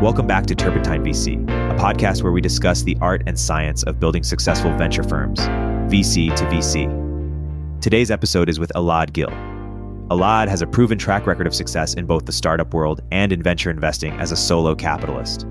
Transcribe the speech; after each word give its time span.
Welcome 0.00 0.26
back 0.26 0.46
to 0.46 0.54
Turpentine 0.54 1.04
VC, 1.04 1.42
a 1.70 1.74
podcast 1.74 2.22
where 2.22 2.32
we 2.32 2.40
discuss 2.40 2.84
the 2.84 2.96
art 3.02 3.22
and 3.26 3.38
science 3.38 3.82
of 3.82 4.00
building 4.00 4.22
successful 4.22 4.74
venture 4.78 5.02
firms, 5.02 5.40
VC 5.90 6.34
to 6.36 6.44
VC. 6.46 7.82
Today's 7.82 8.10
episode 8.10 8.48
is 8.48 8.58
with 8.58 8.72
Elad 8.74 9.12
Gil. 9.12 9.28
Elad 10.08 10.48
has 10.48 10.62
a 10.62 10.66
proven 10.66 10.96
track 10.96 11.26
record 11.26 11.46
of 11.46 11.54
success 11.54 11.92
in 11.92 12.06
both 12.06 12.24
the 12.24 12.32
startup 12.32 12.72
world 12.72 13.02
and 13.12 13.30
in 13.30 13.42
venture 13.42 13.68
investing 13.68 14.14
as 14.14 14.32
a 14.32 14.36
solo 14.36 14.74
capitalist. 14.74 15.44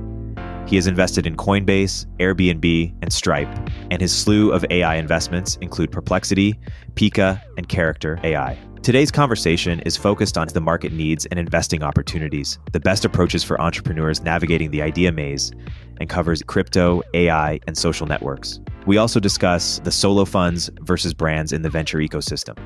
He 0.66 0.77
has 0.77 0.88
invested 0.88 1.27
in 1.27 1.38
Coinbase, 1.38 2.07
Airbnb, 2.20 2.95
and 3.04 3.13
Stripe, 3.13 3.55
and 3.91 4.02
his 4.02 4.11
slew 4.11 4.52
of 4.52 4.66
AI 4.71 4.95
investments 4.95 5.57
include 5.57 5.91
Perplexity, 5.91 6.59
Pika, 6.95 7.39
and 7.55 7.70
Character 7.70 8.20
AI. 8.23 8.57
Today's 8.82 9.11
conversation 9.11 9.82
is 9.82 9.98
focused 9.98 10.38
on 10.38 10.48
the 10.48 10.61
market 10.61 10.93
needs 10.93 11.25
and 11.25 11.38
investing 11.38 11.84
opportunities, 11.84 12.57
the 12.71 12.79
best 12.79 13.04
approaches 13.04 13.43
for 13.43 13.59
entrepreneurs 13.59 14.21
navigating 14.21 14.71
the 14.71 14.82
idea 14.82 15.11
maze, 15.11 15.52
and 16.00 16.10
covers 16.10 16.42
crypto, 16.42 17.04
AI, 17.14 17.60
and 17.68 17.78
social 17.78 18.07
networks. 18.07 18.61
We 18.86 18.97
also 18.97 19.20
discuss 19.20 19.79
the 19.79 19.92
solo 19.92 20.23
funds 20.23 20.70
versus 20.79 21.14
brands 21.14 21.51
in 21.51 21.61
the 21.61 21.70
venture 21.70 21.97
ecosystem. 21.97 22.57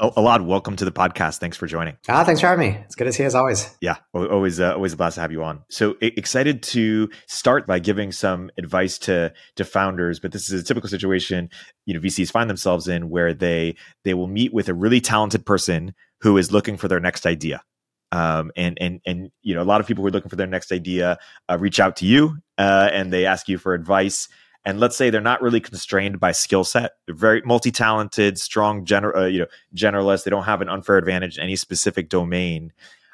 Oh, 0.00 0.10
Elad, 0.10 0.44
welcome 0.44 0.74
to 0.74 0.84
the 0.84 0.90
podcast. 0.90 1.38
Thanks 1.38 1.56
for 1.56 1.68
joining. 1.68 1.96
Ah, 2.08 2.24
thanks 2.24 2.40
for 2.40 2.48
having 2.48 2.68
me. 2.68 2.76
It's 2.84 2.96
good 2.96 3.04
to 3.04 3.12
see 3.12 3.22
you 3.22 3.28
as 3.28 3.36
always. 3.36 3.76
Yeah, 3.80 3.94
always, 4.12 4.58
uh, 4.58 4.74
always 4.74 4.92
a 4.92 4.96
blast 4.96 5.14
to 5.14 5.20
have 5.20 5.30
you 5.30 5.44
on. 5.44 5.62
So 5.70 5.94
excited 6.00 6.64
to 6.64 7.08
start 7.28 7.64
by 7.64 7.78
giving 7.78 8.10
some 8.10 8.50
advice 8.58 8.98
to 9.00 9.32
to 9.54 9.64
founders, 9.64 10.18
but 10.18 10.32
this 10.32 10.50
is 10.50 10.60
a 10.60 10.64
typical 10.64 10.88
situation 10.88 11.48
you 11.86 11.94
know 11.94 12.00
VCs 12.00 12.32
find 12.32 12.50
themselves 12.50 12.88
in 12.88 13.08
where 13.08 13.32
they 13.32 13.76
they 14.02 14.14
will 14.14 14.26
meet 14.26 14.52
with 14.52 14.68
a 14.68 14.74
really 14.74 15.00
talented 15.00 15.46
person 15.46 15.94
who 16.22 16.38
is 16.38 16.50
looking 16.50 16.76
for 16.76 16.88
their 16.88 17.00
next 17.00 17.24
idea. 17.24 17.62
Um, 18.10 18.50
and 18.56 18.76
and 18.80 19.00
and 19.06 19.30
you 19.42 19.54
know 19.54 19.62
a 19.62 19.64
lot 19.64 19.80
of 19.80 19.86
people 19.86 20.02
who 20.02 20.08
are 20.08 20.12
looking 20.12 20.28
for 20.28 20.36
their 20.36 20.48
next 20.48 20.72
idea 20.72 21.18
uh, 21.48 21.56
reach 21.56 21.78
out 21.78 21.94
to 21.96 22.06
you 22.06 22.38
uh, 22.58 22.90
and 22.92 23.12
they 23.12 23.26
ask 23.26 23.48
you 23.48 23.58
for 23.58 23.74
advice 23.74 24.28
and 24.64 24.80
let's 24.80 24.96
say 24.96 25.10
they're 25.10 25.20
not 25.20 25.42
really 25.42 25.60
constrained 25.60 26.18
by 26.18 26.32
skill 26.32 26.64
set 26.64 26.92
they're 27.06 27.14
very 27.14 27.42
multi-talented 27.44 28.38
strong 28.38 28.84
gener- 28.84 29.16
uh, 29.16 29.26
you 29.26 29.40
know 29.40 29.46
generalists 29.74 30.24
they 30.24 30.30
don't 30.30 30.44
have 30.44 30.60
an 30.60 30.68
unfair 30.68 30.96
advantage 30.96 31.38
in 31.38 31.44
any 31.44 31.56
specific 31.56 32.08
domain. 32.08 32.72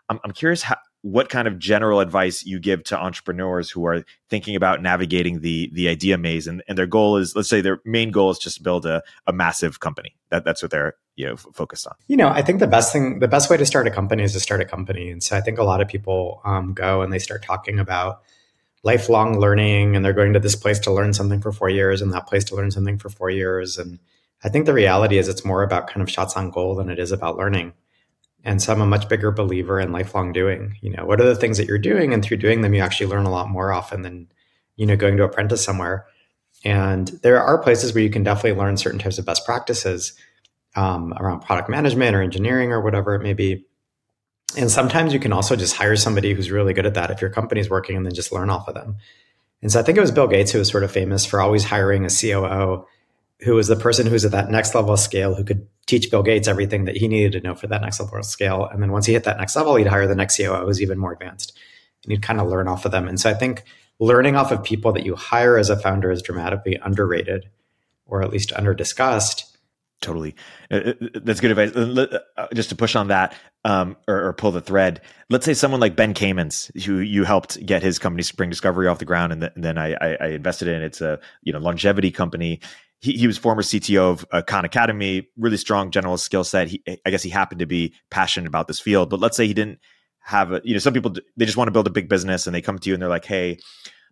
I'm, 0.08 0.18
I'm 0.24 0.32
curious 0.32 0.62
how, 0.62 0.76
what 1.02 1.28
kind 1.28 1.46
of 1.48 1.58
general 1.58 2.00
advice 2.00 2.44
you 2.44 2.58
give 2.58 2.84
to 2.84 2.98
entrepreneurs 2.98 3.70
who 3.70 3.86
are 3.86 4.04
thinking 4.28 4.56
about 4.56 4.82
navigating 4.82 5.40
the 5.40 5.70
the 5.72 5.88
idea 5.88 6.18
maze 6.18 6.46
and, 6.46 6.62
and 6.68 6.76
their 6.76 6.86
goal 6.86 7.16
is 7.16 7.34
let's 7.34 7.48
say 7.48 7.60
their 7.60 7.80
main 7.84 8.10
goal 8.10 8.30
is 8.30 8.38
just 8.38 8.56
to 8.58 8.62
build 8.62 8.86
a, 8.86 9.02
a 9.26 9.32
massive 9.32 9.80
company. 9.80 10.16
That, 10.30 10.44
that's 10.44 10.62
what 10.62 10.70
they're 10.70 10.94
you 11.16 11.26
know 11.26 11.32
f- 11.34 11.46
focused 11.54 11.86
on. 11.86 11.94
You 12.08 12.16
know 12.16 12.28
i 12.28 12.42
think 12.42 12.60
the 12.60 12.66
best 12.66 12.92
thing 12.92 13.18
the 13.18 13.28
best 13.28 13.50
way 13.50 13.56
to 13.56 13.66
start 13.66 13.86
a 13.86 13.90
company 13.90 14.22
is 14.22 14.32
to 14.32 14.40
start 14.40 14.60
a 14.60 14.64
company. 14.64 15.10
And 15.10 15.22
so 15.22 15.36
i 15.36 15.40
think 15.40 15.58
a 15.58 15.64
lot 15.64 15.80
of 15.80 15.88
people 15.88 16.40
um, 16.44 16.74
go 16.74 17.02
and 17.02 17.12
they 17.12 17.18
start 17.18 17.42
talking 17.42 17.78
about 17.78 18.22
lifelong 18.82 19.38
learning 19.38 19.94
and 19.94 20.04
they're 20.04 20.12
going 20.12 20.32
to 20.32 20.40
this 20.40 20.56
place 20.56 20.78
to 20.80 20.92
learn 20.92 21.12
something 21.12 21.40
for 21.40 21.52
four 21.52 21.68
years 21.68 22.00
and 22.00 22.12
that 22.12 22.26
place 22.26 22.44
to 22.44 22.54
learn 22.54 22.70
something 22.70 22.98
for 22.98 23.10
four 23.10 23.30
years. 23.30 23.76
And 23.78 23.98
I 24.42 24.48
think 24.48 24.66
the 24.66 24.72
reality 24.72 25.18
is 25.18 25.28
it's 25.28 25.44
more 25.44 25.62
about 25.62 25.88
kind 25.88 26.02
of 26.02 26.10
shots 26.10 26.36
on 26.36 26.50
goal 26.50 26.74
than 26.74 26.88
it 26.88 26.98
is 26.98 27.12
about 27.12 27.36
learning. 27.36 27.74
And 28.42 28.62
so 28.62 28.72
I'm 28.72 28.80
a 28.80 28.86
much 28.86 29.08
bigger 29.08 29.30
believer 29.30 29.78
in 29.78 29.92
lifelong 29.92 30.32
doing. 30.32 30.76
You 30.80 30.90
know, 30.90 31.04
what 31.04 31.20
are 31.20 31.26
the 31.26 31.36
things 31.36 31.58
that 31.58 31.66
you're 31.66 31.78
doing? 31.78 32.14
And 32.14 32.24
through 32.24 32.38
doing 32.38 32.62
them, 32.62 32.72
you 32.72 32.80
actually 32.80 33.08
learn 33.08 33.26
a 33.26 33.30
lot 33.30 33.50
more 33.50 33.70
often 33.70 34.00
than, 34.00 34.28
you 34.76 34.86
know, 34.86 34.96
going 34.96 35.18
to 35.18 35.24
apprentice 35.24 35.62
somewhere. 35.62 36.06
And 36.64 37.08
there 37.22 37.42
are 37.42 37.62
places 37.62 37.94
where 37.94 38.02
you 38.02 38.10
can 38.10 38.22
definitely 38.22 38.58
learn 38.58 38.78
certain 38.78 38.98
types 38.98 39.18
of 39.18 39.26
best 39.26 39.44
practices 39.44 40.14
um, 40.74 41.12
around 41.18 41.40
product 41.40 41.68
management 41.68 42.14
or 42.14 42.22
engineering 42.22 42.72
or 42.72 42.80
whatever 42.80 43.14
it 43.14 43.22
may 43.22 43.34
be 43.34 43.66
and 44.56 44.70
sometimes 44.70 45.12
you 45.12 45.20
can 45.20 45.32
also 45.32 45.56
just 45.56 45.76
hire 45.76 45.96
somebody 45.96 46.34
who's 46.34 46.50
really 46.50 46.72
good 46.72 46.86
at 46.86 46.94
that 46.94 47.10
if 47.10 47.20
your 47.20 47.30
company's 47.30 47.70
working 47.70 47.96
and 47.96 48.04
then 48.04 48.14
just 48.14 48.32
learn 48.32 48.50
off 48.50 48.68
of 48.68 48.74
them. 48.74 48.96
And 49.62 49.70
so 49.70 49.78
I 49.78 49.82
think 49.82 49.98
it 49.98 50.00
was 50.00 50.10
Bill 50.10 50.26
Gates 50.26 50.52
who 50.52 50.58
was 50.58 50.68
sort 50.68 50.84
of 50.84 50.90
famous 50.90 51.26
for 51.26 51.40
always 51.40 51.64
hiring 51.64 52.04
a 52.04 52.08
COO 52.08 52.86
who 53.42 53.54
was 53.54 53.68
the 53.68 53.76
person 53.76 54.06
who's 54.06 54.24
at 54.24 54.32
that 54.32 54.50
next 54.50 54.74
level 54.74 54.92
of 54.92 55.00
scale 55.00 55.34
who 55.34 55.44
could 55.44 55.66
teach 55.86 56.10
Bill 56.10 56.22
Gates 56.22 56.48
everything 56.48 56.84
that 56.84 56.96
he 56.96 57.08
needed 57.08 57.32
to 57.32 57.40
know 57.40 57.54
for 57.54 57.66
that 57.68 57.80
next 57.80 58.00
level 58.00 58.18
of 58.18 58.24
scale. 58.24 58.66
And 58.66 58.82
then 58.82 58.92
once 58.92 59.06
he 59.06 59.12
hit 59.12 59.24
that 59.24 59.38
next 59.38 59.56
level, 59.56 59.76
he'd 59.76 59.86
hire 59.86 60.06
the 60.06 60.14
next 60.14 60.36
COO 60.36 60.66
who's 60.66 60.82
even 60.82 60.98
more 60.98 61.12
advanced. 61.12 61.56
And 62.04 62.12
he'd 62.12 62.22
kind 62.22 62.40
of 62.40 62.48
learn 62.48 62.68
off 62.68 62.84
of 62.84 62.92
them. 62.92 63.08
And 63.08 63.20
so 63.20 63.30
I 63.30 63.34
think 63.34 63.64
learning 63.98 64.36
off 64.36 64.50
of 64.50 64.62
people 64.62 64.92
that 64.92 65.04
you 65.04 65.14
hire 65.14 65.58
as 65.58 65.70
a 65.70 65.76
founder 65.76 66.10
is 66.10 66.22
dramatically 66.22 66.78
underrated 66.82 67.48
or 68.06 68.22
at 68.22 68.30
least 68.30 68.52
under 68.54 68.74
discussed 68.74 69.50
Totally, 70.00 70.34
uh, 70.70 70.76
uh, 70.76 70.92
that's 71.22 71.40
good 71.40 71.50
advice. 71.50 71.76
Uh, 71.76 72.48
just 72.54 72.70
to 72.70 72.74
push 72.74 72.96
on 72.96 73.08
that, 73.08 73.34
um, 73.64 73.96
or, 74.08 74.28
or, 74.28 74.32
pull 74.32 74.52
the 74.52 74.60
thread. 74.60 75.02
Let's 75.28 75.44
say 75.44 75.52
someone 75.52 75.80
like 75.80 75.94
Ben 75.94 76.14
Kamens, 76.14 76.74
who 76.84 76.98
you 76.98 77.24
helped 77.24 77.64
get 77.64 77.82
his 77.82 77.98
company 77.98 78.22
Spring 78.22 78.48
Discovery 78.48 78.88
off 78.88 78.98
the 78.98 79.04
ground, 79.04 79.32
and, 79.32 79.42
th- 79.42 79.52
and 79.54 79.62
then 79.62 79.76
I, 79.76 79.92
I, 79.94 80.16
I, 80.20 80.26
invested 80.28 80.68
in. 80.68 80.82
It's 80.82 81.00
a 81.00 81.18
you 81.42 81.52
know 81.52 81.58
longevity 81.58 82.10
company. 82.10 82.60
He, 83.00 83.12
he 83.12 83.26
was 83.26 83.36
former 83.36 83.62
CTO 83.62 84.12
of 84.12 84.26
uh, 84.32 84.42
Khan 84.42 84.64
Academy, 84.64 85.28
really 85.36 85.58
strong 85.58 85.90
generalist 85.90 86.20
skill 86.20 86.44
set. 86.44 86.68
He, 86.68 86.82
I 87.04 87.10
guess 87.10 87.22
he 87.22 87.30
happened 87.30 87.58
to 87.58 87.66
be 87.66 87.94
passionate 88.10 88.46
about 88.46 88.66
this 88.66 88.80
field. 88.80 89.10
But 89.10 89.20
let's 89.20 89.36
say 89.36 89.46
he 89.46 89.54
didn't 89.54 89.78
have 90.20 90.52
a, 90.52 90.60
you 90.64 90.72
know, 90.72 90.78
some 90.78 90.94
people 90.94 91.14
they 91.36 91.44
just 91.44 91.56
want 91.58 91.68
to 91.68 91.72
build 91.72 91.86
a 91.86 91.90
big 91.90 92.08
business, 92.08 92.46
and 92.46 92.54
they 92.54 92.62
come 92.62 92.78
to 92.78 92.88
you 92.88 92.94
and 92.94 93.02
they're 93.02 93.10
like, 93.10 93.26
hey 93.26 93.58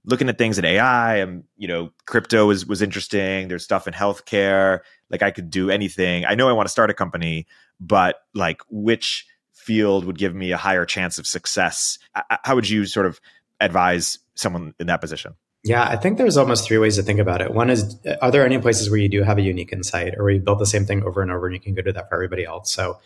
looking 0.04 0.28
at 0.28 0.38
things 0.38 0.58
in 0.58 0.64
AI 0.64 1.16
and 1.16 1.42
you 1.56 1.68
know 1.68 1.90
crypto 2.06 2.46
was 2.46 2.64
was 2.66 2.82
interesting. 2.82 3.48
There's 3.48 3.64
stuff 3.64 3.86
in 3.86 3.94
healthcare. 3.94 4.80
Like 5.10 5.22
I 5.22 5.30
could 5.30 5.50
do 5.50 5.70
anything. 5.70 6.24
I 6.24 6.34
know 6.34 6.48
I 6.48 6.52
want 6.52 6.66
to 6.66 6.70
start 6.70 6.88
a 6.88 6.94
company, 6.94 7.46
but 7.80 8.16
like 8.34 8.62
which 8.70 9.26
field 9.68 10.06
would 10.06 10.16
give 10.16 10.34
me 10.34 10.50
a 10.50 10.56
higher 10.56 10.86
chance 10.86 11.18
of 11.18 11.26
success? 11.26 11.98
How 12.42 12.54
would 12.54 12.70
you 12.70 12.86
sort 12.86 13.04
of 13.04 13.20
advise 13.60 14.18
someone 14.34 14.72
in 14.80 14.86
that 14.86 15.02
position? 15.02 15.34
Yeah, 15.62 15.84
I 15.84 15.96
think 15.96 16.16
there's 16.16 16.38
almost 16.38 16.66
three 16.66 16.78
ways 16.78 16.96
to 16.96 17.02
think 17.02 17.20
about 17.20 17.42
it. 17.42 17.52
One 17.52 17.68
is, 17.68 17.98
are 18.22 18.30
there 18.30 18.46
any 18.46 18.58
places 18.58 18.88
where 18.88 18.98
you 18.98 19.10
do 19.10 19.22
have 19.22 19.36
a 19.36 19.42
unique 19.42 19.74
insight 19.74 20.14
or 20.16 20.24
where 20.24 20.32
you 20.32 20.40
build 20.40 20.58
the 20.58 20.64
same 20.64 20.86
thing 20.86 21.02
over 21.02 21.20
and 21.20 21.30
over 21.30 21.46
and 21.46 21.54
you 21.54 21.60
can 21.60 21.74
go 21.74 21.82
do 21.82 21.92
that 21.92 22.08
for 22.08 22.14
everybody 22.14 22.46
else? 22.46 22.72
So, 22.72 22.98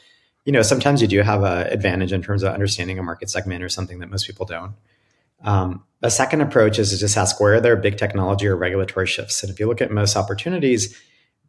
you 0.45 0.53
know, 0.53 0.63
sometimes 0.63 1.03
you 1.03 1.09
do 1.09 1.21
have 1.23 1.43
an 1.43 1.67
advantage 1.67 2.13
in 2.13 2.23
terms 2.23 2.45
of 2.45 2.55
understanding 2.55 2.97
a 3.01 3.03
market 3.03 3.29
segment 3.29 3.65
or 3.65 3.69
something 3.69 3.99
that 3.99 4.11
most 4.11 4.29
people 4.29 4.47
don't. 4.47 4.75
Um, 5.43 5.83
a 6.01 6.11
second 6.11 6.43
approach 6.43 6.79
is 6.79 6.91
to 6.93 6.99
just 6.99 7.17
ask 7.17 7.41
where 7.41 7.55
are 7.55 7.61
there 7.61 7.75
big 7.75 7.97
technology 7.97 8.47
or 8.47 8.57
regulatory 8.57 9.09
shifts. 9.09 9.43
And 9.43 9.51
if 9.51 9.59
you 9.59 9.67
look 9.67 9.81
at 9.81 9.91
most 9.91 10.17
opportunities, 10.17 10.97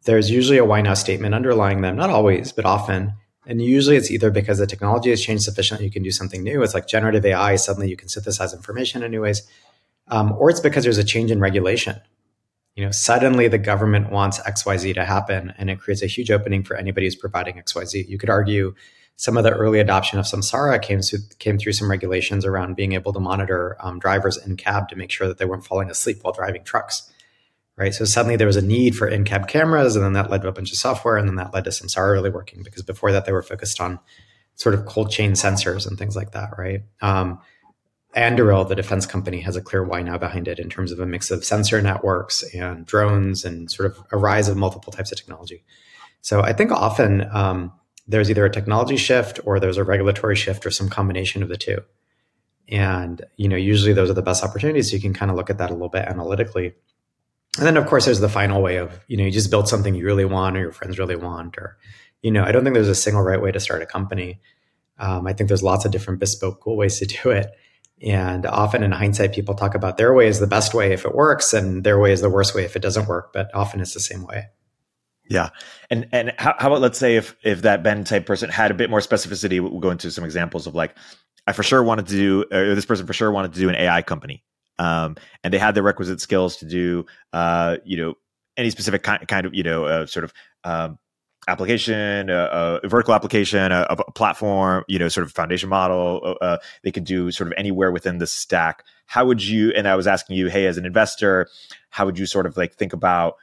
there's 0.06 0.30
usually 0.30 0.58
a 0.58 0.64
why 0.64 0.80
now 0.80 0.94
statement 0.94 1.34
underlying 1.34 1.82
them, 1.82 1.96
not 1.96 2.10
always, 2.10 2.50
but 2.50 2.64
often. 2.64 3.14
And 3.46 3.60
usually 3.60 3.96
it's 3.96 4.10
either 4.10 4.30
because 4.30 4.58
the 4.58 4.66
technology 4.66 5.10
has 5.10 5.20
changed 5.20 5.44
sufficiently 5.44 5.86
you 5.86 5.92
can 5.92 6.02
do 6.02 6.10
something 6.10 6.42
new. 6.42 6.62
It's 6.62 6.74
like 6.74 6.86
generative 6.86 7.24
AI, 7.24 7.56
suddenly 7.56 7.88
you 7.88 7.96
can 7.96 8.08
synthesize 8.08 8.54
information 8.54 9.02
in 9.02 9.10
new 9.10 9.22
ways. 9.22 9.42
Um, 10.08 10.32
or 10.32 10.50
it's 10.50 10.60
because 10.60 10.84
there's 10.84 10.98
a 10.98 11.04
change 11.04 11.30
in 11.30 11.40
regulation. 11.40 12.00
You 12.74 12.84
know, 12.84 12.90
suddenly 12.90 13.48
the 13.48 13.58
government 13.58 14.10
wants 14.10 14.40
XYZ 14.40 14.94
to 14.94 15.04
happen 15.04 15.54
and 15.58 15.70
it 15.70 15.78
creates 15.78 16.02
a 16.02 16.06
huge 16.06 16.30
opening 16.30 16.64
for 16.64 16.76
anybody 16.76 17.06
who's 17.06 17.14
providing 17.14 17.56
XYZ. 17.56 18.08
You 18.08 18.18
could 18.18 18.30
argue 18.30 18.74
some 19.16 19.36
of 19.36 19.44
the 19.44 19.52
early 19.52 19.78
adoption 19.78 20.18
of 20.18 20.24
Samsara 20.24 20.82
came 20.82 21.00
through, 21.00 21.20
came 21.38 21.56
through 21.56 21.72
some 21.72 21.88
regulations 21.88 22.44
around 22.44 22.74
being 22.74 22.92
able 22.92 23.12
to 23.12 23.20
monitor 23.20 23.76
um, 23.80 24.00
drivers 24.00 24.36
in 24.36 24.56
cab 24.56 24.88
to 24.88 24.96
make 24.96 25.10
sure 25.10 25.28
that 25.28 25.38
they 25.38 25.44
weren't 25.44 25.64
falling 25.64 25.88
asleep 25.88 26.18
while 26.22 26.34
driving 26.34 26.64
trucks. 26.64 27.10
Right. 27.76 27.92
So 27.92 28.04
suddenly 28.04 28.36
there 28.36 28.46
was 28.46 28.56
a 28.56 28.62
need 28.62 28.94
for 28.94 29.08
in 29.08 29.24
cab 29.24 29.48
cameras, 29.48 29.96
and 29.96 30.04
then 30.04 30.12
that 30.12 30.30
led 30.30 30.42
to 30.42 30.48
a 30.48 30.52
bunch 30.52 30.70
of 30.70 30.78
software, 30.78 31.16
and 31.16 31.28
then 31.28 31.36
that 31.36 31.52
led 31.52 31.64
to 31.64 31.70
Samsara 31.70 32.12
really 32.12 32.30
working 32.30 32.62
because 32.62 32.82
before 32.82 33.10
that 33.10 33.24
they 33.24 33.32
were 33.32 33.42
focused 33.42 33.80
on 33.80 33.98
sort 34.54 34.76
of 34.76 34.86
cold 34.86 35.10
chain 35.10 35.32
sensors 35.32 35.84
and 35.86 35.98
things 35.98 36.14
like 36.14 36.30
that. 36.32 36.50
Right. 36.56 36.82
Um, 37.02 37.40
Anduril, 38.16 38.68
the 38.68 38.76
defense 38.76 39.06
company, 39.06 39.40
has 39.40 39.56
a 39.56 39.60
clear 39.60 39.82
why 39.82 40.02
now 40.02 40.16
behind 40.16 40.46
it 40.46 40.60
in 40.60 40.70
terms 40.70 40.92
of 40.92 41.00
a 41.00 41.06
mix 41.06 41.32
of 41.32 41.44
sensor 41.44 41.82
networks 41.82 42.44
and 42.54 42.86
drones 42.86 43.44
and 43.44 43.68
sort 43.70 43.90
of 43.90 43.98
a 44.12 44.16
rise 44.16 44.48
of 44.48 44.56
multiple 44.56 44.92
types 44.92 45.10
of 45.10 45.18
technology. 45.18 45.64
So 46.20 46.40
I 46.40 46.52
think 46.52 46.70
often 46.70 47.28
um, 47.32 47.72
there's 48.06 48.30
either 48.30 48.44
a 48.44 48.50
technology 48.50 48.96
shift 48.96 49.40
or 49.44 49.58
there's 49.58 49.78
a 49.78 49.84
regulatory 49.84 50.36
shift 50.36 50.64
or 50.64 50.70
some 50.70 50.88
combination 50.88 51.42
of 51.42 51.48
the 51.48 51.56
two. 51.56 51.78
And, 52.68 53.20
you 53.36 53.48
know, 53.48 53.56
usually 53.56 53.92
those 53.92 54.10
are 54.10 54.14
the 54.14 54.22
best 54.22 54.44
opportunities. 54.44 54.90
So 54.90 54.96
you 54.96 55.02
can 55.02 55.12
kind 55.12 55.30
of 55.30 55.36
look 55.36 55.50
at 55.50 55.58
that 55.58 55.70
a 55.70 55.74
little 55.74 55.88
bit 55.88 56.06
analytically. 56.06 56.74
And 57.58 57.66
then 57.66 57.76
of 57.76 57.86
course 57.86 58.06
there's 58.06 58.20
the 58.20 58.28
final 58.28 58.62
way 58.62 58.76
of, 58.76 58.98
you 59.06 59.16
know, 59.16 59.24
you 59.24 59.30
just 59.30 59.50
build 59.50 59.68
something 59.68 59.94
you 59.94 60.04
really 60.04 60.24
want 60.24 60.56
or 60.56 60.60
your 60.60 60.72
friends 60.72 60.98
really 60.98 61.16
want, 61.16 61.56
or, 61.56 61.76
you 62.22 62.30
know, 62.30 62.42
I 62.42 62.52
don't 62.52 62.64
think 62.64 62.74
there's 62.74 62.88
a 62.88 62.94
single 62.94 63.22
right 63.22 63.40
way 63.40 63.52
to 63.52 63.60
start 63.60 63.82
a 63.82 63.86
company. 63.86 64.40
Um, 64.98 65.26
I 65.26 65.32
think 65.32 65.48
there's 65.48 65.62
lots 65.62 65.84
of 65.84 65.92
different 65.92 66.20
bespoke 66.20 66.60
cool 66.60 66.76
ways 66.76 66.98
to 66.98 67.06
do 67.22 67.30
it. 67.30 67.50
And 68.02 68.44
often 68.44 68.82
in 68.82 68.92
hindsight, 68.92 69.32
people 69.32 69.54
talk 69.54 69.74
about 69.74 69.96
their 69.96 70.12
way 70.12 70.26
is 70.26 70.40
the 70.40 70.46
best 70.46 70.74
way 70.74 70.92
if 70.92 71.04
it 71.04 71.14
works 71.14 71.54
and 71.54 71.84
their 71.84 71.98
way 71.98 72.12
is 72.12 72.20
the 72.20 72.28
worst 72.28 72.54
way 72.54 72.64
if 72.64 72.76
it 72.76 72.82
doesn't 72.82 73.08
work, 73.08 73.32
but 73.32 73.54
often 73.54 73.80
it's 73.80 73.94
the 73.94 74.00
same 74.00 74.24
way. 74.24 74.46
Yeah, 75.28 75.50
and 75.90 76.06
and 76.12 76.34
how, 76.36 76.54
how 76.58 76.68
about 76.68 76.82
let's 76.82 76.98
say 76.98 77.16
if 77.16 77.34
if 77.42 77.62
that 77.62 77.82
Ben 77.82 78.04
type 78.04 78.26
person 78.26 78.50
had 78.50 78.70
a 78.70 78.74
bit 78.74 78.90
more 78.90 79.00
specificity, 79.00 79.58
we'll 79.58 79.80
go 79.80 79.90
into 79.90 80.10
some 80.10 80.22
examples 80.22 80.66
of 80.66 80.74
like 80.74 80.94
I 81.46 81.52
for 81.52 81.62
sure 81.62 81.82
wanted 81.82 82.08
to 82.08 82.12
do, 82.12 82.44
or 82.52 82.74
this 82.74 82.84
person 82.84 83.06
for 83.06 83.14
sure 83.14 83.30
wanted 83.30 83.54
to 83.54 83.60
do 83.60 83.70
an 83.70 83.74
AI 83.74 84.02
company, 84.02 84.44
um, 84.78 85.16
and 85.42 85.52
they 85.52 85.58
had 85.58 85.74
the 85.74 85.82
requisite 85.82 86.20
skills 86.20 86.56
to 86.56 86.66
do, 86.66 87.06
uh, 87.32 87.76
you 87.84 87.96
know, 87.96 88.14
any 88.56 88.70
specific 88.70 89.02
kind 89.02 89.26
kind 89.26 89.46
of 89.46 89.54
you 89.54 89.62
know 89.62 89.84
uh, 89.84 90.06
sort 90.06 90.24
of 90.24 90.32
um, 90.64 90.98
application, 91.48 92.30
uh, 92.30 92.80
a 92.82 92.88
vertical 92.88 93.14
application, 93.14 93.72
a, 93.72 93.86
a, 93.90 94.12
platform, 94.12 94.84
you 94.88 94.98
know, 94.98 95.08
sort 95.08 95.26
of 95.26 95.32
foundation 95.32 95.68
model. 95.68 96.20
Uh, 96.24 96.44
uh, 96.44 96.58
they 96.82 96.90
could 96.92 97.04
do 97.04 97.30
sort 97.30 97.48
of 97.48 97.54
anywhere 97.56 97.92
within 97.92 98.18
the 98.18 98.26
stack. 98.26 98.84
how 99.06 99.24
would 99.26 99.42
you? 99.42 99.70
And 99.72 99.86
I 99.86 99.96
was 99.96 100.06
asking 100.06 100.36
you, 100.36 100.48
hey, 100.48 100.66
as 100.66 100.78
an 100.78 100.86
investor, 100.86 101.48
how 101.90 102.06
would 102.06 102.18
you 102.18 102.26
sort 102.26 102.46
of 102.46 102.56
like 102.56 102.74
think 102.74 102.92
about 102.92 103.34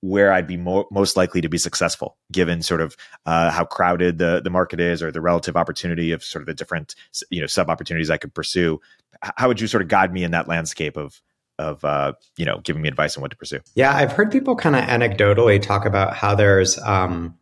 where 0.00 0.32
I'd 0.32 0.46
be 0.46 0.56
mo- 0.56 0.86
most 0.90 1.16
likely 1.16 1.40
to 1.40 1.48
be 1.48 1.58
successful, 1.58 2.16
given 2.32 2.62
sort 2.62 2.80
of 2.80 2.96
uh, 3.26 3.50
how 3.50 3.64
crowded 3.64 4.18
the 4.18 4.40
the 4.42 4.50
market 4.50 4.80
is, 4.80 5.02
or 5.02 5.12
the 5.12 5.20
relative 5.20 5.56
opportunity 5.56 6.12
of 6.12 6.24
sort 6.24 6.42
of 6.42 6.46
the 6.46 6.54
different 6.54 6.94
you 7.30 7.40
know 7.40 7.46
sub 7.46 7.68
opportunities 7.68 8.10
I 8.10 8.16
could 8.16 8.34
pursue. 8.34 8.80
How 9.22 9.48
would 9.48 9.60
you 9.60 9.66
sort 9.66 9.82
of 9.82 9.88
guide 9.88 10.12
me 10.12 10.24
in 10.24 10.30
that 10.30 10.48
landscape 10.48 10.96
of 10.96 11.20
of 11.58 11.84
uh, 11.84 12.14
you 12.36 12.46
know 12.46 12.60
giving 12.64 12.82
me 12.82 12.88
advice 12.88 13.16
on 13.16 13.22
what 13.22 13.30
to 13.30 13.36
pursue? 13.36 13.60
Yeah, 13.74 13.94
I've 13.94 14.12
heard 14.12 14.30
people 14.32 14.56
kind 14.56 14.76
of 14.76 14.82
anecdotally 14.84 15.60
talk 15.60 15.84
about 15.84 16.14
how 16.14 16.34
there's 16.34 16.78
um, 16.78 17.38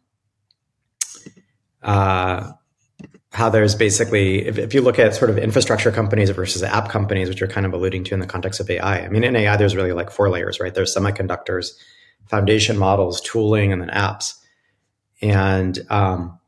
uh, 1.82 2.52
how 3.30 3.50
there's 3.50 3.76
basically 3.76 4.46
if, 4.46 4.58
if, 4.58 4.74
you 4.74 4.80
look 4.80 4.98
at 4.98 5.14
sort 5.14 5.30
of 5.30 5.38
infrastructure 5.38 5.92
companies 5.92 6.30
versus 6.30 6.62
app 6.64 6.88
companies, 6.88 7.28
which 7.28 7.40
you're 7.40 7.48
kind 7.48 7.66
of 7.66 7.72
alluding 7.72 8.02
to 8.04 8.14
in 8.14 8.20
the 8.20 8.26
context 8.26 8.58
of 8.58 8.68
AI. 8.68 9.04
I 9.04 9.08
mean, 9.08 9.22
in 9.22 9.36
AI, 9.36 9.56
there's 9.56 9.76
really 9.76 9.92
like 9.92 10.10
four 10.10 10.28
layers, 10.28 10.58
right? 10.58 10.74
There's 10.74 10.94
semiconductors 10.94 11.72
foundation 12.28 12.78
models, 12.78 13.20
tooling, 13.20 13.72
and 13.72 13.82
then 13.82 13.90
apps. 13.90 14.34
And 15.20 15.78
um, 15.90 16.38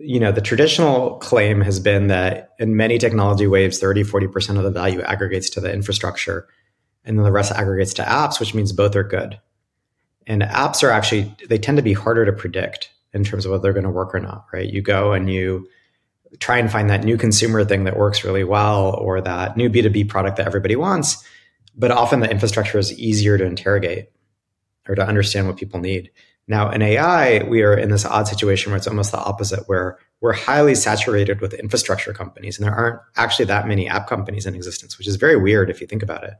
you 0.00 0.18
know, 0.18 0.32
the 0.32 0.40
traditional 0.40 1.16
claim 1.18 1.60
has 1.60 1.78
been 1.78 2.06
that 2.06 2.50
in 2.58 2.74
many 2.74 2.98
technology 2.98 3.46
waves, 3.46 3.78
30, 3.78 4.02
40% 4.02 4.56
of 4.56 4.64
the 4.64 4.70
value 4.70 5.02
aggregates 5.02 5.50
to 5.50 5.60
the 5.60 5.72
infrastructure, 5.72 6.48
and 7.04 7.18
then 7.18 7.24
the 7.24 7.32
rest 7.32 7.52
aggregates 7.52 7.94
to 7.94 8.02
apps, 8.02 8.40
which 8.40 8.54
means 8.54 8.72
both 8.72 8.96
are 8.96 9.04
good. 9.04 9.38
And 10.26 10.42
apps 10.42 10.82
are 10.82 10.90
actually, 10.90 11.34
they 11.48 11.58
tend 11.58 11.76
to 11.76 11.82
be 11.82 11.92
harder 11.92 12.24
to 12.24 12.32
predict 12.32 12.90
in 13.12 13.24
terms 13.24 13.44
of 13.44 13.50
whether 13.50 13.62
they're 13.62 13.72
going 13.72 13.84
to 13.84 13.90
work 13.90 14.14
or 14.14 14.20
not, 14.20 14.46
right? 14.52 14.68
You 14.68 14.80
go 14.80 15.12
and 15.12 15.30
you 15.30 15.68
try 16.38 16.58
and 16.58 16.70
find 16.70 16.88
that 16.88 17.04
new 17.04 17.16
consumer 17.16 17.64
thing 17.64 17.84
that 17.84 17.96
works 17.96 18.24
really 18.24 18.44
well 18.44 18.94
or 18.94 19.20
that 19.20 19.56
new 19.56 19.68
B2B 19.68 20.08
product 20.08 20.36
that 20.36 20.46
everybody 20.46 20.76
wants. 20.76 21.24
But 21.76 21.90
often 21.90 22.20
the 22.20 22.30
infrastructure 22.30 22.78
is 22.78 22.96
easier 22.98 23.36
to 23.36 23.44
interrogate 23.44 24.10
or 24.88 24.94
to 24.94 25.06
understand 25.06 25.46
what 25.46 25.56
people 25.56 25.80
need. 25.80 26.10
Now, 26.48 26.70
in 26.70 26.82
AI, 26.82 27.44
we 27.44 27.62
are 27.62 27.74
in 27.74 27.90
this 27.90 28.04
odd 28.04 28.26
situation 28.26 28.72
where 28.72 28.76
it's 28.76 28.88
almost 28.88 29.12
the 29.12 29.18
opposite, 29.18 29.68
where 29.68 29.98
we're 30.20 30.32
highly 30.32 30.74
saturated 30.74 31.40
with 31.40 31.54
infrastructure 31.54 32.12
companies, 32.12 32.58
and 32.58 32.66
there 32.66 32.74
aren't 32.74 33.00
actually 33.16 33.44
that 33.46 33.68
many 33.68 33.88
app 33.88 34.08
companies 34.08 34.46
in 34.46 34.54
existence, 34.54 34.98
which 34.98 35.06
is 35.06 35.16
very 35.16 35.36
weird 35.36 35.70
if 35.70 35.80
you 35.80 35.86
think 35.86 36.02
about 36.02 36.24
it. 36.24 36.34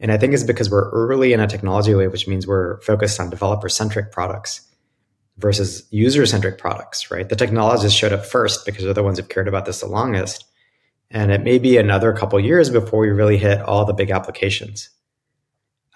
And 0.00 0.10
I 0.10 0.16
think 0.16 0.32
it's 0.32 0.42
because 0.42 0.70
we're 0.70 0.90
early 0.90 1.32
in 1.32 1.40
a 1.40 1.46
technology 1.46 1.94
wave, 1.94 2.10
which 2.10 2.26
means 2.26 2.46
we're 2.46 2.80
focused 2.80 3.20
on 3.20 3.30
developer 3.30 3.68
centric 3.68 4.10
products 4.10 4.62
versus 5.36 5.86
user 5.90 6.26
centric 6.26 6.58
products, 6.58 7.10
right? 7.10 7.28
The 7.28 7.36
technologists 7.36 7.98
showed 7.98 8.12
up 8.12 8.24
first 8.24 8.66
because 8.66 8.84
they're 8.84 8.94
the 8.94 9.02
ones 9.02 9.18
who've 9.18 9.28
cared 9.28 9.48
about 9.48 9.64
this 9.66 9.80
the 9.80 9.86
longest. 9.86 10.44
And 11.10 11.30
it 11.30 11.42
may 11.42 11.58
be 11.58 11.76
another 11.76 12.12
couple 12.12 12.38
years 12.40 12.70
before 12.70 13.00
we 13.00 13.10
really 13.10 13.36
hit 13.36 13.60
all 13.60 13.84
the 13.84 13.92
big 13.92 14.10
applications. 14.10 14.90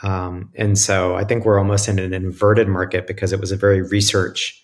Um, 0.05 0.51
and 0.55 0.79
so 0.79 1.17
I 1.17 1.25
think 1.25 1.45
we're 1.47 1.59
almost 1.59 1.89
in 1.89 1.99
an 1.99 2.12
inverted 2.12 2.69
market 2.69 3.06
because 3.06 3.33
it 3.33 3.41
was 3.41 3.51
a 3.53 3.56
very 3.56 3.81
research 3.81 4.62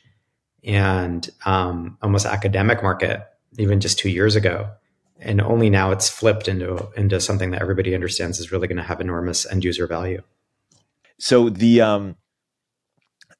and 0.62 1.28
um, 1.46 1.96
almost 2.02 2.26
academic 2.26 2.82
market 2.82 3.26
even 3.58 3.80
just 3.80 3.98
two 3.98 4.10
years 4.10 4.36
ago. 4.36 4.70
And 5.18 5.40
only 5.40 5.70
now 5.70 5.92
it's 5.92 6.08
flipped 6.10 6.46
into 6.46 6.88
into 6.94 7.20
something 7.20 7.50
that 7.50 7.62
everybody 7.62 7.94
understands 7.94 8.38
is 8.38 8.52
really 8.52 8.68
going 8.68 8.76
to 8.76 8.82
have 8.82 9.00
enormous 9.00 9.50
end 9.50 9.64
user 9.64 9.86
value. 9.86 10.22
So 11.18 11.48
the 11.48 11.80
um, 11.80 12.16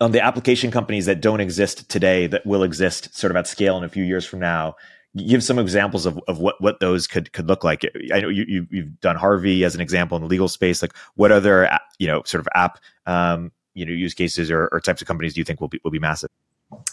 on 0.00 0.12
the 0.12 0.24
application 0.24 0.70
companies 0.70 1.06
that 1.06 1.20
don't 1.20 1.40
exist 1.40 1.88
today 1.90 2.26
that 2.28 2.46
will 2.46 2.62
exist 2.62 3.14
sort 3.16 3.30
of 3.30 3.36
at 3.36 3.46
scale 3.46 3.76
in 3.76 3.84
a 3.84 3.88
few 3.88 4.04
years 4.04 4.24
from 4.24 4.40
now, 4.40 4.76
give 5.16 5.42
some 5.42 5.58
examples 5.58 6.06
of, 6.06 6.18
of 6.28 6.38
what, 6.38 6.60
what 6.60 6.80
those 6.80 7.06
could 7.06 7.32
could 7.32 7.48
look 7.48 7.64
like. 7.64 7.84
I 8.12 8.20
know 8.20 8.28
you, 8.28 8.66
you 8.70 8.82
have 8.82 9.00
done 9.00 9.16
Harvey 9.16 9.64
as 9.64 9.74
an 9.74 9.80
example 9.80 10.16
in 10.16 10.22
the 10.22 10.28
legal 10.28 10.48
space. 10.48 10.82
Like, 10.82 10.94
what 11.14 11.32
other 11.32 11.68
you 11.98 12.06
know 12.06 12.22
sort 12.24 12.40
of 12.40 12.48
app 12.54 12.78
um, 13.06 13.52
you 13.74 13.84
know 13.84 13.92
use 13.92 14.14
cases 14.14 14.50
or, 14.50 14.68
or 14.72 14.80
types 14.80 15.00
of 15.02 15.08
companies 15.08 15.34
do 15.34 15.40
you 15.40 15.44
think 15.44 15.60
will 15.60 15.68
be 15.68 15.80
will 15.84 15.90
be 15.90 15.98
massive? 15.98 16.30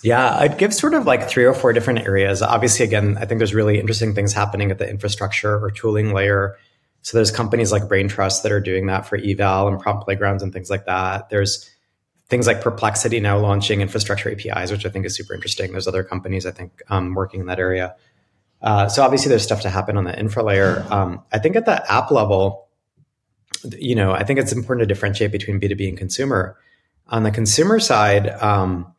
Yeah, 0.01 0.35
I'd 0.35 0.57
give 0.57 0.73
sort 0.73 0.95
of 0.95 1.05
like 1.05 1.29
three 1.29 1.45
or 1.45 1.53
four 1.53 1.71
different 1.71 1.99
areas. 1.99 2.41
Obviously, 2.41 2.85
again, 2.85 3.17
I 3.19 3.25
think 3.25 3.37
there's 3.39 3.53
really 3.53 3.79
interesting 3.79 4.15
things 4.15 4.33
happening 4.33 4.71
at 4.71 4.79
the 4.79 4.89
infrastructure 4.89 5.63
or 5.63 5.69
tooling 5.69 6.13
layer. 6.13 6.57
So 7.03 7.17
there's 7.17 7.31
companies 7.31 7.71
like 7.71 7.83
Braintrust 7.83 8.41
that 8.41 8.51
are 8.51 8.59
doing 8.59 8.87
that 8.87 9.05
for 9.05 9.17
eval 9.17 9.67
and 9.67 9.79
prompt 9.79 10.05
playgrounds 10.05 10.41
and 10.41 10.51
things 10.51 10.69
like 10.69 10.85
that. 10.85 11.29
There's 11.29 11.69
things 12.29 12.47
like 12.47 12.61
Perplexity 12.61 13.19
now 13.19 13.37
launching 13.37 13.81
infrastructure 13.81 14.29
APIs, 14.29 14.71
which 14.71 14.85
I 14.85 14.89
think 14.89 15.05
is 15.05 15.15
super 15.15 15.33
interesting. 15.33 15.71
There's 15.71 15.87
other 15.87 16.03
companies 16.03 16.45
I 16.45 16.51
think 16.51 16.81
um, 16.89 17.13
working 17.13 17.39
in 17.39 17.45
that 17.47 17.59
area. 17.59 17.95
Uh, 18.61 18.89
so 18.89 19.03
obviously 19.03 19.29
there's 19.29 19.43
stuff 19.43 19.61
to 19.61 19.69
happen 19.69 19.97
on 19.97 20.03
the 20.03 20.17
infra 20.17 20.43
layer. 20.43 20.85
Um, 20.89 21.23
I 21.31 21.39
think 21.39 21.55
at 21.55 21.65
the 21.65 21.91
app 21.91 22.11
level, 22.11 22.67
you 23.77 23.95
know, 23.95 24.11
I 24.11 24.23
think 24.23 24.39
it's 24.39 24.51
important 24.51 24.87
to 24.87 24.93
differentiate 24.93 25.31
between 25.31 25.59
B2B 25.59 25.89
and 25.89 25.97
consumer. 25.97 26.57
On 27.07 27.23
the 27.23 27.31
consumer 27.31 27.79
side, 27.79 28.29
um, 28.41 28.93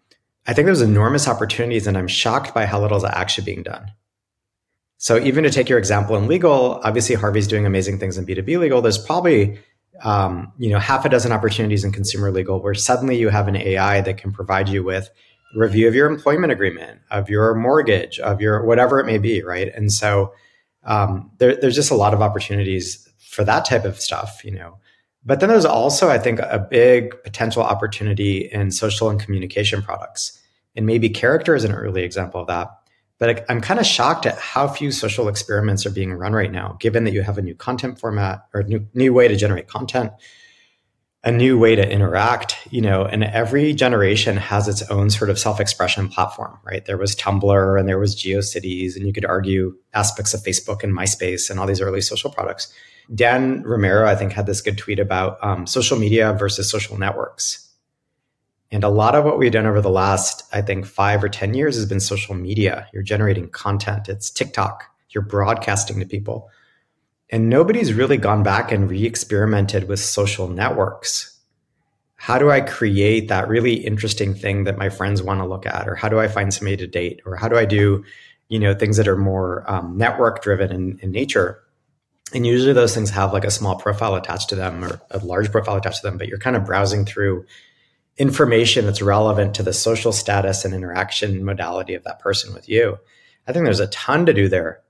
I 0.46 0.54
think 0.54 0.66
there's 0.66 0.80
enormous 0.80 1.28
opportunities 1.28 1.86
and 1.86 1.98
I'm 1.98 2.08
shocked 2.08 2.54
by 2.54 2.64
how 2.64 2.80
little 2.80 2.96
is 2.96 3.04
actually 3.04 3.44
being 3.44 3.62
done. 3.62 3.92
So 4.96 5.18
even 5.18 5.44
to 5.44 5.50
take 5.50 5.68
your 5.68 5.78
example 5.78 6.16
in 6.16 6.26
legal, 6.26 6.80
obviously 6.82 7.14
Harvey's 7.14 7.46
doing 7.46 7.66
amazing 7.66 7.98
things 7.98 8.16
in 8.16 8.26
B2B 8.26 8.58
legal. 8.58 8.80
There's 8.80 8.98
probably 8.98 9.58
um, 10.04 10.52
you 10.58 10.70
know 10.70 10.78
half 10.78 11.04
a 11.04 11.08
dozen 11.08 11.32
opportunities 11.32 11.84
in 11.84 11.92
consumer 11.92 12.30
legal 12.30 12.62
where 12.62 12.74
suddenly 12.74 13.16
you 13.16 13.28
have 13.28 13.48
an 13.48 13.56
AI 13.56 14.00
that 14.00 14.18
can 14.18 14.32
provide 14.32 14.68
you 14.68 14.82
with 14.82 15.10
review 15.54 15.88
of 15.88 15.94
your 15.94 16.10
employment 16.10 16.52
agreement, 16.52 17.00
of 17.10 17.30
your 17.30 17.54
mortgage, 17.54 18.18
of 18.20 18.40
your 18.40 18.64
whatever 18.64 19.00
it 19.00 19.06
may 19.06 19.18
be, 19.18 19.42
right? 19.42 19.72
And 19.74 19.92
so 19.92 20.32
um, 20.84 21.30
there, 21.38 21.56
there's 21.56 21.74
just 21.74 21.90
a 21.90 21.94
lot 21.94 22.14
of 22.14 22.22
opportunities 22.22 23.08
for 23.18 23.44
that 23.44 23.64
type 23.64 23.84
of 23.84 24.00
stuff, 24.00 24.42
you 24.44 24.50
know. 24.50 24.78
But 25.24 25.40
then 25.40 25.48
there's 25.48 25.64
also, 25.64 26.08
I 26.08 26.18
think, 26.18 26.38
a 26.40 26.58
big 26.58 27.22
potential 27.22 27.62
opportunity 27.62 28.48
in 28.50 28.70
social 28.70 29.10
and 29.10 29.20
communication 29.20 29.82
products. 29.82 30.40
And 30.76 30.86
maybe 30.86 31.10
character 31.10 31.54
is 31.54 31.64
an 31.64 31.72
early 31.72 32.02
example 32.02 32.40
of 32.40 32.46
that. 32.46 32.70
But 33.18 33.44
I'm 33.50 33.60
kind 33.60 33.80
of 33.80 33.86
shocked 33.86 34.26
at 34.26 34.38
how 34.38 34.68
few 34.68 34.92
social 34.92 35.28
experiments 35.28 35.84
are 35.84 35.90
being 35.90 36.12
run 36.12 36.32
right 36.32 36.52
now, 36.52 36.76
given 36.78 37.04
that 37.04 37.12
you 37.12 37.22
have 37.22 37.36
a 37.38 37.42
new 37.42 37.54
content 37.54 37.98
format 37.98 38.46
or 38.54 38.62
new, 38.62 38.86
new 38.94 39.12
way 39.12 39.26
to 39.26 39.36
generate 39.36 39.66
content, 39.66 40.12
a 41.24 41.32
new 41.32 41.58
way 41.58 41.74
to 41.74 41.90
interact, 41.90 42.56
you 42.70 42.80
know, 42.80 43.04
and 43.04 43.24
every 43.24 43.72
generation 43.72 44.36
has 44.36 44.68
its 44.68 44.88
own 44.88 45.10
sort 45.10 45.30
of 45.30 45.38
self-expression 45.38 46.08
platform, 46.08 46.58
right? 46.64 46.84
There 46.84 46.96
was 46.96 47.16
Tumblr 47.16 47.78
and 47.78 47.88
there 47.88 47.98
was 47.98 48.14
GeoCities, 48.14 48.94
and 48.94 49.04
you 49.04 49.12
could 49.12 49.24
argue 49.24 49.76
aspects 49.94 50.32
of 50.32 50.42
Facebook 50.42 50.84
and 50.84 50.96
MySpace 50.96 51.50
and 51.50 51.58
all 51.58 51.66
these 51.66 51.80
early 51.80 52.00
social 52.00 52.30
products. 52.30 52.72
Dan 53.12 53.62
Romero, 53.62 54.06
I 54.06 54.14
think, 54.14 54.32
had 54.32 54.46
this 54.46 54.60
good 54.60 54.78
tweet 54.78 55.00
about 55.00 55.42
um, 55.42 55.66
social 55.66 55.98
media 55.98 56.34
versus 56.34 56.70
social 56.70 56.96
networks. 56.96 57.67
And 58.70 58.84
a 58.84 58.88
lot 58.88 59.14
of 59.14 59.24
what 59.24 59.38
we've 59.38 59.52
done 59.52 59.66
over 59.66 59.80
the 59.80 59.90
last, 59.90 60.44
I 60.52 60.60
think, 60.60 60.84
five 60.84 61.24
or 61.24 61.28
10 61.28 61.54
years 61.54 61.76
has 61.76 61.86
been 61.86 62.00
social 62.00 62.34
media. 62.34 62.86
You're 62.92 63.02
generating 63.02 63.48
content. 63.48 64.08
It's 64.08 64.30
TikTok. 64.30 64.84
You're 65.10 65.24
broadcasting 65.24 66.00
to 66.00 66.06
people. 66.06 66.50
And 67.30 67.48
nobody's 67.48 67.94
really 67.94 68.18
gone 68.18 68.42
back 68.42 68.70
and 68.70 68.90
re 68.90 69.04
experimented 69.04 69.88
with 69.88 70.00
social 70.00 70.48
networks. 70.48 71.38
How 72.16 72.38
do 72.38 72.50
I 72.50 72.60
create 72.60 73.28
that 73.28 73.48
really 73.48 73.74
interesting 73.74 74.34
thing 74.34 74.64
that 74.64 74.76
my 74.76 74.88
friends 74.88 75.22
want 75.22 75.40
to 75.40 75.46
look 75.46 75.66
at? 75.66 75.88
Or 75.88 75.94
how 75.94 76.08
do 76.08 76.18
I 76.18 76.28
find 76.28 76.52
somebody 76.52 76.76
to 76.78 76.86
date? 76.86 77.20
Or 77.24 77.36
how 77.36 77.48
do 77.48 77.56
I 77.56 77.64
do, 77.64 78.04
you 78.48 78.58
know, 78.58 78.74
things 78.74 78.96
that 78.96 79.08
are 79.08 79.16
more 79.16 79.64
um, 79.70 79.96
network 79.96 80.42
driven 80.42 80.72
in, 80.72 80.98
in 81.00 81.10
nature? 81.10 81.62
And 82.34 82.46
usually 82.46 82.74
those 82.74 82.94
things 82.94 83.10
have 83.10 83.32
like 83.32 83.44
a 83.44 83.50
small 83.50 83.76
profile 83.76 84.14
attached 84.14 84.50
to 84.50 84.56
them 84.56 84.84
or 84.84 85.00
a 85.10 85.18
large 85.18 85.50
profile 85.50 85.76
attached 85.76 86.02
to 86.02 86.06
them, 86.06 86.18
but 86.18 86.28
you're 86.28 86.38
kind 86.38 86.56
of 86.56 86.66
browsing 86.66 87.06
through 87.06 87.46
information 88.18 88.84
that's 88.84 89.00
relevant 89.00 89.54
to 89.54 89.62
the 89.62 89.72
social 89.72 90.12
status 90.12 90.64
and 90.64 90.74
interaction 90.74 91.44
modality 91.44 91.94
of 91.94 92.04
that 92.04 92.18
person 92.18 92.52
with 92.52 92.68
you. 92.68 92.98
I 93.46 93.52
think 93.52 93.64
there's 93.64 93.80
a 93.80 93.86
ton 93.86 94.26
to 94.26 94.34
do 94.34 94.48
there 94.48 94.82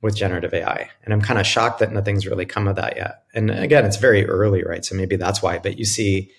with 0.00 0.16
generative 0.16 0.54
AI. 0.54 0.90
And 1.04 1.12
I'm 1.12 1.20
kind 1.20 1.38
of 1.38 1.46
shocked 1.46 1.80
that 1.80 1.92
nothing's 1.92 2.26
really 2.26 2.46
come 2.46 2.66
of 2.66 2.76
that 2.76 2.96
yet. 2.96 3.24
And 3.34 3.50
again, 3.50 3.84
it's 3.84 3.96
very 3.96 4.26
early, 4.26 4.62
right? 4.64 4.84
So 4.84 4.94
maybe 4.94 5.16
that's 5.16 5.42
why. 5.42 5.58
But 5.58 5.78
you 5.78 5.84
see 5.84 6.30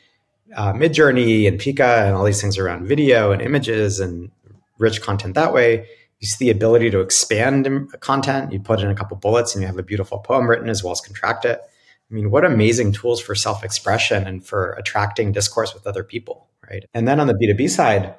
uh, 0.56 0.74
Midjourney 0.74 1.48
and 1.48 1.60
Pika 1.60 2.06
and 2.06 2.15
all 2.15 2.25
these 2.25 2.42
things 2.42 2.58
around 2.58 2.88
video 2.88 3.32
and 3.32 3.42
images 3.42 4.00
and 4.00 4.32
rich 4.80 5.01
content 5.01 5.36
that 5.36 5.53
way. 5.53 5.88
You 6.20 6.27
see 6.27 6.46
the 6.46 6.51
ability 6.51 6.89
to 6.92 7.00
expand 7.00 7.68
content. 8.00 8.51
You 8.51 8.60
put 8.60 8.82
in 8.82 8.89
a 8.89 8.96
couple 8.96 9.18
bullets 9.18 9.56
and 9.56 9.62
you 9.62 9.68
have 9.68 9.77
a 9.77 9.84
beautiful 9.84 10.20
poem 10.20 10.50
written 10.50 10.70
as 10.70 10.84
well 10.84 10.92
as 10.92 11.01
contract 11.01 11.46
it. 11.46 11.62
I 12.10 12.13
mean, 12.13 12.31
what 12.31 12.45
amazing 12.45 12.93
tools 12.93 13.22
for 13.22 13.36
self 13.36 13.63
expression 13.63 14.27
and 14.27 14.45
for 14.45 14.72
attracting 14.74 15.31
discourse 15.31 15.74
with 15.74 15.88
other 15.88 16.03
people, 16.03 16.50
right? 16.69 16.86
And 16.93 17.07
then 17.07 17.19
on 17.19 17.27
the 17.27 17.33
B2B 17.33 17.69
side, 17.69 18.15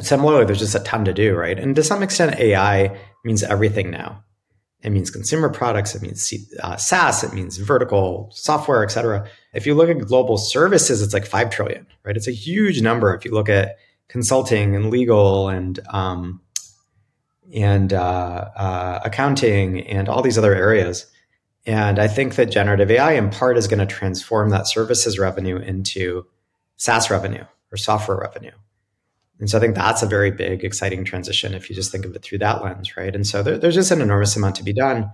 similarly, 0.00 0.44
there's 0.44 0.58
just 0.58 0.74
a 0.74 0.80
ton 0.80 1.04
to 1.04 1.12
do, 1.12 1.34
right? 1.34 1.58
And 1.58 1.76
to 1.76 1.82
some 1.82 2.02
extent, 2.02 2.38
AI 2.38 2.98
means 3.24 3.42
everything 3.42 3.90
now. 3.90 4.24
It 4.82 4.90
means 4.90 5.10
consumer 5.10 5.48
products, 5.48 5.94
it 5.94 6.02
means 6.02 6.32
uh, 6.60 6.76
SaaS, 6.76 7.22
it 7.22 7.32
means 7.32 7.56
vertical 7.56 8.30
software, 8.32 8.82
et 8.82 8.88
cetera. 8.88 9.28
If 9.54 9.64
you 9.64 9.74
look 9.74 9.88
at 9.88 9.98
global 9.98 10.38
services, 10.38 11.02
it's 11.02 11.14
like 11.14 11.24
5 11.24 11.50
trillion, 11.50 11.86
right? 12.04 12.16
It's 12.16 12.26
a 12.26 12.32
huge 12.32 12.82
number. 12.82 13.14
If 13.14 13.24
you 13.24 13.30
look 13.30 13.48
at 13.48 13.76
consulting 14.08 14.74
and 14.74 14.90
legal 14.90 15.48
and, 15.48 15.78
um, 15.90 16.40
and 17.54 17.92
uh, 17.92 18.48
uh, 18.56 19.00
accounting 19.04 19.86
and 19.86 20.08
all 20.08 20.22
these 20.22 20.38
other 20.38 20.54
areas. 20.54 21.06
And 21.64 21.98
I 21.98 22.08
think 22.08 22.34
that 22.34 22.50
generative 22.50 22.90
AI 22.90 23.12
in 23.12 23.30
part 23.30 23.56
is 23.56 23.68
going 23.68 23.78
to 23.78 23.86
transform 23.86 24.50
that 24.50 24.66
services 24.66 25.18
revenue 25.18 25.56
into 25.56 26.26
SaaS 26.76 27.10
revenue 27.10 27.44
or 27.70 27.76
software 27.76 28.18
revenue. 28.18 28.50
And 29.38 29.48
so 29.48 29.58
I 29.58 29.60
think 29.60 29.74
that's 29.74 30.02
a 30.02 30.06
very 30.06 30.30
big, 30.30 30.64
exciting 30.64 31.04
transition 31.04 31.54
if 31.54 31.68
you 31.68 31.76
just 31.76 31.90
think 31.90 32.04
of 32.04 32.14
it 32.14 32.22
through 32.22 32.38
that 32.38 32.62
lens, 32.62 32.96
right? 32.96 33.14
And 33.14 33.26
so 33.26 33.42
there, 33.42 33.58
there's 33.58 33.74
just 33.74 33.90
an 33.90 34.00
enormous 34.00 34.36
amount 34.36 34.56
to 34.56 34.64
be 34.64 34.72
done. 34.72 35.10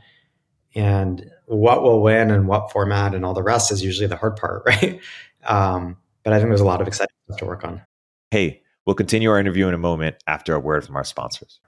And 0.75 1.31
what 1.47 1.83
will 1.83 2.03
win 2.03 2.31
and 2.31 2.47
what 2.47 2.71
format 2.71 3.15
and 3.15 3.25
all 3.25 3.35
the 3.35 3.43
rest 3.43 3.73
is 3.73 3.83
usually 3.83 4.07
the 4.07 4.17
hard 4.17 4.37
part, 4.37 4.63
right? 4.67 5.01
Um, 5.47 5.97
but 6.25 6.33
I 6.33 6.39
think 6.39 6.51
there's 6.51 6.61
a 6.61 6.67
lot 6.67 6.81
of 6.81 6.89
exciting 6.89 7.15
stuff 7.27 7.39
to 7.39 7.47
work 7.47 7.65
on. 7.65 7.83
Hey, 8.31 8.63
we'll 8.85 8.97
continue 8.97 9.31
our 9.31 9.39
interview 9.39 9.67
in 9.67 9.75
a 9.75 9.79
moment 9.79 10.17
after 10.27 10.55
a 10.55 10.61
word 10.61 10.85
from 10.85 10.97
our 10.97 11.05
sponsors. 11.05 11.61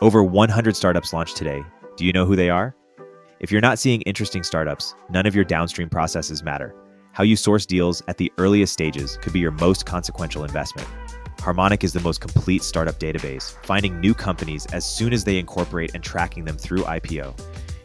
Over 0.00 0.22
100 0.22 0.74
startups 0.74 1.12
launched 1.12 1.36
today. 1.36 1.62
Do 1.96 2.04
you 2.04 2.12
know 2.12 2.26
who 2.26 2.34
they 2.34 2.50
are? 2.50 2.74
If 3.44 3.52
you're 3.52 3.60
not 3.60 3.78
seeing 3.78 4.00
interesting 4.06 4.42
startups, 4.42 4.94
none 5.10 5.26
of 5.26 5.34
your 5.34 5.44
downstream 5.44 5.90
processes 5.90 6.42
matter. 6.42 6.74
How 7.12 7.24
you 7.24 7.36
source 7.36 7.66
deals 7.66 8.02
at 8.08 8.16
the 8.16 8.32
earliest 8.38 8.72
stages 8.72 9.18
could 9.20 9.34
be 9.34 9.40
your 9.40 9.50
most 9.50 9.84
consequential 9.84 10.44
investment. 10.44 10.88
Harmonic 11.40 11.84
is 11.84 11.92
the 11.92 12.00
most 12.00 12.22
complete 12.22 12.62
startup 12.62 12.98
database, 12.98 13.62
finding 13.62 14.00
new 14.00 14.14
companies 14.14 14.64
as 14.72 14.86
soon 14.86 15.12
as 15.12 15.24
they 15.24 15.36
incorporate 15.36 15.94
and 15.94 16.02
tracking 16.02 16.46
them 16.46 16.56
through 16.56 16.84
IPO. 16.84 17.38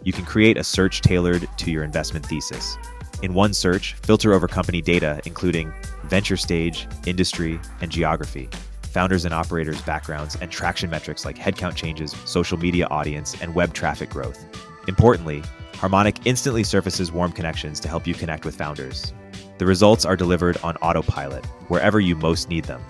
You 0.05 0.13
can 0.13 0.23
create 0.23 0.55
a 0.55 0.63
search 0.63 1.01
tailored 1.01 1.45
to 1.57 1.71
your 1.71 1.83
investment 1.83 2.25
thesis. 2.25 2.77
In 3.21 3.33
one 3.33 3.53
search, 3.53 3.95
filter 3.95 4.31
over 4.31 4.47
company 4.47 4.81
data, 4.81 5.19
including 5.25 5.73
venture 6.05 6.37
stage, 6.37 6.87
industry, 7.05 7.59
and 7.81 7.91
geography, 7.91 8.47
founders 8.83 9.25
and 9.25 9.33
operators' 9.33 9.81
backgrounds, 9.81 10.37
and 10.39 10.49
traction 10.49 10.89
metrics 10.89 11.25
like 11.25 11.35
headcount 11.35 11.75
changes, 11.75 12.15
social 12.23 12.57
media 12.57 12.87
audience, 12.89 13.35
and 13.41 13.53
web 13.53 13.73
traffic 13.73 14.09
growth. 14.09 14.68
Importantly, 14.89 15.43
Harmonic 15.75 16.17
instantly 16.25 16.63
surfaces 16.63 17.11
warm 17.11 17.31
connections 17.31 17.79
to 17.79 17.87
help 17.87 18.07
you 18.07 18.15
connect 18.15 18.43
with 18.43 18.55
founders. 18.55 19.13
The 19.59 19.65
results 19.67 20.03
are 20.03 20.15
delivered 20.15 20.57
on 20.63 20.77
autopilot, 20.77 21.45
wherever 21.67 21.99
you 21.99 22.15
most 22.15 22.49
need 22.49 22.65
them 22.65 22.81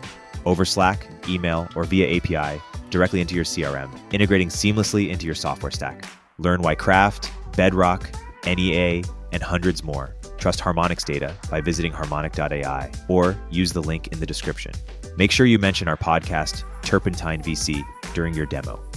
over 0.46 0.64
Slack, 0.64 1.06
email, 1.28 1.68
or 1.76 1.84
via 1.84 2.16
API 2.16 2.62
directly 2.90 3.20
into 3.20 3.36
your 3.36 3.44
CRM, 3.44 3.92
integrating 4.14 4.48
seamlessly 4.48 5.10
into 5.10 5.26
your 5.26 5.36
software 5.36 5.72
stack. 5.72 6.06
Learn 6.38 6.62
why 6.62 6.74
Craft, 6.74 7.32
Bedrock, 7.58 8.10
NEA, 8.46 9.04
and 9.34 9.44
hundreds 9.44 9.84
more 9.84 10.16
trust 10.38 10.62
Harmonic's 10.62 11.04
data 11.04 11.36
by 11.52 11.60
visiting 11.60 11.92
harmonic.ai 11.92 12.90
or 13.10 13.38
use 13.52 13.74
the 13.74 13.84
link 13.84 14.08
in 14.08 14.22
the 14.22 14.26
description. 14.26 14.72
Make 15.18 15.32
sure 15.32 15.46
you 15.46 15.60
mention 15.60 15.90
our 15.90 15.98
podcast, 15.98 16.64
Turpentine 16.82 17.44
VC, 17.44 17.84
during 18.14 18.34
your 18.34 18.46
demo 18.46 18.89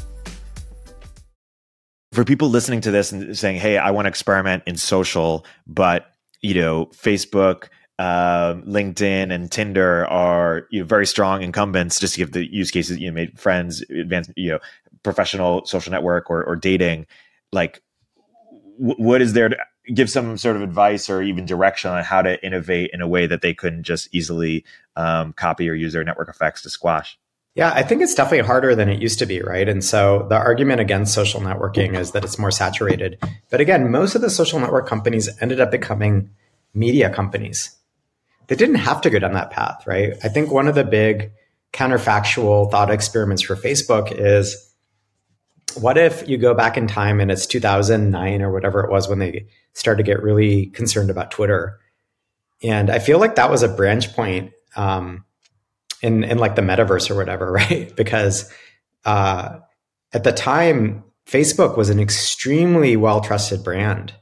for 2.13 2.25
people 2.25 2.49
listening 2.49 2.81
to 2.83 2.91
this 2.91 3.11
and 3.13 3.37
saying, 3.37 3.59
"Hey, 3.59 3.79
I 3.79 3.91
want 3.91 4.07
to 4.07 4.11
experiment 4.11 4.63
in 4.67 4.77
social," 4.77 5.45
but 5.67 6.13
you 6.43 6.55
know, 6.55 6.87
Facebook, 6.87 7.69
uh, 7.99 8.55
LinkedIn, 8.67 9.33
and 9.33 9.51
Tinder 9.51 10.07
are 10.07 10.67
you 10.71 10.81
know, 10.81 10.87
very 10.87 11.07
strong 11.07 11.43
incumbents. 11.43 11.99
Just 11.99 12.15
to 12.15 12.19
give 12.19 12.33
the 12.33 12.53
use 12.53 12.71
cases, 12.71 12.99
you 12.99 13.09
know, 13.09 13.15
made 13.15 13.39
friends, 13.39 13.83
advanced, 13.91 14.33
you 14.37 14.53
know, 14.53 14.59
professional 15.03 15.65
social 15.67 15.91
network 15.91 16.31
or, 16.31 16.45
or 16.45 16.57
dating. 16.57 17.07
Like, 17.53 17.83
w- 18.79 18.97
what 18.97 19.23
is 19.23 19.33
there 19.33 19.49
to 19.49 19.57
give 19.95 20.11
some 20.11 20.37
sort 20.37 20.57
of 20.57 20.63
advice 20.63 21.09
or 21.11 21.23
even 21.23 21.47
direction 21.47 21.91
on 21.91 22.03
how 22.05 22.23
to 22.23 22.45
innovate 22.45 22.91
in 22.93 23.01
a 23.01 23.09
way 23.09 23.27
that 23.27 23.41
they 23.43 23.55
couldn't 23.55 23.85
just 23.85 24.09
easily 24.13 24.65
um, 24.97 25.33
copy 25.33 25.69
or 25.69 25.75
use 25.75 25.93
their 25.93 26.05
network 26.05 26.29
effects 26.29 26.63
to 26.63 26.71
squash? 26.71 27.19
Yeah, 27.55 27.71
I 27.75 27.83
think 27.83 28.01
it's 28.01 28.15
definitely 28.15 28.47
harder 28.47 28.75
than 28.75 28.89
it 28.89 29.03
used 29.03 29.19
to 29.19 29.27
be, 29.27 29.43
right? 29.43 29.69
And 29.69 29.85
so 29.85 30.27
the 30.31 30.37
argument 30.37 30.81
against 30.81 31.13
social 31.13 31.41
networking 31.41 31.99
is 31.99 32.13
that 32.13 32.25
it's 32.25 32.39
more 32.39 32.51
saturated. 32.51 33.19
But 33.51 33.61
again, 33.61 33.91
most 33.91 34.15
of 34.15 34.23
the 34.23 34.31
social 34.31 34.59
network 34.59 34.89
companies 34.89 35.29
ended 35.43 35.61
up 35.61 35.71
becoming 35.71 36.31
media 36.73 37.11
companies. 37.11 37.77
They 38.47 38.57
didn't 38.57 38.77
have 38.77 39.03
to 39.03 39.11
go 39.11 39.19
down 39.19 39.35
that 39.35 39.51
path, 39.51 39.87
right? 39.87 40.15
I 40.25 40.29
think 40.29 40.51
one 40.51 40.67
of 40.67 40.75
the 40.75 40.85
big 40.85 41.33
counterfactual 41.75 42.71
thought 42.71 42.91
experiments 42.91 43.43
for 43.43 43.55
Facebook 43.55 44.13
is 44.13 44.73
what 45.75 45.99
if 45.99 46.27
you 46.29 46.39
go 46.39 46.55
back 46.55 46.77
in 46.79 46.87
time 46.87 47.21
and 47.21 47.31
it's 47.31 47.47
2009 47.47 48.43
or 48.43 48.51
whatever 48.51 48.81
it 48.81 48.91
was 48.91 49.09
when 49.09 49.19
they 49.19 49.47
started 49.75 50.05
to 50.05 50.11
get 50.11 50.23
really 50.23 50.67
concerned 50.67 51.11
about 51.11 51.31
Twitter? 51.31 51.79
And 52.63 52.91
I 52.91 52.99
feel 52.99 53.19
like 53.19 53.35
that 53.35 53.51
was 53.51 53.63
a 53.63 53.69
branch 53.69 54.15
point. 54.15 54.53
Um, 54.75 55.25
in 56.03 56.25
in 56.25 56.39
like 56.39 56.57
the 56.57 56.63
metaverse 56.63 57.11
or 57.11 57.17
whatever, 57.17 57.51
right? 57.53 57.95
Because 57.97 58.53
uh, 59.05 59.59
at 60.13 60.25
the 60.25 60.33
time, 60.33 61.05
Facebook 61.27 61.77
was 61.77 61.89
an 61.89 62.01
extremely 62.01 62.97
well 62.97 63.21
trusted 63.21 63.65
brand. 63.65 64.15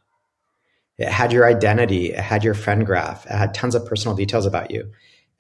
It 0.99 1.09
had 1.09 1.33
your 1.33 1.47
identity, 1.47 2.13
it 2.13 2.21
had 2.21 2.45
your 2.45 2.55
friend 2.55 2.85
graph, 2.85 3.25
it 3.25 3.33
had 3.33 3.55
tons 3.55 3.75
of 3.75 3.87
personal 3.87 4.15
details 4.15 4.45
about 4.45 4.71
you. 4.71 4.91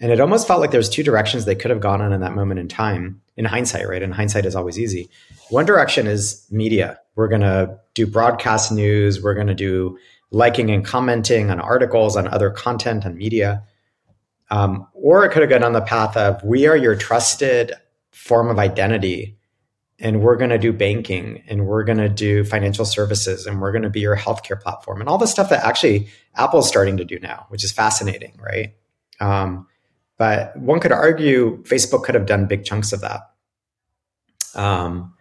And 0.02 0.10
it 0.10 0.18
almost 0.18 0.48
felt 0.48 0.60
like 0.60 0.70
there 0.70 0.78
was 0.78 0.88
two 0.88 1.02
directions 1.02 1.44
they 1.44 1.54
could 1.54 1.70
have 1.70 1.80
gone 1.80 2.00
on 2.00 2.14
in 2.14 2.22
that 2.22 2.34
moment 2.34 2.58
in 2.58 2.68
time. 2.68 3.20
In 3.36 3.44
hindsight, 3.44 3.86
right? 3.86 4.02
And 4.02 4.14
hindsight 4.14 4.46
is 4.46 4.56
always 4.56 4.78
easy. 4.78 5.10
One 5.50 5.66
direction 5.66 6.06
is 6.06 6.46
media. 6.50 6.98
We're 7.16 7.28
going 7.28 7.42
to 7.42 7.78
do 7.94 8.06
broadcast 8.06 8.72
news. 8.72 9.22
We're 9.22 9.34
going 9.34 9.46
to 9.46 9.54
do 9.54 9.98
liking 10.30 10.70
and 10.70 10.84
commenting 10.84 11.50
on 11.50 11.60
articles, 11.60 12.16
on 12.16 12.28
other 12.28 12.50
content, 12.50 13.04
on 13.04 13.16
media. 13.16 13.62
Um, 14.50 14.86
or 14.94 15.24
it 15.24 15.30
could 15.30 15.42
have 15.42 15.50
gone 15.50 15.62
on 15.62 15.72
the 15.72 15.80
path 15.80 16.16
of 16.16 16.42
we 16.42 16.66
are 16.66 16.76
your 16.76 16.96
trusted 16.96 17.72
form 18.10 18.48
of 18.48 18.58
identity 18.58 19.36
and 20.00 20.22
we're 20.22 20.36
going 20.36 20.50
to 20.50 20.58
do 20.58 20.72
banking 20.72 21.42
and 21.46 21.66
we're 21.66 21.84
going 21.84 21.98
to 21.98 22.08
do 22.08 22.42
financial 22.42 22.84
services 22.84 23.46
and 23.46 23.60
we're 23.60 23.70
going 23.70 23.82
to 23.82 23.90
be 23.90 24.00
your 24.00 24.16
healthcare 24.16 24.60
platform 24.60 25.00
and 25.00 25.08
all 25.08 25.18
the 25.18 25.26
stuff 25.26 25.50
that 25.50 25.64
actually 25.64 26.08
Apple's 26.36 26.66
starting 26.66 26.96
to 26.96 27.04
do 27.04 27.18
now, 27.20 27.46
which 27.50 27.62
is 27.62 27.70
fascinating, 27.70 28.38
right? 28.40 28.74
Um, 29.20 29.66
but 30.16 30.56
one 30.56 30.80
could 30.80 30.92
argue 30.92 31.62
Facebook 31.64 32.02
could 32.02 32.14
have 32.14 32.26
done 32.26 32.46
big 32.46 32.64
chunks 32.64 32.92
of 32.92 33.02
that. 33.02 33.30
Um, 34.54 35.14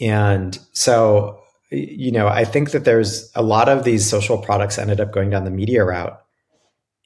and 0.00 0.58
so, 0.72 1.40
you 1.70 2.12
know, 2.12 2.28
I 2.28 2.44
think 2.44 2.72
that 2.72 2.84
there's 2.84 3.30
a 3.34 3.42
lot 3.42 3.68
of 3.68 3.84
these 3.84 4.08
social 4.08 4.38
products 4.38 4.78
ended 4.78 5.00
up 5.00 5.12
going 5.12 5.30
down 5.30 5.44
the 5.44 5.50
media 5.50 5.84
route 5.84 6.20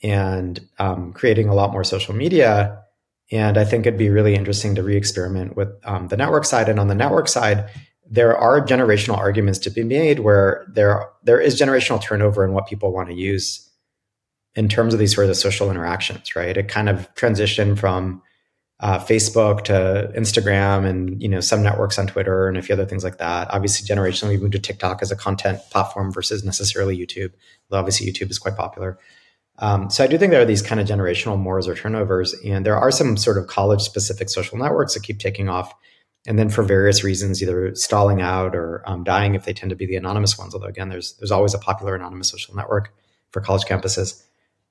and 0.02 0.66
um, 0.78 1.12
creating 1.12 1.48
a 1.48 1.54
lot 1.54 1.72
more 1.72 1.84
social 1.84 2.14
media. 2.14 2.82
And 3.32 3.56
I 3.58 3.64
think 3.64 3.86
it'd 3.86 3.98
be 3.98 4.10
really 4.10 4.34
interesting 4.34 4.74
to 4.74 4.82
re-experiment 4.82 5.56
with 5.56 5.68
um, 5.84 6.08
the 6.08 6.16
network 6.16 6.44
side. 6.44 6.68
And 6.68 6.80
on 6.80 6.88
the 6.88 6.94
network 6.94 7.28
side, 7.28 7.70
there 8.10 8.36
are 8.36 8.60
generational 8.60 9.16
arguments 9.16 9.58
to 9.60 9.70
be 9.70 9.84
made 9.84 10.20
where 10.20 10.66
there 10.68 11.08
there 11.22 11.40
is 11.40 11.60
generational 11.60 12.02
turnover 12.02 12.44
in 12.44 12.52
what 12.52 12.66
people 12.66 12.92
want 12.92 13.08
to 13.08 13.14
use 13.14 13.70
in 14.56 14.68
terms 14.68 14.92
of 14.92 14.98
these 14.98 15.14
sort 15.14 15.28
of 15.28 15.36
social 15.36 15.70
interactions. 15.70 16.34
Right? 16.34 16.56
It 16.56 16.66
kind 16.66 16.88
of 16.88 17.12
transitioned 17.14 17.78
from 17.78 18.20
uh, 18.80 18.98
Facebook 18.98 19.62
to 19.64 20.10
Instagram 20.16 20.86
and 20.86 21.22
you 21.22 21.28
know 21.28 21.40
some 21.40 21.62
networks 21.62 21.98
on 21.98 22.06
Twitter 22.06 22.48
and 22.48 22.56
a 22.56 22.62
few 22.62 22.72
other 22.72 22.86
things 22.86 23.04
like 23.04 23.18
that. 23.18 23.52
Obviously, 23.52 23.86
generationally, 23.86 24.30
we 24.30 24.38
moved 24.38 24.52
to 24.52 24.58
TikTok 24.58 25.02
as 25.02 25.12
a 25.12 25.16
content 25.16 25.60
platform 25.70 26.10
versus 26.12 26.42
necessarily 26.42 26.98
YouTube. 26.98 27.32
Though 27.68 27.78
obviously, 27.78 28.10
YouTube 28.10 28.30
is 28.30 28.38
quite 28.38 28.56
popular. 28.56 28.98
Um, 29.60 29.90
so 29.90 30.02
I 30.02 30.06
do 30.06 30.16
think 30.16 30.30
there 30.30 30.40
are 30.40 30.46
these 30.46 30.62
kind 30.62 30.80
of 30.80 30.88
generational 30.88 31.38
mores 31.38 31.68
or 31.68 31.74
turnovers, 31.74 32.34
and 32.44 32.64
there 32.64 32.78
are 32.78 32.90
some 32.90 33.16
sort 33.16 33.36
of 33.36 33.46
college 33.46 33.82
specific 33.82 34.30
social 34.30 34.58
networks 34.58 34.94
that 34.94 35.02
keep 35.02 35.18
taking 35.18 35.48
off, 35.48 35.74
and 36.26 36.38
then 36.38 36.48
for 36.48 36.62
various 36.62 37.04
reasons, 37.04 37.42
either 37.42 37.74
stalling 37.74 38.22
out 38.22 38.56
or 38.56 38.82
um, 38.86 39.04
dying 39.04 39.34
if 39.34 39.44
they 39.44 39.52
tend 39.52 39.70
to 39.70 39.76
be 39.76 39.86
the 39.86 39.96
anonymous 39.96 40.38
ones. 40.38 40.54
Although 40.54 40.66
again, 40.66 40.88
there's 40.88 41.12
there's 41.18 41.30
always 41.30 41.54
a 41.54 41.58
popular 41.58 41.94
anonymous 41.94 42.28
social 42.28 42.54
network 42.56 42.92
for 43.30 43.40
college 43.40 43.64
campuses. 43.64 44.22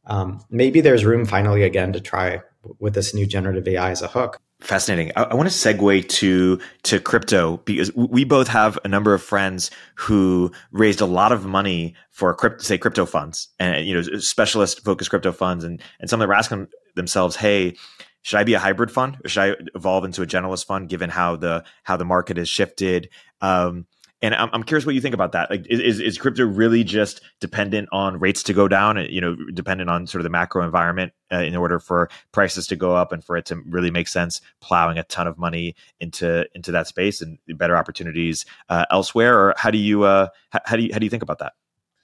Um, 0.09 0.43
maybe 0.49 0.81
there's 0.81 1.05
room 1.05 1.25
finally 1.25 1.63
again 1.63 1.93
to 1.93 2.01
try 2.01 2.41
with 2.79 2.93
this 2.93 3.13
new 3.13 3.25
generative 3.25 3.67
AI 3.67 3.91
as 3.91 4.01
a 4.01 4.07
hook 4.07 4.41
Fascinating. 4.61 5.13
I, 5.15 5.23
I, 5.23 5.35
want 5.35 5.49
to 5.49 5.55
segue 5.55 6.09
to 6.09 6.59
to 6.83 6.99
crypto 6.99 7.57
because 7.63 7.95
we 7.95 8.25
both 8.25 8.49
have 8.49 8.77
a 8.83 8.89
number 8.89 9.13
of 9.13 9.23
friends 9.23 9.71
who 9.95 10.51
raised 10.73 10.99
a 10.99 11.05
lot 11.05 11.31
of 11.31 11.45
money 11.45 11.95
for 12.09 12.33
crypto, 12.33 12.61
say 12.61 12.77
crypto 12.77 13.05
funds 13.05 13.47
and 13.57 13.85
you 13.85 13.93
know 13.93 14.01
specialist 14.19 14.83
focused 14.83 15.11
crypto 15.11 15.31
funds, 15.31 15.63
and 15.63 15.81
and 16.01 16.09
some 16.09 16.19
of 16.19 16.25
them 16.25 16.31
are 16.31 16.37
asking 16.37 16.67
themselves, 16.97 17.37
"Hey, 17.37 17.77
should 18.21 18.37
I 18.37 18.43
be 18.43 18.53
a 18.53 18.59
hybrid 18.59 18.91
fund 18.91 19.17
or 19.23 19.29
should 19.29 19.43
I 19.43 19.55
evolve 19.75 20.03
into 20.03 20.23
a 20.23 20.27
generalist 20.27 20.65
fund?" 20.65 20.89
Given 20.89 21.09
how 21.09 21.37
the 21.37 21.63
how 21.83 21.95
the 21.95 22.03
market 22.03 22.35
has 22.35 22.49
shifted, 22.49 23.07
um, 23.39 23.85
and 24.21 24.35
I'm, 24.35 24.49
I'm 24.51 24.63
curious 24.63 24.85
what 24.85 24.95
you 24.95 25.01
think 25.01 25.15
about 25.15 25.31
that. 25.31 25.49
Like, 25.49 25.65
is, 25.69 25.99
is 25.99 26.17
crypto 26.17 26.45
really 26.45 26.83
just 26.83 27.21
dependent 27.39 27.89
on 27.91 28.19
rates 28.19 28.43
to 28.43 28.53
go 28.53 28.67
down? 28.67 28.97
You 29.09 29.21
know, 29.21 29.35
dependent 29.53 29.89
on 29.89 30.07
sort 30.07 30.19
of 30.19 30.23
the 30.23 30.29
macro 30.29 30.63
environment 30.63 31.13
uh, 31.31 31.37
in 31.37 31.55
order 31.55 31.79
for 31.79 32.09
prices 32.31 32.67
to 32.67 32.75
go 32.75 32.95
up 32.95 33.11
and 33.11 33.23
for 33.23 33.37
it 33.37 33.45
to 33.45 33.61
really 33.67 33.91
make 33.91 34.07
sense, 34.07 34.41
plowing 34.61 34.97
a 34.97 35.03
ton 35.03 35.27
of 35.27 35.37
money 35.37 35.75
into 35.99 36.45
into 36.53 36.71
that 36.71 36.87
space 36.87 37.21
and 37.21 37.37
better 37.57 37.77
opportunities 37.77 38.45
uh, 38.69 38.85
elsewhere. 38.91 39.39
Or 39.39 39.53
how 39.57 39.71
do 39.71 39.77
you 39.77 40.03
uh, 40.03 40.27
how 40.65 40.75
do 40.75 40.83
you 40.83 40.89
how 40.91 40.99
do 40.99 41.05
you 41.05 41.09
think 41.09 41.23
about 41.23 41.39
that? 41.39 41.53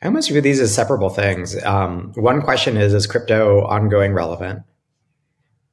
I 0.02 0.08
almost 0.08 0.30
view 0.30 0.42
these 0.42 0.60
as 0.60 0.74
separable 0.74 1.10
things. 1.10 1.62
Um, 1.64 2.14
one 2.16 2.42
question 2.42 2.78
is: 2.78 2.94
Is 2.94 3.08
crypto 3.08 3.66
ongoing 3.66 4.14
relevant? 4.14 4.62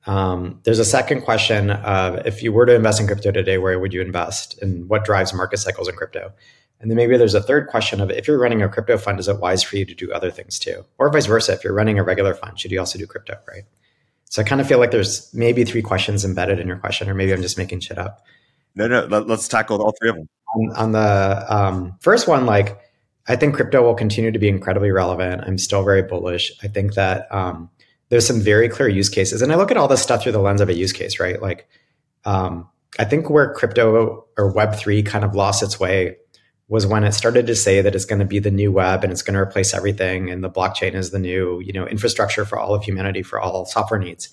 Um, 0.06 0.60
there's 0.64 0.78
a 0.78 0.84
second 0.84 1.22
question 1.22 1.70
of 1.70 2.26
if 2.26 2.42
you 2.42 2.52
were 2.52 2.66
to 2.66 2.74
invest 2.74 3.00
in 3.00 3.06
crypto 3.06 3.30
today, 3.30 3.58
where 3.58 3.78
would 3.78 3.92
you 3.92 4.00
invest 4.00 4.60
and 4.60 4.88
what 4.88 5.04
drives 5.04 5.32
market 5.32 5.58
cycles 5.58 5.88
in 5.88 5.94
crypto? 5.94 6.32
And 6.80 6.90
then 6.90 6.96
maybe 6.96 7.16
there's 7.16 7.34
a 7.34 7.42
third 7.42 7.68
question 7.68 8.00
of 8.00 8.10
if 8.10 8.26
you're 8.26 8.40
running 8.40 8.60
a 8.60 8.68
crypto 8.68 8.98
fund, 8.98 9.20
is 9.20 9.28
it 9.28 9.38
wise 9.38 9.62
for 9.62 9.76
you 9.76 9.84
to 9.84 9.94
do 9.94 10.12
other 10.12 10.32
things 10.32 10.58
too? 10.58 10.84
Or 10.98 11.10
vice 11.12 11.26
versa, 11.26 11.52
if 11.52 11.62
you're 11.62 11.72
running 11.72 11.98
a 11.98 12.02
regular 12.02 12.34
fund, 12.34 12.58
should 12.58 12.72
you 12.72 12.80
also 12.80 12.98
do 12.98 13.06
crypto, 13.06 13.34
right? 13.48 13.62
So 14.24 14.42
I 14.42 14.44
kind 14.44 14.60
of 14.60 14.66
feel 14.66 14.78
like 14.78 14.90
there's 14.90 15.32
maybe 15.32 15.64
three 15.64 15.82
questions 15.82 16.24
embedded 16.24 16.58
in 16.58 16.66
your 16.66 16.78
question, 16.78 17.08
or 17.08 17.14
maybe 17.14 17.32
I'm 17.32 17.42
just 17.42 17.56
making 17.56 17.80
shit 17.80 17.98
up. 17.98 18.24
No, 18.74 18.88
no, 18.88 19.04
let, 19.04 19.30
us 19.30 19.46
tackle 19.46 19.80
all 19.80 19.92
three 20.00 20.08
of 20.08 20.16
them. 20.16 20.28
On, 20.56 20.72
on 20.72 20.92
the 20.92 21.44
um, 21.48 21.96
first 22.00 22.26
one, 22.26 22.46
like 22.46 22.80
I 23.28 23.36
think 23.36 23.54
crypto 23.54 23.82
will 23.82 23.94
continue 23.94 24.32
to 24.32 24.38
be 24.38 24.48
incredibly 24.48 24.90
relevant. 24.90 25.42
I'm 25.46 25.58
still 25.58 25.84
very 25.84 26.02
bullish. 26.02 26.50
I 26.62 26.68
think 26.68 26.94
that 26.94 27.32
um, 27.32 27.70
there's 28.12 28.26
some 28.26 28.42
very 28.42 28.68
clear 28.68 28.88
use 28.88 29.08
cases, 29.08 29.40
and 29.40 29.50
I 29.50 29.56
look 29.56 29.70
at 29.70 29.78
all 29.78 29.88
this 29.88 30.02
stuff 30.02 30.22
through 30.22 30.32
the 30.32 30.38
lens 30.38 30.60
of 30.60 30.68
a 30.68 30.74
use 30.74 30.92
case, 30.92 31.18
right? 31.18 31.40
Like, 31.40 31.66
um, 32.26 32.68
I 32.98 33.06
think 33.06 33.30
where 33.30 33.54
crypto 33.54 34.26
or 34.36 34.52
Web 34.52 34.74
three 34.74 35.02
kind 35.02 35.24
of 35.24 35.34
lost 35.34 35.62
its 35.62 35.80
way 35.80 36.16
was 36.68 36.86
when 36.86 37.04
it 37.04 37.12
started 37.12 37.46
to 37.46 37.56
say 37.56 37.80
that 37.80 37.94
it's 37.94 38.04
going 38.04 38.18
to 38.18 38.26
be 38.26 38.38
the 38.38 38.50
new 38.50 38.70
web 38.70 39.02
and 39.02 39.10
it's 39.10 39.22
going 39.22 39.32
to 39.32 39.40
replace 39.40 39.72
everything 39.72 40.30
and 40.30 40.44
the 40.44 40.50
blockchain 40.50 40.92
is 40.92 41.10
the 41.10 41.18
new 41.18 41.60
you 41.60 41.72
know 41.72 41.86
infrastructure 41.86 42.44
for 42.44 42.58
all 42.58 42.74
of 42.74 42.84
humanity 42.84 43.22
for 43.22 43.40
all 43.40 43.66
software 43.66 44.00
needs 44.00 44.30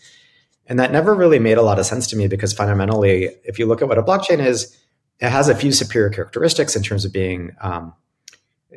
and 0.68 0.80
that 0.80 0.92
never 0.92 1.14
really 1.14 1.40
made 1.40 1.58
a 1.58 1.62
lot 1.62 1.80
of 1.80 1.86
sense 1.86 2.08
to 2.08 2.16
me 2.16 2.28
because 2.28 2.54
fundamentally 2.54 3.30
if 3.44 3.60
you 3.60 3.66
look 3.66 3.82
at 3.82 3.88
what 3.88 3.98
a 3.98 4.04
blockchain 4.04 4.40
is 4.40 4.78
it 5.20 5.30
has 5.30 5.50
a 5.50 5.56
few 5.56 5.74
superior 5.74 6.10
characteristics 6.10 6.76
in 6.78 6.84
terms 6.84 7.04
of 7.04 7.12
being 7.12 7.52
um, 7.62 7.94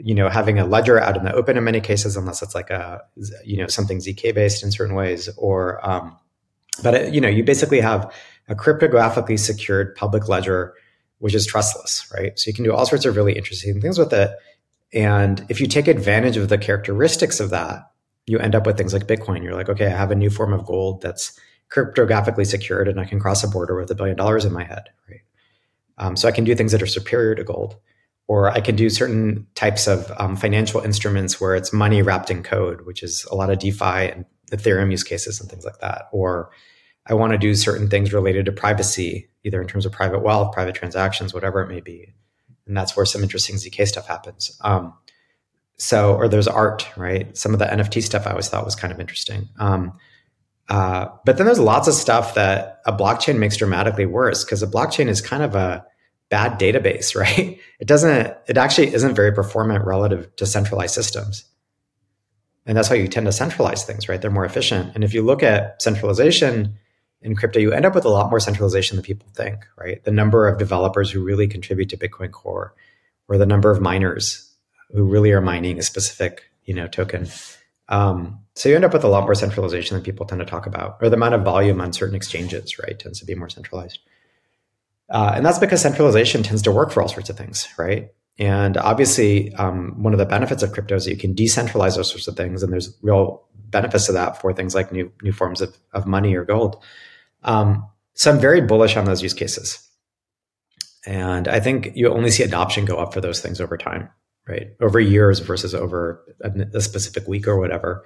you 0.03 0.15
know 0.15 0.29
having 0.29 0.59
a 0.59 0.65
ledger 0.65 1.01
out 1.01 1.17
in 1.17 1.25
the 1.25 1.33
open 1.33 1.57
in 1.57 1.65
many 1.65 1.81
cases 1.81 2.17
unless 2.17 2.43
it's 2.43 2.55
like 2.55 2.71
a 2.71 3.01
you 3.45 3.57
know 3.57 3.67
something 3.69 3.99
zk 3.99 4.35
based 4.35 4.63
in 4.63 4.73
certain 4.73 4.97
ways 4.97 5.29
or 5.37 5.85
um, 5.89 6.17
but 6.83 6.95
it, 6.95 7.15
you 7.15 7.21
know 7.21 7.29
you 7.29 7.45
basically 7.45 7.81
have 7.81 8.13
a 8.49 8.55
cryptographically 8.55 9.39
secured 9.39 9.95
public 9.95 10.29
ledger 10.29 10.75
which 11.23 11.37
is 11.37 11.47
trustless, 11.47 12.11
right? 12.13 12.37
So 12.37 12.49
you 12.49 12.53
can 12.53 12.65
do 12.65 12.73
all 12.73 12.85
sorts 12.85 13.05
of 13.05 13.15
really 13.15 13.35
interesting 13.35 13.81
things 13.81 13.97
with 13.97 14.13
it. 14.13 14.37
And 14.93 15.47
if 15.49 15.61
you 15.61 15.69
take 15.69 15.87
advantage 15.87 16.37
of 16.37 16.49
the 16.49 16.59
characteristics 16.59 17.39
of 17.39 17.51
that, 17.51 17.93
you 18.27 18.41
end 18.41 18.57
up 18.57 18.67
with 18.67 18.77
things 18.77 18.93
like 18.93 19.07
Bitcoin. 19.07 19.45
You're 19.45 19.55
like, 19.55 19.69
okay, 19.69 19.87
I 19.87 19.97
have 19.97 20.11
a 20.11 20.17
new 20.17 20.31
form 20.31 20.53
of 20.53 20.67
gold 20.67 21.01
that's 21.01 21.39
cryptographically 21.71 22.45
secured 22.45 22.89
and 22.89 22.99
I 22.99 23.05
can 23.05 23.21
cross 23.21 23.45
a 23.45 23.49
border 23.49 23.77
with 23.77 23.89
a 23.93 23.95
billion 23.95 24.17
dollars 24.17 24.45
in 24.45 24.53
my 24.53 24.65
head, 24.65 24.89
right? 25.09 25.21
Um, 25.97 26.17
so 26.17 26.27
I 26.27 26.33
can 26.33 26.43
do 26.43 26.57
things 26.57 26.73
that 26.73 26.83
are 26.83 26.89
superior 26.89 27.37
to 27.37 27.45
gold. 27.45 27.77
Or 28.29 28.51
I 28.51 28.61
can 28.61 28.77
do 28.77 28.89
certain 28.89 29.47
types 29.55 29.87
of 29.87 30.11
um, 30.17 30.37
financial 30.37 30.81
instruments 30.81 31.41
where 31.41 31.55
it's 31.55 31.73
money 31.73 32.03
wrapped 32.03 32.31
in 32.31 32.43
code, 32.43 32.87
which 32.87 33.03
is 33.03 33.27
a 33.31 33.35
lot 33.35 33.51
of 33.51 33.59
DeFi 33.59 34.11
and 34.11 34.25
Ethereum 34.51 34.91
use 34.91 35.03
cases 35.03 35.41
and 35.41 35.51
things 35.51 35.65
like 35.65 35.79
that. 35.81 36.05
Or 36.13 36.51
I 37.07 37.15
want 37.15 37.33
to 37.33 37.39
do 37.39 37.55
certain 37.55 37.89
things 37.89 38.13
related 38.13 38.47
to 38.47 38.53
privacy, 38.53 39.29
either 39.45 39.61
in 39.61 39.67
terms 39.67 39.85
of 39.87 39.93
private 39.93 40.21
wealth, 40.21 40.53
private 40.53 40.75
transactions, 40.75 41.35
whatever 41.35 41.61
it 41.63 41.69
may 41.69 41.81
be. 41.81 42.15
And 42.67 42.77
that's 42.77 42.97
where 42.97 43.05
some 43.05 43.23
interesting 43.23 43.57
ZK 43.57 43.89
stuff 43.89 44.07
happens. 44.07 44.57
Um, 44.61 44.95
so, 45.79 46.15
or 46.15 46.29
there's 46.29 46.47
art, 46.47 46.89
right? 46.97 47.37
Some 47.37 47.53
of 47.53 47.59
the 47.59 47.65
NFT 47.67 48.03
stuff 48.03 48.27
I 48.27 48.31
always 48.31 48.49
thought 48.49 48.65
was 48.65 48.77
kind 48.77 48.93
of 48.93 49.01
interesting. 49.01 49.49
Um, 49.59 49.99
uh, 50.69 51.09
but 51.25 51.37
then 51.37 51.47
there's 51.47 51.59
lots 51.59 51.89
of 51.89 51.95
stuff 51.95 52.35
that 52.35 52.81
a 52.87 52.93
blockchain 52.93 53.39
makes 53.39 53.57
dramatically 53.57 54.07
worse 54.07 54.45
because 54.45 54.63
a 54.63 54.67
blockchain 54.67 55.09
is 55.09 55.21
kind 55.21 55.43
of 55.43 55.57
a 55.57 55.85
bad 56.33 56.59
database, 56.59 57.15
right? 57.25 57.61
It 57.79 57.87
doesn't, 57.87 58.35
it 58.49 58.57
actually 58.57 58.95
isn't 58.95 59.15
very 59.15 59.33
performant 59.33 59.85
relative 59.85 60.35
to 60.37 60.47
centralized 60.47 60.95
systems. 60.95 61.45
And 62.65 62.77
that's 62.77 62.89
how 62.89 62.95
you 62.95 63.07
tend 63.07 63.27
to 63.27 63.33
centralize 63.33 63.85
things, 63.85 64.09
right? 64.09 64.21
They're 64.21 64.31
more 64.31 64.45
efficient. 64.45 64.93
And 64.95 65.05
if 65.05 65.13
you 65.13 65.23
look 65.23 65.43
at 65.43 65.83
centralization, 65.83 66.79
in 67.21 67.37
crypto, 67.37 67.61
you 67.61 67.73
end 67.73 67.87
up 67.87 67.95
with 67.95 68.05
a 68.05 68.09
lot 68.09 68.31
more 68.31 68.41
centralization 68.41 68.97
than 68.97 69.05
people 69.05 69.29
think, 69.35 69.67
right? 69.77 70.03
The 70.05 70.11
number 70.11 70.49
of 70.49 70.59
developers 70.59 71.11
who 71.11 71.23
really 71.23 71.47
contribute 71.47 71.89
to 71.91 71.97
Bitcoin 71.97 72.31
Core, 72.31 72.75
or 73.29 73.39
the 73.39 73.47
number 73.47 73.71
of 73.71 73.81
miners 73.81 74.53
who 74.91 75.05
really 75.05 75.33
are 75.33 75.41
mining 75.41 75.79
a 75.79 75.83
specific, 75.83 76.51
you 76.65 76.75
know, 76.75 76.89
token. 76.89 77.29
Um, 77.89 78.41
so 78.55 78.69
you 78.69 78.75
end 78.75 78.85
up 78.85 78.93
with 78.93 79.05
a 79.05 79.09
lot 79.09 79.25
more 79.25 79.35
centralization 79.35 79.95
than 79.95 80.05
people 80.05 80.27
tend 80.27 80.41
to 80.41 80.45
talk 80.45 80.67
about, 80.67 80.99
or 81.01 81.09
the 81.09 81.17
amount 81.17 81.35
of 81.35 81.43
volume 81.43 81.81
on 81.81 81.93
certain 81.93 82.17
exchanges, 82.17 82.79
right, 82.79 82.99
tends 82.99 83.21
to 83.21 83.25
be 83.25 83.35
more 83.35 83.49
centralized. 83.49 84.01
Uh, 85.13 85.33
and 85.37 85.45
that's 85.45 85.59
because 85.59 85.83
centralization 85.83 86.43
tends 86.43 86.63
to 86.63 86.73
work 86.73 86.91
for 86.91 87.03
all 87.03 87.09
sorts 87.09 87.29
of 87.29 87.37
things, 87.37 87.69
right? 87.79 88.09
And 88.39 88.79
obviously, 88.79 89.53
um, 89.55 90.03
one 90.03 90.15
of 90.15 90.19
the 90.19 90.25
benefits 90.25 90.63
of 90.63 90.73
crypto 90.73 90.97
is 90.97 91.05
that 91.05 91.11
you 91.11 91.19
can 91.19 91.35
decentralize 91.35 91.97
those 91.97 92.11
sorts 92.11 92.27
of 92.27 92.37
things, 92.37 92.63
and 92.63 92.73
there's 92.73 92.97
real 93.03 93.47
benefits 93.55 94.07
to 94.07 94.13
that 94.13 94.41
for 94.41 94.55
things 94.55 94.75
like 94.75 94.91
new 94.91 95.13
new 95.23 95.33
forms 95.33 95.61
of, 95.61 95.77
of 95.93 96.07
money 96.07 96.35
or 96.35 96.45
gold. 96.45 96.83
Um, 97.43 97.87
so 98.15 98.33
I'm 98.33 98.41
very 98.41 98.63
bullish 98.63 98.97
on 98.97 99.05
those 99.05 99.23
use 99.23 99.35
cases. 99.35 99.87
And 101.05 101.47
I 101.47 101.61
think 101.61 101.93
you 101.95 102.09
only 102.09 102.31
see 102.31 102.43
adoption 102.43 102.85
go 102.85 102.97
up 102.97 103.13
for 103.13 103.21
those 103.21 103.41
things 103.41 103.61
over 103.61 103.77
time, 103.77 104.09
right? 104.49 104.69
Over 104.81 104.99
years 105.01 105.41
versus 105.41 105.75
over 105.75 106.25
a, 106.41 106.51
a 106.75 106.81
specific 106.81 107.29
week 107.29 107.47
or 107.47 107.59
whatever. 107.59 108.05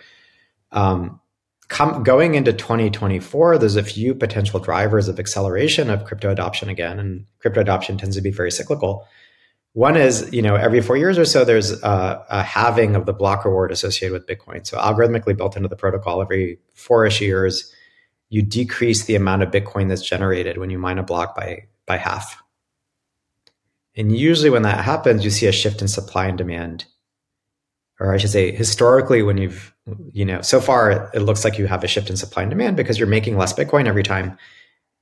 Um, 0.73 1.21
com- 1.68 2.02
going 2.02 2.35
into 2.35 2.52
2024, 2.52 3.59
there's 3.59 3.76
a 3.76 3.83
few 3.83 4.14
potential 4.14 4.61
drivers 4.61 5.09
of 5.09 5.18
acceleration 5.18 5.90
of 5.90 6.05
crypto 6.05 6.31
adoption 6.31 6.68
again, 6.68 6.98
and 6.98 7.26
crypto 7.38 7.61
adoption 7.61 7.98
tends 7.98 8.16
to 8.16 8.22
be 8.22 8.31
very 8.31 8.50
cyclical. 8.50 9.07
One 9.72 9.96
is, 9.96 10.33
you 10.33 10.40
know, 10.40 10.55
every 10.55 10.81
four 10.81 10.96
years 10.96 11.18
or 11.18 11.26
so, 11.26 11.44
there's 11.44 11.83
a, 11.83 12.24
a 12.31 12.42
halving 12.42 12.96
of 12.96 13.05
the 13.05 13.12
block 13.12 13.44
reward 13.44 13.70
associated 13.70 14.12
with 14.12 14.26
Bitcoin. 14.26 14.66
So 14.66 14.79
algorithmically 14.79 15.37
built 15.37 15.55
into 15.57 15.68
the 15.68 15.76
protocol, 15.76 16.22
every 16.22 16.59
four-ish 16.72 17.20
years, 17.20 17.72
you 18.31 18.42
decrease 18.42 19.05
the 19.05 19.16
amount 19.16 19.42
of 19.42 19.50
Bitcoin 19.50 19.88
that's 19.88 20.07
generated 20.07 20.57
when 20.59 20.70
you 20.70 20.79
mine 20.79 20.98
a 20.98 21.02
block 21.02 21.37
by 21.37 21.66
by 21.85 21.96
half. 21.96 22.42
And 23.94 24.16
usually 24.16 24.50
when 24.50 24.62
that 24.62 24.85
happens, 24.85 25.24
you 25.24 25.31
see 25.31 25.46
a 25.46 25.52
shift 25.52 25.81
in 25.81 25.88
supply 25.88 26.26
and 26.26 26.37
demand. 26.37 26.87
Or 27.98 28.12
I 28.12 28.18
should 28.18 28.30
say, 28.30 28.52
historically, 28.52 29.22
when 29.22 29.38
you've, 29.38 29.74
you 30.12 30.24
know, 30.24 30.42
so 30.42 30.61
far 30.61 31.11
it 31.14 31.20
looks 31.20 31.44
like 31.44 31.59
you 31.59 31.66
have 31.66 31.82
a 31.82 31.88
shift 31.88 32.11
in 32.11 32.16
supply 32.16 32.42
and 32.42 32.50
demand 32.50 32.76
because 32.76 32.98
you're 32.98 33.09
making 33.09 33.38
less 33.38 33.52
Bitcoin 33.52 33.87
every 33.87 34.02
time. 34.02 34.37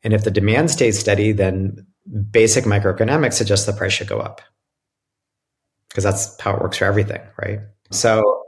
And 0.02 0.12
if 0.12 0.22
the 0.24 0.30
demand 0.30 0.70
stays 0.70 0.98
steady, 0.98 1.32
then 1.32 1.86
basic 2.30 2.64
microeconomics 2.64 3.34
suggests 3.34 3.66
the 3.66 3.72
price 3.72 3.92
should 3.92 4.08
go 4.08 4.20
up. 4.20 4.42
Because 5.88 6.04
that's 6.04 6.40
how 6.40 6.54
it 6.54 6.60
works 6.60 6.78
for 6.78 6.84
everything, 6.84 7.22
right? 7.40 7.60
So, 7.90 8.42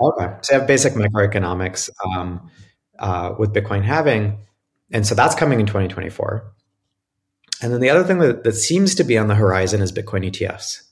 okay. 0.00 0.34
So 0.42 0.54
you 0.54 0.58
have 0.60 0.68
basic 0.68 0.94
microeconomics. 0.94 1.90
Um, 2.04 2.50
uh, 2.98 3.34
with 3.38 3.52
Bitcoin 3.52 3.82
halving. 3.82 4.38
And 4.92 5.06
so 5.06 5.14
that's 5.14 5.34
coming 5.34 5.60
in 5.60 5.66
2024. 5.66 6.52
And 7.62 7.72
then 7.72 7.80
the 7.80 7.90
other 7.90 8.04
thing 8.04 8.18
that, 8.18 8.44
that 8.44 8.52
seems 8.52 8.94
to 8.96 9.04
be 9.04 9.16
on 9.16 9.28
the 9.28 9.34
horizon 9.34 9.80
is 9.80 9.92
Bitcoin 9.92 10.28
ETFs. 10.28 10.82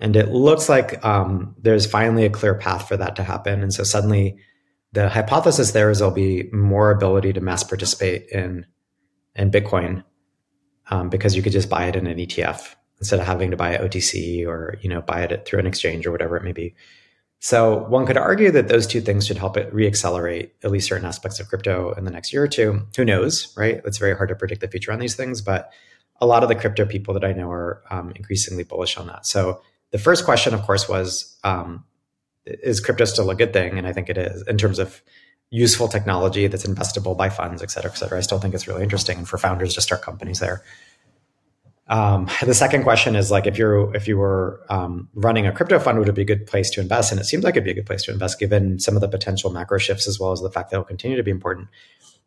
And 0.00 0.16
it 0.16 0.30
looks 0.30 0.68
like 0.68 1.04
um, 1.04 1.54
there's 1.60 1.86
finally 1.86 2.24
a 2.24 2.30
clear 2.30 2.54
path 2.54 2.88
for 2.88 2.96
that 2.96 3.16
to 3.16 3.22
happen. 3.22 3.62
And 3.62 3.72
so 3.72 3.84
suddenly 3.84 4.38
the 4.92 5.08
hypothesis 5.08 5.70
there 5.72 5.90
is 5.90 5.98
there'll 5.98 6.14
be 6.14 6.48
more 6.52 6.90
ability 6.90 7.32
to 7.32 7.40
mass 7.40 7.62
participate 7.62 8.28
in, 8.30 8.66
in 9.34 9.50
Bitcoin 9.50 10.04
um, 10.90 11.08
because 11.08 11.36
you 11.36 11.42
could 11.42 11.52
just 11.52 11.70
buy 11.70 11.86
it 11.86 11.96
in 11.96 12.06
an 12.06 12.18
ETF 12.18 12.74
instead 12.98 13.20
of 13.20 13.26
having 13.26 13.50
to 13.50 13.56
buy 13.56 13.72
it 13.72 13.80
OTC 13.80 14.46
or, 14.46 14.78
you 14.80 14.88
know, 14.88 15.00
buy 15.00 15.22
it 15.22 15.46
through 15.46 15.60
an 15.60 15.66
exchange 15.66 16.06
or 16.06 16.12
whatever 16.12 16.36
it 16.36 16.44
may 16.44 16.52
be. 16.52 16.74
So 17.40 17.84
one 17.88 18.06
could 18.06 18.16
argue 18.16 18.50
that 18.52 18.68
those 18.68 18.86
two 18.86 19.00
things 19.02 19.26
should 19.26 19.36
help 19.36 19.56
it 19.56 19.70
reaccelerate 19.74 20.52
at 20.62 20.70
least 20.70 20.88
certain 20.88 21.06
aspects 21.06 21.40
of 21.40 21.48
crypto 21.48 21.92
in 21.92 22.04
the 22.04 22.10
next 22.10 22.32
year 22.32 22.42
or 22.42 22.48
two. 22.48 22.86
Who 22.96 23.04
knows, 23.04 23.52
right? 23.56 23.82
It's 23.84 23.98
very 23.98 24.16
hard 24.16 24.30
to 24.30 24.34
predict 24.34 24.62
the 24.62 24.68
future 24.68 24.92
on 24.92 24.98
these 24.98 25.14
things, 25.14 25.42
but 25.42 25.70
a 26.20 26.26
lot 26.26 26.42
of 26.42 26.48
the 26.48 26.54
crypto 26.54 26.86
people 26.86 27.12
that 27.12 27.24
I 27.24 27.32
know 27.32 27.50
are 27.50 27.82
um, 27.90 28.12
increasingly 28.16 28.64
bullish 28.64 28.96
on 28.96 29.08
that. 29.08 29.26
So 29.26 29.60
the 29.94 30.00
first 30.00 30.24
question, 30.24 30.54
of 30.54 30.62
course, 30.62 30.88
was 30.88 31.38
um, 31.44 31.84
is 32.44 32.80
crypto 32.80 33.04
still 33.04 33.30
a 33.30 33.34
good 33.36 33.52
thing? 33.52 33.78
And 33.78 33.86
I 33.86 33.92
think 33.92 34.10
it 34.10 34.18
is 34.18 34.42
in 34.48 34.58
terms 34.58 34.80
of 34.80 35.00
useful 35.50 35.86
technology 35.86 36.48
that's 36.48 36.66
investable 36.66 37.16
by 37.16 37.28
funds, 37.28 37.62
et 37.62 37.70
cetera, 37.70 37.92
et 37.92 37.94
cetera. 37.94 38.18
I 38.18 38.22
still 38.22 38.40
think 38.40 38.54
it's 38.54 38.66
really 38.66 38.82
interesting 38.82 39.24
for 39.24 39.38
founders 39.38 39.72
to 39.74 39.80
start 39.80 40.02
companies 40.02 40.40
there. 40.40 40.64
Um, 41.86 42.28
the 42.44 42.54
second 42.54 42.82
question 42.82 43.14
is 43.14 43.30
like 43.30 43.46
if 43.46 43.56
you're 43.56 43.94
if 43.94 44.08
you 44.08 44.18
were 44.18 44.66
um, 44.68 45.08
running 45.14 45.46
a 45.46 45.52
crypto 45.52 45.78
fund, 45.78 46.00
would 46.00 46.08
it 46.08 46.16
be 46.16 46.22
a 46.22 46.24
good 46.24 46.48
place 46.48 46.70
to 46.70 46.80
invest? 46.80 47.12
And 47.12 47.20
it 47.20 47.24
seems 47.24 47.44
like 47.44 47.54
it'd 47.54 47.62
be 47.62 47.70
a 47.70 47.74
good 47.74 47.86
place 47.86 48.02
to 48.06 48.10
invest 48.10 48.40
given 48.40 48.80
some 48.80 48.96
of 48.96 49.00
the 49.00 49.06
potential 49.06 49.52
macro 49.52 49.78
shifts 49.78 50.08
as 50.08 50.18
well 50.18 50.32
as 50.32 50.40
the 50.40 50.50
fact 50.50 50.70
that 50.70 50.78
it'll 50.78 50.84
continue 50.86 51.16
to 51.16 51.22
be 51.22 51.30
important. 51.30 51.68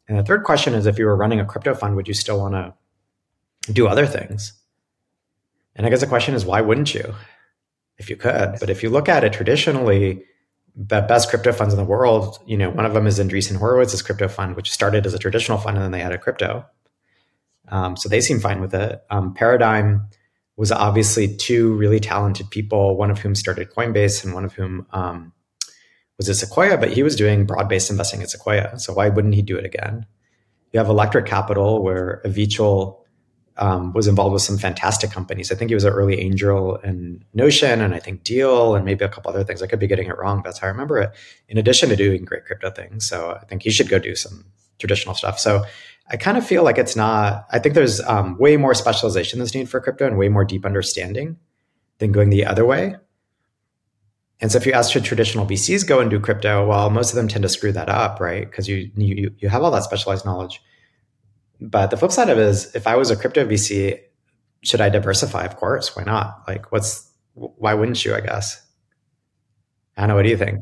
And 0.08 0.18
the 0.18 0.24
third 0.24 0.46
question 0.46 0.74
is 0.74 0.86
if 0.86 0.98
you 0.98 1.06
were 1.06 1.18
running 1.18 1.42
a 1.42 1.46
crypto 1.46 1.76
fund, 1.76 1.98
would 1.98 2.08
you 2.08 2.14
still 2.14 2.40
want 2.40 2.54
to 2.54 3.74
do 3.74 3.88
other 3.88 4.06
things? 4.06 4.54
And 5.76 5.86
I 5.86 5.90
guess 5.90 6.00
the 6.00 6.08
question 6.08 6.34
is 6.34 6.46
why 6.46 6.62
wouldn't 6.62 6.96
you? 6.96 7.14
If 7.98 8.10
you 8.10 8.16
could, 8.16 8.58
but 8.60 8.70
if 8.70 8.84
you 8.84 8.90
look 8.90 9.10
at 9.10 9.24
it 9.24 9.34
traditionally, 9.34 10.24
the 10.76 11.02
best 11.02 11.30
crypto 11.30 11.52
funds 11.52 11.74
in 11.74 11.80
the 11.80 11.86
world, 11.86 12.38
you 12.46 12.56
know, 12.56 12.70
one 12.70 12.86
of 12.86 12.94
them 12.94 13.08
is 13.08 13.20
Andreessen 13.20 13.58
Horowitz's 13.58 14.04
crypto 14.04 14.28
fund, 14.28 14.56
which 14.56 14.72
started 14.72 15.08
as 15.08 15.16
a 15.16 15.20
traditional 15.20 15.58
fund 15.58 15.78
and 15.78 15.84
then 15.84 15.92
they 15.92 16.02
added 16.02 16.22
crypto. 16.22 16.64
Um, 17.70 17.98
so 17.98 18.08
they 18.08 18.22
seem 18.22 18.40
fine 18.40 18.62
with 18.62 18.76
it. 18.76 19.02
Um, 19.10 19.34
Paradigm 19.34 20.08
was 20.56 20.72
obviously 20.72 21.36
two 21.36 21.74
really 21.74 22.00
talented 22.00 22.50
people, 22.52 22.96
one 22.96 23.10
of 23.10 23.20
whom 23.20 23.34
started 23.34 23.72
Coinbase 23.72 24.24
and 24.24 24.34
one 24.34 24.46
of 24.46 24.54
whom 24.54 24.86
um, 24.92 25.34
was 26.18 26.30
at 26.30 26.36
Sequoia, 26.36 26.78
but 26.78 26.92
he 26.92 27.04
was 27.04 27.16
doing 27.16 27.46
broad 27.46 27.68
based 27.68 27.90
investing 27.90 28.22
at 28.22 28.30
Sequoia. 28.30 28.78
So 28.80 28.94
why 28.94 29.10
wouldn't 29.10 29.36
he 29.36 29.42
do 29.42 29.58
it 29.58 29.66
again? 29.66 30.06
You 30.72 30.80
have 30.80 30.90
Electric 30.90 31.26
Capital, 31.26 31.84
where 31.84 32.22
Avichal 32.26 33.00
um, 33.58 33.94
was 33.94 34.08
involved 34.08 34.34
with 34.34 34.42
some 34.42 34.58
fantastic 34.58 35.12
companies. 35.12 35.52
I 35.52 35.56
think 35.56 35.70
he 35.70 35.76
was 35.76 35.84
an 35.84 35.94
early 35.94 36.20
angel 36.20 36.78
in 36.78 37.24
Notion 37.34 37.82
and 37.82 37.94
I 37.94 38.00
think 38.00 38.24
Deal 38.24 38.76
and 38.76 38.86
maybe 38.86 39.04
a 39.04 39.10
couple 39.10 39.30
other 39.32 39.44
things. 39.44 39.62
I 39.62 39.68
could 39.68 39.80
be 39.80 39.88
getting 39.88 40.08
it 40.08 40.18
wrong. 40.18 40.42
That's 40.44 40.60
how 40.60 40.68
I 40.68 40.72
remember 40.72 41.00
it. 41.00 41.12
In 41.50 41.58
addition 41.58 41.90
to 41.90 41.96
doing 41.96 42.26
great 42.26 42.46
crypto 42.46 42.70
things, 42.70 43.08
so 43.08 43.38
I 43.42 43.46
think 43.46 43.64
he 43.64 43.72
should 43.72 43.90
go 43.90 44.00
do 44.00 44.16
some 44.16 44.46
traditional 44.80 45.16
stuff. 45.16 45.40
So 45.40 45.66
I 46.10 46.18
kind 46.18 46.38
of 46.38 46.46
feel 46.46 46.64
like 46.64 46.78
it's 46.78 46.96
not. 46.96 47.46
I 47.52 47.60
think 47.60 47.76
there's 47.76 48.00
um, 48.02 48.38
way 48.38 48.58
more 48.58 48.74
specialization 48.74 49.40
that's 49.40 49.54
needed 49.54 49.70
for 49.70 49.82
crypto 49.82 50.08
and 50.08 50.18
way 50.18 50.30
more 50.30 50.46
deep 50.46 50.66
understanding 50.66 51.38
than 51.98 52.12
going 52.12 52.30
the 52.30 52.46
other 52.46 52.66
way. 52.66 52.96
And 54.40 54.52
so 54.52 54.58
if 54.58 54.66
you 54.66 54.74
ask 54.74 54.92
should 54.92 55.04
traditional 55.04 55.48
VCs 55.48 55.86
go 55.88 56.00
and 56.00 56.12
do 56.12 56.20
crypto, 56.20 56.68
well, 56.68 56.90
most 56.92 57.10
of 57.10 57.16
them 57.16 57.28
tend 57.28 57.42
to 57.42 57.50
screw 57.50 57.72
that 57.72 57.90
up, 57.90 58.20
right? 58.20 58.50
Because 58.50 58.68
you, 58.68 58.92
you 58.96 59.34
you 59.40 59.50
have 59.50 59.64
all 59.64 59.72
that 59.72 59.84
specialized 59.84 60.26
knowledge. 60.26 60.62
But 61.60 61.90
the 61.90 61.98
flip 61.98 62.12
side 62.12 62.30
of 62.30 62.38
it 62.38 62.46
is 62.46 62.76
if 62.76 62.88
I 62.88 62.96
was 62.96 63.10
a 63.10 63.16
crypto 63.16 63.46
VC, 63.46 64.00
should 64.64 64.82
I 64.82 64.90
diversify? 64.90 65.44
Of 65.44 65.56
course. 65.56 65.96
Why 65.96 66.04
not? 66.04 66.44
Like 66.48 66.72
what's 66.72 67.10
why 67.34 67.74
wouldn't 67.74 68.04
you, 68.04 68.16
I 68.16 68.22
guess? 68.22 68.64
I 69.96 70.02
don't 70.02 70.10
know, 70.10 70.16
what 70.16 70.24
do 70.24 70.30
you 70.30 70.38
think? 70.38 70.60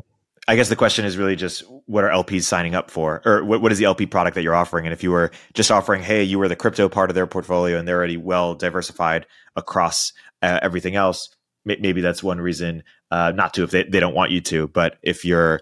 I 0.47 0.55
guess 0.55 0.69
the 0.69 0.75
question 0.75 1.05
is 1.05 1.17
really 1.17 1.35
just 1.35 1.63
what 1.85 2.03
are 2.03 2.09
LPs 2.09 2.43
signing 2.43 2.75
up 2.75 2.91
for, 2.91 3.21
or 3.25 3.43
what, 3.43 3.61
what 3.61 3.71
is 3.71 3.79
the 3.79 3.85
LP 3.85 4.05
product 4.05 4.35
that 4.35 4.43
you're 4.43 4.55
offering? 4.55 4.85
And 4.85 4.93
if 4.93 5.01
you 5.01 5.11
were 5.11 5.31
just 5.53 5.71
offering, 5.71 6.03
hey, 6.03 6.23
you 6.23 6.37
were 6.37 6.47
the 6.47 6.55
crypto 6.55 6.87
part 6.87 7.09
of 7.09 7.15
their 7.15 7.25
portfolio 7.25 7.79
and 7.79 7.87
they're 7.87 7.97
already 7.97 8.17
well 8.17 8.53
diversified 8.53 9.25
across 9.55 10.13
uh, 10.43 10.59
everything 10.61 10.95
else, 10.95 11.29
maybe 11.65 12.01
that's 12.01 12.21
one 12.21 12.39
reason 12.39 12.83
uh, 13.09 13.31
not 13.35 13.55
to 13.55 13.63
if 13.63 13.71
they, 13.71 13.83
they 13.83 13.99
don't 13.99 14.13
want 14.13 14.31
you 14.31 14.39
to. 14.41 14.67
But 14.67 14.97
if 15.01 15.25
you're, 15.25 15.61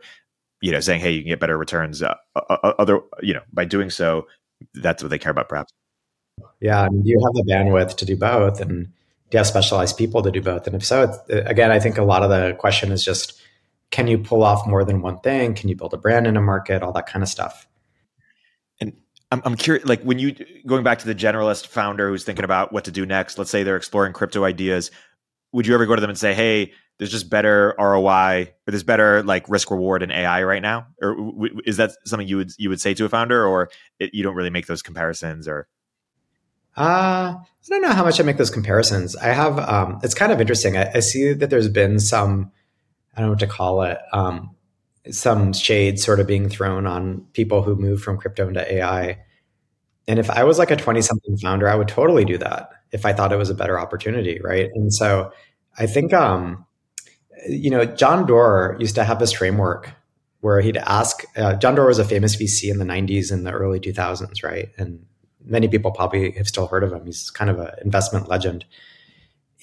you 0.61 0.71
know, 0.71 0.81
saying, 0.81 0.99
hey, 0.99 1.11
you 1.11 1.21
can 1.21 1.29
get 1.29 1.39
better 1.39 1.57
returns, 1.57 2.03
uh, 2.03 2.15
other, 2.35 2.99
you 3.21 3.33
know, 3.33 3.41
by 3.53 3.63
doing 3.63 3.89
so, 3.89 4.27
that's 4.73 5.03
what 5.03 5.09
they 5.09 5.19
care 5.19 5.31
about, 5.31 5.49
perhaps. 5.49 5.71
Yeah, 6.59 6.81
I 6.81 6.89
mean, 6.89 7.03
do 7.03 7.09
you 7.09 7.19
have 7.23 7.33
the 7.33 7.51
bandwidth 7.51 7.97
to 7.97 8.05
do 8.05 8.15
both, 8.15 8.59
and 8.61 8.85
do 8.85 8.89
you 9.31 9.37
have 9.37 9.47
specialized 9.47 9.97
people 9.97 10.21
to 10.23 10.31
do 10.31 10.41
both? 10.41 10.67
And 10.67 10.75
if 10.75 10.85
so, 10.85 11.03
uh, 11.03 11.17
again, 11.45 11.71
I 11.71 11.79
think 11.79 11.97
a 11.97 12.03
lot 12.03 12.23
of 12.23 12.29
the 12.29 12.55
question 12.57 12.91
is 12.91 13.03
just 13.03 13.39
can 13.91 14.07
you 14.07 14.17
pull 14.17 14.43
off 14.43 14.65
more 14.65 14.83
than 14.83 15.01
one 15.01 15.19
thing? 15.19 15.53
Can 15.53 15.69
you 15.69 15.75
build 15.75 15.93
a 15.93 15.97
brand 15.97 16.25
in 16.25 16.35
a 16.35 16.41
market? 16.41 16.81
All 16.81 16.91
that 16.93 17.05
kind 17.05 17.21
of 17.21 17.29
stuff. 17.29 17.67
And 18.81 18.93
I'm, 19.31 19.43
I'm 19.45 19.55
curious, 19.55 19.85
like 19.85 20.01
when 20.01 20.17
you 20.17 20.35
going 20.65 20.83
back 20.83 20.99
to 20.99 21.05
the 21.05 21.13
generalist 21.13 21.67
founder 21.67 22.09
who's 22.09 22.23
thinking 22.23 22.43
about 22.43 22.73
what 22.73 22.85
to 22.85 22.91
do 22.91 23.05
next. 23.05 23.37
Let's 23.37 23.51
say 23.51 23.61
they're 23.61 23.77
exploring 23.77 24.13
crypto 24.13 24.45
ideas. 24.45 24.89
Would 25.51 25.67
you 25.67 25.75
ever 25.75 25.85
go 25.85 25.95
to 25.95 26.01
them 26.01 26.09
and 26.09 26.17
say, 26.17 26.33
"Hey, 26.33 26.73
there's 26.97 27.11
just 27.11 27.29
better 27.29 27.75
ROI 27.77 28.53
or 28.67 28.71
there's 28.71 28.83
better 28.83 29.23
like 29.23 29.49
risk 29.49 29.71
reward 29.71 30.03
in 30.03 30.11
AI 30.11 30.43
right 30.43 30.61
now?" 30.61 30.87
Or 31.01 31.15
w- 31.15 31.61
is 31.65 31.77
that 31.77 31.91
something 32.05 32.27
you 32.27 32.37
would 32.37 32.51
you 32.57 32.69
would 32.69 32.81
say 32.81 32.93
to 32.93 33.05
a 33.05 33.09
founder, 33.09 33.45
or 33.45 33.69
it, 33.99 34.13
you 34.13 34.23
don't 34.23 34.35
really 34.35 34.49
make 34.49 34.67
those 34.67 34.81
comparisons? 34.81 35.47
Or 35.47 35.67
uh, 36.75 37.35
I 37.35 37.45
don't 37.69 37.81
know 37.81 37.91
how 37.91 38.03
much 38.03 38.19
I 38.19 38.23
make 38.23 38.37
those 38.37 38.49
comparisons. 38.49 39.15
I 39.15 39.27
have. 39.27 39.59
Um, 39.59 39.99
it's 40.03 40.15
kind 40.15 40.31
of 40.31 40.41
interesting. 40.41 40.77
I, 40.77 40.91
I 40.95 40.99
see 40.99 41.33
that 41.33 41.49
there's 41.49 41.69
been 41.69 41.99
some 41.99 42.51
I 43.15 43.21
don't 43.21 43.27
know 43.27 43.31
what 43.33 43.39
to 43.39 43.47
call 43.47 43.83
it, 43.83 43.99
um, 44.11 44.55
some 45.11 45.53
shade 45.53 45.99
sort 45.99 46.19
of 46.19 46.27
being 46.27 46.49
thrown 46.49 46.87
on 46.87 47.25
people 47.33 47.61
who 47.61 47.75
move 47.75 48.01
from 48.01 48.17
crypto 48.17 48.47
into 48.47 48.73
AI. 48.73 49.19
And 50.07 50.19
if 50.19 50.29
I 50.29 50.43
was 50.43 50.57
like 50.57 50.71
a 50.71 50.75
20 50.75 51.01
something 51.01 51.37
founder, 51.37 51.67
I 51.67 51.75
would 51.75 51.87
totally 51.87 52.25
do 52.25 52.37
that 52.39 52.69
if 52.91 53.05
I 53.05 53.13
thought 53.13 53.31
it 53.31 53.37
was 53.37 53.49
a 53.49 53.55
better 53.55 53.79
opportunity. 53.79 54.39
Right. 54.43 54.69
And 54.73 54.93
so 54.93 55.31
I 55.77 55.85
think, 55.85 56.13
um, 56.13 56.65
you 57.47 57.69
know, 57.69 57.85
John 57.85 58.25
Doerr 58.25 58.77
used 58.79 58.95
to 58.95 59.03
have 59.03 59.19
this 59.19 59.31
framework 59.31 59.91
where 60.41 60.61
he'd 60.61 60.77
ask, 60.77 61.23
uh, 61.37 61.55
John 61.55 61.75
Doerr 61.75 61.87
was 61.87 61.99
a 61.99 62.05
famous 62.05 62.35
VC 62.35 62.69
in 62.69 62.79
the 62.79 62.85
90s 62.85 63.31
and 63.31 63.45
the 63.45 63.51
early 63.51 63.79
2000s. 63.79 64.43
Right. 64.43 64.69
And 64.77 65.05
many 65.45 65.67
people 65.67 65.91
probably 65.91 66.31
have 66.31 66.47
still 66.47 66.67
heard 66.67 66.83
of 66.83 66.91
him. 66.91 67.05
He's 67.05 67.29
kind 67.31 67.49
of 67.49 67.59
an 67.59 67.71
investment 67.83 68.27
legend 68.27 68.65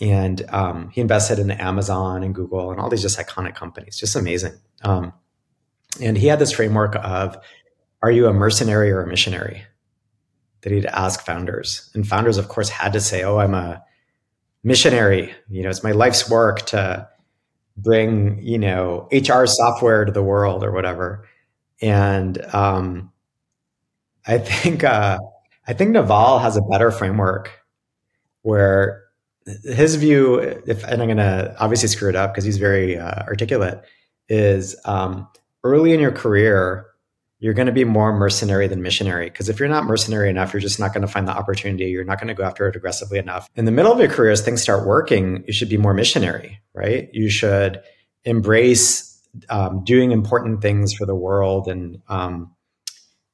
and 0.01 0.43
um, 0.49 0.90
he 0.90 1.01
invested 1.01 1.38
in 1.38 1.51
Amazon 1.51 2.23
and 2.23 2.35
Google 2.35 2.71
and 2.71 2.81
all 2.81 2.88
these 2.88 3.03
just 3.03 3.19
iconic 3.19 3.55
companies, 3.55 3.99
just 3.99 4.16
amazing. 4.16 4.55
Um, 4.83 5.12
and 6.01 6.16
he 6.16 6.27
had 6.27 6.38
this 6.38 6.53
framework 6.53 6.97
of, 6.97 7.37
are 8.03 8.11
you 8.11 8.27
a 8.27 8.33
mercenary 8.33 8.90
or 8.90 9.03
a 9.03 9.07
missionary? 9.07 9.62
That 10.62 10.73
he'd 10.73 10.87
ask 10.87 11.25
founders, 11.25 11.90
and 11.95 12.07
founders, 12.07 12.37
of 12.37 12.49
course, 12.49 12.69
had 12.69 12.93
to 12.93 13.01
say, 13.01 13.23
"Oh, 13.23 13.38
I'm 13.38 13.55
a 13.55 13.83
missionary. 14.62 15.33
You 15.49 15.62
know, 15.62 15.71
it's 15.71 15.83
my 15.83 15.93
life's 15.93 16.29
work 16.29 16.66
to 16.66 17.09
bring 17.83 18.40
you 18.43 18.59
know 18.59 19.09
HR 19.12 19.47
software 19.47 20.05
to 20.05 20.12
the 20.12 20.23
world 20.23 20.64
or 20.64 20.73
whatever." 20.73 21.27
And 21.83 22.40
um, 22.55 23.12
I 24.27 24.38
think 24.38 24.85
uh, 24.85 25.19
I 25.66 25.73
think 25.73 25.90
Naval 25.93 26.38
has 26.38 26.57
a 26.57 26.62
better 26.62 26.90
framework 26.90 27.51
where 28.43 29.05
his 29.64 29.97
view, 29.97 30.38
if 30.38 30.85
and 30.85 31.03
I'm 31.03 31.09
going 31.09 31.16
to 31.16 31.55
obviously 31.59 31.88
screw 31.88 32.09
it 32.09 32.16
up 32.16 32.33
because 32.33 32.45
he's 32.45 32.59
very 32.59 32.99
uh, 32.99 33.23
articulate, 33.23 33.83
is 34.29 34.77
um, 34.85 35.29
early 35.64 35.93
in 35.93 36.01
your 36.01 36.12
career 36.12 36.87
you're 37.40 37.55
going 37.55 37.66
to 37.66 37.72
be 37.72 37.85
more 37.85 38.12
mercenary 38.12 38.68
than 38.68 38.83
missionary 38.83 39.31
because 39.31 39.48
if 39.48 39.59
you're 39.59 39.68
not 39.68 39.85
mercenary 39.85 40.29
enough, 40.29 40.53
you're 40.53 40.61
just 40.61 40.79
not 40.79 40.92
going 40.92 41.00
to 41.00 41.09
find 41.09 41.26
the 41.26 41.33
opportunity. 41.33 41.87
You're 41.87 42.05
not 42.05 42.18
going 42.18 42.29
to 42.29 42.35
go 42.35 42.44
after 42.44 42.68
it 42.68 42.76
aggressively 42.76 43.18
enough. 43.18 43.48
In 43.57 43.64
the 43.64 43.72
middle 43.72 43.90
of 43.90 43.98
your 43.98 44.11
career, 44.11 44.31
as 44.31 44.42
things 44.42 44.61
start 44.61 44.87
working, 44.87 45.42
you 45.46 45.53
should 45.55 45.70
be 45.70 45.79
more 45.79 45.94
missionary, 45.94 46.61
right? 46.74 47.09
You 47.14 47.31
should 47.31 47.81
embrace 48.24 49.18
um, 49.48 49.83
doing 49.85 50.12
important 50.12 50.61
things 50.61 50.92
for 50.92 51.07
the 51.07 51.14
world 51.14 51.66
and 51.66 52.03
um, 52.09 52.55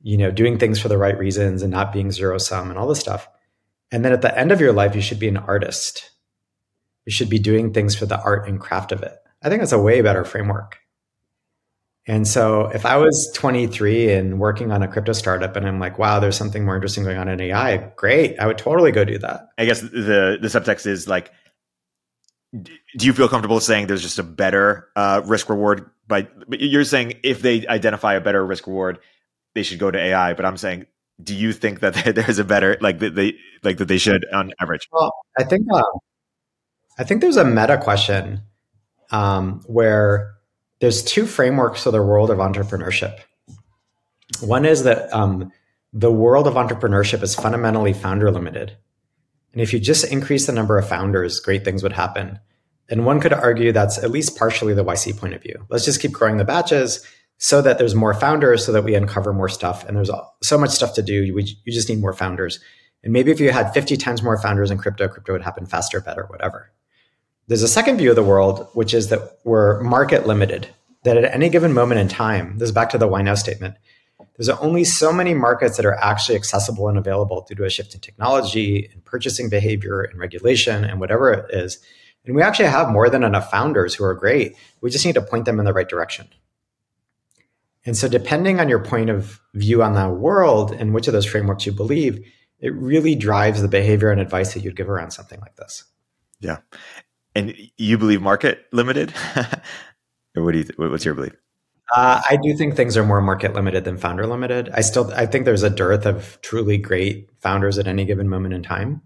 you 0.02 0.16
know 0.16 0.30
doing 0.30 0.56
things 0.56 0.78
for 0.78 0.88
the 0.88 0.98
right 0.98 1.18
reasons 1.18 1.62
and 1.62 1.72
not 1.72 1.92
being 1.92 2.12
zero 2.12 2.38
sum 2.38 2.70
and 2.70 2.78
all 2.78 2.86
this 2.86 3.00
stuff. 3.00 3.28
And 3.90 4.04
then 4.04 4.12
at 4.12 4.22
the 4.22 4.36
end 4.38 4.52
of 4.52 4.60
your 4.60 4.72
life, 4.72 4.94
you 4.94 5.00
should 5.00 5.18
be 5.18 5.28
an 5.28 5.36
artist. 5.36 6.10
You 7.06 7.12
should 7.12 7.30
be 7.30 7.38
doing 7.38 7.72
things 7.72 7.96
for 7.96 8.06
the 8.06 8.20
art 8.20 8.48
and 8.48 8.60
craft 8.60 8.92
of 8.92 9.02
it. 9.02 9.16
I 9.42 9.48
think 9.48 9.62
that's 9.62 9.72
a 9.72 9.78
way 9.80 10.00
better 10.00 10.24
framework. 10.24 10.78
And 12.08 12.26
so 12.26 12.66
if 12.66 12.86
I 12.86 12.96
was 12.96 13.30
23 13.34 14.12
and 14.12 14.38
working 14.38 14.70
on 14.70 14.82
a 14.82 14.88
crypto 14.88 15.12
startup 15.12 15.56
and 15.56 15.66
I'm 15.66 15.80
like, 15.80 15.98
wow, 15.98 16.20
there's 16.20 16.36
something 16.36 16.64
more 16.64 16.76
interesting 16.76 17.02
going 17.02 17.18
on 17.18 17.28
in 17.28 17.40
AI, 17.40 17.78
great. 17.96 18.38
I 18.38 18.46
would 18.46 18.58
totally 18.58 18.92
go 18.92 19.04
do 19.04 19.18
that. 19.18 19.48
I 19.58 19.64
guess 19.64 19.80
the 19.80 20.38
the 20.40 20.48
subtext 20.48 20.86
is 20.86 21.08
like 21.08 21.32
do 22.54 23.06
you 23.06 23.12
feel 23.12 23.28
comfortable 23.28 23.60
saying 23.60 23.86
there's 23.86 24.02
just 24.02 24.18
a 24.18 24.22
better 24.22 24.88
uh, 24.96 25.20
risk 25.26 25.50
reward 25.50 25.90
by 26.06 26.28
but 26.48 26.60
you're 26.60 26.84
saying 26.84 27.14
if 27.22 27.42
they 27.42 27.66
identify 27.66 28.14
a 28.14 28.20
better 28.20 28.46
risk 28.46 28.66
reward 28.66 28.98
they 29.54 29.64
should 29.64 29.80
go 29.80 29.90
to 29.90 29.98
AI 29.98 30.32
but 30.32 30.46
I'm 30.46 30.56
saying 30.56 30.86
do 31.22 31.34
you 31.34 31.52
think 31.52 31.80
that 31.80 31.94
there's 32.14 32.38
a 32.38 32.44
better 32.44 32.76
like 32.80 32.98
that 33.00 33.14
they 33.14 33.34
like 33.62 33.78
that 33.78 33.88
they 33.88 33.98
should 33.98 34.24
on 34.32 34.52
average? 34.60 34.88
Well, 34.92 35.12
I 35.38 35.44
think 35.44 35.66
uh, 35.72 35.82
I 36.98 37.04
think 37.04 37.20
there's 37.20 37.36
a 37.36 37.44
meta 37.44 37.78
question 37.78 38.42
um, 39.10 39.60
where 39.66 40.35
there's 40.80 41.02
two 41.02 41.26
frameworks 41.26 41.82
for 41.82 41.90
the 41.90 42.02
world 42.02 42.30
of 42.30 42.38
entrepreneurship. 42.38 43.18
One 44.40 44.66
is 44.66 44.82
that 44.84 45.12
um, 45.12 45.52
the 45.92 46.12
world 46.12 46.46
of 46.46 46.54
entrepreneurship 46.54 47.22
is 47.22 47.34
fundamentally 47.34 47.92
founder 47.92 48.30
limited, 48.30 48.76
and 49.52 49.62
if 49.62 49.72
you 49.72 49.80
just 49.80 50.10
increase 50.10 50.46
the 50.46 50.52
number 50.52 50.76
of 50.76 50.88
founders, 50.88 51.40
great 51.40 51.64
things 51.64 51.82
would 51.82 51.92
happen. 51.92 52.38
And 52.88 53.06
one 53.06 53.20
could 53.20 53.32
argue 53.32 53.72
that's 53.72 53.98
at 53.98 54.10
least 54.10 54.36
partially 54.36 54.74
the 54.74 54.84
YC 54.84 55.18
point 55.18 55.34
of 55.34 55.42
view. 55.42 55.66
Let's 55.70 55.84
just 55.84 56.00
keep 56.00 56.12
growing 56.12 56.36
the 56.36 56.44
batches 56.44 57.04
so 57.38 57.60
that 57.62 57.78
there's 57.78 57.94
more 57.94 58.14
founders 58.14 58.64
so 58.64 58.72
that 58.72 58.84
we 58.84 58.94
uncover 58.94 59.32
more 59.32 59.48
stuff 59.48 59.84
and 59.84 59.96
there's 59.96 60.10
so 60.42 60.58
much 60.58 60.70
stuff 60.70 60.94
to 60.94 61.02
do 61.02 61.22
you, 61.22 61.38
you 61.38 61.72
just 61.72 61.88
need 61.88 62.00
more 62.00 62.12
founders 62.12 62.60
and 63.02 63.12
maybe 63.12 63.30
if 63.30 63.40
you 63.40 63.50
had 63.50 63.72
50 63.72 63.96
times 63.96 64.22
more 64.22 64.40
founders 64.40 64.70
in 64.70 64.78
crypto 64.78 65.08
crypto 65.08 65.32
would 65.32 65.42
happen 65.42 65.66
faster 65.66 66.00
better 66.00 66.24
whatever 66.28 66.72
there's 67.48 67.62
a 67.62 67.68
second 67.68 67.98
view 67.98 68.10
of 68.10 68.16
the 68.16 68.22
world 68.22 68.68
which 68.74 68.94
is 68.94 69.08
that 69.08 69.38
we're 69.44 69.80
market 69.80 70.26
limited 70.26 70.68
that 71.04 71.16
at 71.16 71.32
any 71.32 71.48
given 71.48 71.72
moment 71.72 72.00
in 72.00 72.08
time 72.08 72.58
this 72.58 72.68
is 72.68 72.72
back 72.72 72.90
to 72.90 72.98
the 72.98 73.06
why 73.06 73.22
now 73.22 73.34
statement 73.34 73.74
there's 74.36 74.48
only 74.48 74.84
so 74.84 75.12
many 75.12 75.32
markets 75.32 75.76
that 75.76 75.86
are 75.86 75.94
actually 75.94 76.36
accessible 76.36 76.88
and 76.88 76.98
available 76.98 77.46
due 77.48 77.54
to 77.54 77.64
a 77.64 77.70
shift 77.70 77.94
in 77.94 78.00
technology 78.00 78.88
and 78.92 79.04
purchasing 79.04 79.48
behavior 79.48 80.02
and 80.02 80.18
regulation 80.18 80.84
and 80.84 81.00
whatever 81.00 81.32
it 81.32 81.46
is 81.50 81.78
and 82.24 82.34
we 82.34 82.42
actually 82.42 82.68
have 82.68 82.90
more 82.90 83.08
than 83.08 83.22
enough 83.22 83.50
founders 83.50 83.94
who 83.94 84.04
are 84.04 84.14
great 84.14 84.54
we 84.80 84.90
just 84.90 85.06
need 85.06 85.14
to 85.14 85.22
point 85.22 85.44
them 85.44 85.58
in 85.58 85.64
the 85.64 85.72
right 85.72 85.88
direction 85.88 86.28
and 87.86 87.96
so, 87.96 88.08
depending 88.08 88.58
on 88.58 88.68
your 88.68 88.80
point 88.80 89.10
of 89.10 89.40
view 89.54 89.82
on 89.82 89.94
the 89.94 90.08
world 90.08 90.72
and 90.72 90.92
which 90.92 91.06
of 91.06 91.12
those 91.12 91.24
frameworks 91.24 91.64
you 91.64 91.72
believe, 91.72 92.18
it 92.58 92.74
really 92.74 93.14
drives 93.14 93.62
the 93.62 93.68
behavior 93.68 94.10
and 94.10 94.20
advice 94.20 94.54
that 94.54 94.64
you'd 94.64 94.76
give 94.76 94.90
around 94.90 95.12
something 95.12 95.40
like 95.40 95.54
this. 95.54 95.84
Yeah. 96.40 96.58
And 97.36 97.54
you 97.76 97.98
believe 97.98 98.22
market 98.22 98.64
limited? 98.72 99.12
or 100.36 100.42
what 100.42 100.52
do 100.52 100.58
you, 100.58 100.64
th- 100.64 100.78
what's 100.78 101.04
your 101.04 101.14
belief? 101.14 101.34
Uh, 101.94 102.20
I 102.28 102.38
do 102.42 102.56
think 102.56 102.74
things 102.74 102.96
are 102.96 103.04
more 103.04 103.20
market 103.20 103.52
limited 103.52 103.84
than 103.84 103.98
founder 103.98 104.26
limited. 104.26 104.70
I 104.72 104.80
still, 104.80 105.12
I 105.14 105.26
think 105.26 105.44
there's 105.44 105.62
a 105.62 105.70
dearth 105.70 106.06
of 106.06 106.40
truly 106.40 106.78
great 106.78 107.28
founders 107.40 107.78
at 107.78 107.86
any 107.86 108.06
given 108.06 108.28
moment 108.28 108.54
in 108.54 108.62
time. 108.62 109.02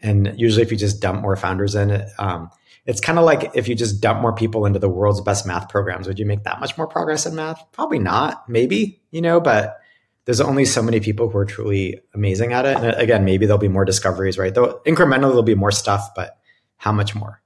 And 0.00 0.34
usually, 0.36 0.62
if 0.62 0.72
you 0.72 0.76
just 0.76 1.00
dump 1.00 1.22
more 1.22 1.36
founders 1.36 1.76
in 1.76 1.90
it, 1.90 2.08
um, 2.18 2.50
it's 2.86 3.00
kind 3.00 3.18
of 3.18 3.24
like 3.24 3.52
if 3.54 3.68
you 3.68 3.74
just 3.74 4.00
dump 4.00 4.20
more 4.20 4.34
people 4.34 4.66
into 4.66 4.78
the 4.78 4.88
world's 4.88 5.20
best 5.20 5.46
math 5.46 5.68
programs, 5.68 6.06
would 6.08 6.18
you 6.18 6.26
make 6.26 6.42
that 6.42 6.60
much 6.60 6.76
more 6.76 6.86
progress 6.88 7.24
in 7.24 7.34
math? 7.36 7.64
Probably 7.72 8.00
not, 8.00 8.48
maybe, 8.48 9.00
you 9.12 9.22
know, 9.22 9.40
but 9.40 9.78
there's 10.24 10.40
only 10.40 10.64
so 10.64 10.82
many 10.82 11.00
people 11.00 11.30
who 11.30 11.38
are 11.38 11.44
truly 11.44 12.00
amazing 12.14 12.52
at 12.52 12.66
it. 12.66 12.76
And 12.76 12.94
again, 12.96 13.24
maybe 13.24 13.46
there'll 13.46 13.58
be 13.58 13.68
more 13.68 13.84
discoveries, 13.84 14.38
right? 14.38 14.54
Though 14.54 14.80
incrementally 14.86 15.28
there'll 15.28 15.42
be 15.42 15.54
more 15.54 15.70
stuff, 15.70 16.10
but 16.14 16.38
how 16.76 16.92
much 16.92 17.14
more, 17.14 17.40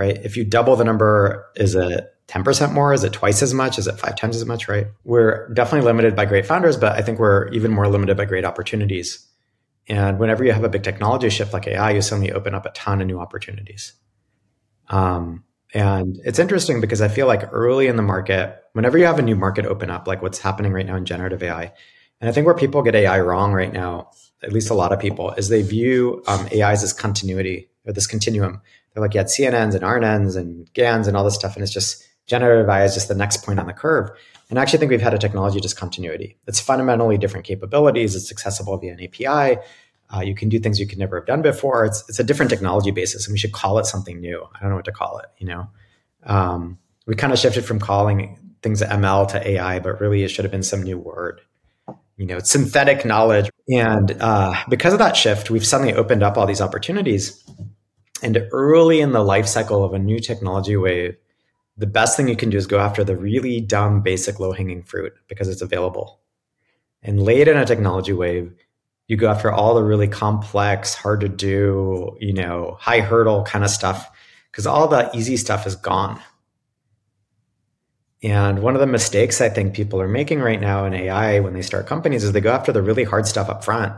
right? 0.00 0.18
If 0.24 0.34
you 0.34 0.44
double 0.44 0.76
the 0.76 0.84
number, 0.84 1.46
is 1.56 1.74
it 1.74 2.14
10% 2.28 2.72
more? 2.72 2.94
Is 2.94 3.04
it 3.04 3.12
twice 3.12 3.42
as 3.42 3.52
much? 3.52 3.78
Is 3.78 3.86
it 3.86 3.98
five 3.98 4.16
times 4.16 4.34
as 4.34 4.46
much, 4.46 4.66
right? 4.66 4.86
We're 5.04 5.52
definitely 5.52 5.84
limited 5.84 6.16
by 6.16 6.24
great 6.24 6.46
founders, 6.46 6.78
but 6.78 6.96
I 6.96 7.02
think 7.02 7.18
we're 7.18 7.48
even 7.48 7.70
more 7.70 7.86
limited 7.86 8.16
by 8.16 8.24
great 8.24 8.46
opportunities. 8.46 9.26
And 9.88 10.18
whenever 10.18 10.42
you 10.42 10.52
have 10.52 10.64
a 10.64 10.70
big 10.70 10.84
technology 10.84 11.28
shift 11.28 11.52
like 11.52 11.66
AI, 11.66 11.90
you 11.90 12.00
suddenly 12.00 12.32
open 12.32 12.54
up 12.54 12.64
a 12.64 12.70
ton 12.70 13.02
of 13.02 13.08
new 13.08 13.20
opportunities. 13.20 13.92
Um, 14.88 15.44
and 15.74 16.18
it's 16.24 16.38
interesting 16.38 16.80
because 16.80 17.02
I 17.02 17.08
feel 17.08 17.26
like 17.26 17.52
early 17.52 17.86
in 17.86 17.96
the 17.96 18.02
market, 18.02 18.56
whenever 18.72 18.96
you 18.96 19.04
have 19.04 19.18
a 19.18 19.22
new 19.22 19.36
market 19.36 19.66
open 19.66 19.90
up, 19.90 20.08
like 20.08 20.22
what's 20.22 20.38
happening 20.38 20.72
right 20.72 20.86
now 20.86 20.96
in 20.96 21.04
generative 21.04 21.42
AI, 21.42 21.72
and 22.22 22.30
I 22.30 22.32
think 22.32 22.46
where 22.46 22.54
people 22.54 22.82
get 22.82 22.94
AI 22.94 23.20
wrong 23.20 23.52
right 23.52 23.72
now, 23.72 24.12
at 24.42 24.52
least 24.52 24.70
a 24.70 24.74
lot 24.74 24.92
of 24.92 24.98
people, 24.98 25.32
is 25.32 25.50
they 25.50 25.62
view 25.62 26.22
um, 26.26 26.48
AI 26.52 26.72
as 26.72 26.92
continuity 26.94 27.69
or 27.86 27.92
this 27.92 28.06
continuum. 28.06 28.60
They're 28.92 29.02
like, 29.02 29.14
yeah, 29.14 29.24
CNNs 29.24 29.74
and 29.74 29.82
RNNs 29.82 30.36
and 30.36 30.72
GANs 30.74 31.06
and 31.06 31.16
all 31.16 31.24
this 31.24 31.34
stuff. 31.34 31.54
And 31.54 31.62
it's 31.62 31.72
just 31.72 32.06
generative 32.26 32.68
AI 32.68 32.84
is 32.84 32.94
just 32.94 33.08
the 33.08 33.14
next 33.14 33.44
point 33.44 33.58
on 33.58 33.66
the 33.66 33.72
curve. 33.72 34.10
And 34.48 34.58
I 34.58 34.62
actually 34.62 34.80
think 34.80 34.90
we've 34.90 35.00
had 35.00 35.14
a 35.14 35.18
technology 35.18 35.60
discontinuity. 35.60 36.36
It's 36.46 36.60
fundamentally 36.60 37.18
different 37.18 37.46
capabilities. 37.46 38.16
It's 38.16 38.32
accessible 38.32 38.76
via 38.78 38.92
an 38.92 39.02
API. 39.02 39.60
Uh, 40.12 40.20
you 40.22 40.34
can 40.34 40.48
do 40.48 40.58
things 40.58 40.80
you 40.80 40.88
could 40.88 40.98
never 40.98 41.20
have 41.20 41.26
done 41.26 41.40
before. 41.40 41.84
It's, 41.84 42.04
it's 42.08 42.18
a 42.18 42.24
different 42.24 42.50
technology 42.50 42.90
basis, 42.90 43.26
and 43.26 43.32
we 43.32 43.38
should 43.38 43.52
call 43.52 43.78
it 43.78 43.86
something 43.86 44.20
new. 44.20 44.44
I 44.54 44.60
don't 44.60 44.70
know 44.70 44.76
what 44.76 44.84
to 44.86 44.92
call 44.92 45.18
it. 45.18 45.26
You 45.38 45.46
know, 45.46 45.68
um, 46.24 46.78
we 47.06 47.14
kind 47.14 47.32
of 47.32 47.38
shifted 47.38 47.64
from 47.64 47.78
calling 47.78 48.36
things 48.60 48.82
ML 48.82 49.28
to 49.28 49.48
AI, 49.48 49.78
but 49.78 50.00
really 50.00 50.24
it 50.24 50.28
should 50.28 50.44
have 50.44 50.50
been 50.50 50.64
some 50.64 50.82
new 50.82 50.98
word 50.98 51.40
you 52.20 52.26
know, 52.26 52.38
synthetic 52.38 53.06
knowledge. 53.06 53.50
And 53.70 54.14
uh, 54.20 54.54
because 54.68 54.92
of 54.92 54.98
that 54.98 55.16
shift, 55.16 55.50
we've 55.50 55.64
suddenly 55.64 55.94
opened 55.94 56.22
up 56.22 56.36
all 56.36 56.46
these 56.46 56.60
opportunities. 56.60 57.42
And 58.22 58.46
early 58.52 59.00
in 59.00 59.12
the 59.12 59.24
life 59.24 59.46
cycle 59.46 59.84
of 59.84 59.94
a 59.94 59.98
new 59.98 60.18
technology 60.18 60.76
wave, 60.76 61.16
the 61.76 61.86
best 61.86 62.16
thing 62.16 62.28
you 62.28 62.36
can 62.36 62.50
do 62.50 62.58
is 62.58 62.66
go 62.66 62.78
after 62.78 63.02
the 63.02 63.16
really 63.16 63.60
dumb, 63.60 64.02
basic, 64.02 64.38
low 64.38 64.52
hanging 64.52 64.82
fruit 64.82 65.14
because 65.28 65.48
it's 65.48 65.62
available. 65.62 66.20
And 67.02 67.22
late 67.22 67.48
in 67.48 67.56
a 67.56 67.64
technology 67.64 68.12
wave, 68.12 68.52
you 69.08 69.16
go 69.16 69.30
after 69.30 69.50
all 69.50 69.74
the 69.74 69.82
really 69.82 70.06
complex, 70.06 70.94
hard 70.94 71.20
to 71.22 71.28
do, 71.28 72.16
you 72.20 72.32
know, 72.32 72.76
high 72.78 73.00
hurdle 73.00 73.44
kind 73.44 73.64
of 73.64 73.70
stuff 73.70 74.10
because 74.50 74.66
all 74.66 74.88
the 74.88 75.10
easy 75.16 75.36
stuff 75.36 75.66
is 75.66 75.74
gone. 75.74 76.20
And 78.22 78.62
one 78.62 78.74
of 78.74 78.80
the 78.80 78.86
mistakes 78.86 79.40
I 79.40 79.48
think 79.48 79.74
people 79.74 80.00
are 80.00 80.08
making 80.08 80.40
right 80.40 80.60
now 80.60 80.84
in 80.84 80.92
AI 80.92 81.40
when 81.40 81.54
they 81.54 81.62
start 81.62 81.86
companies 81.86 82.22
is 82.22 82.32
they 82.32 82.40
go 82.40 82.52
after 82.52 82.72
the 82.72 82.82
really 82.82 83.04
hard 83.04 83.26
stuff 83.26 83.48
up 83.48 83.64
front. 83.64 83.94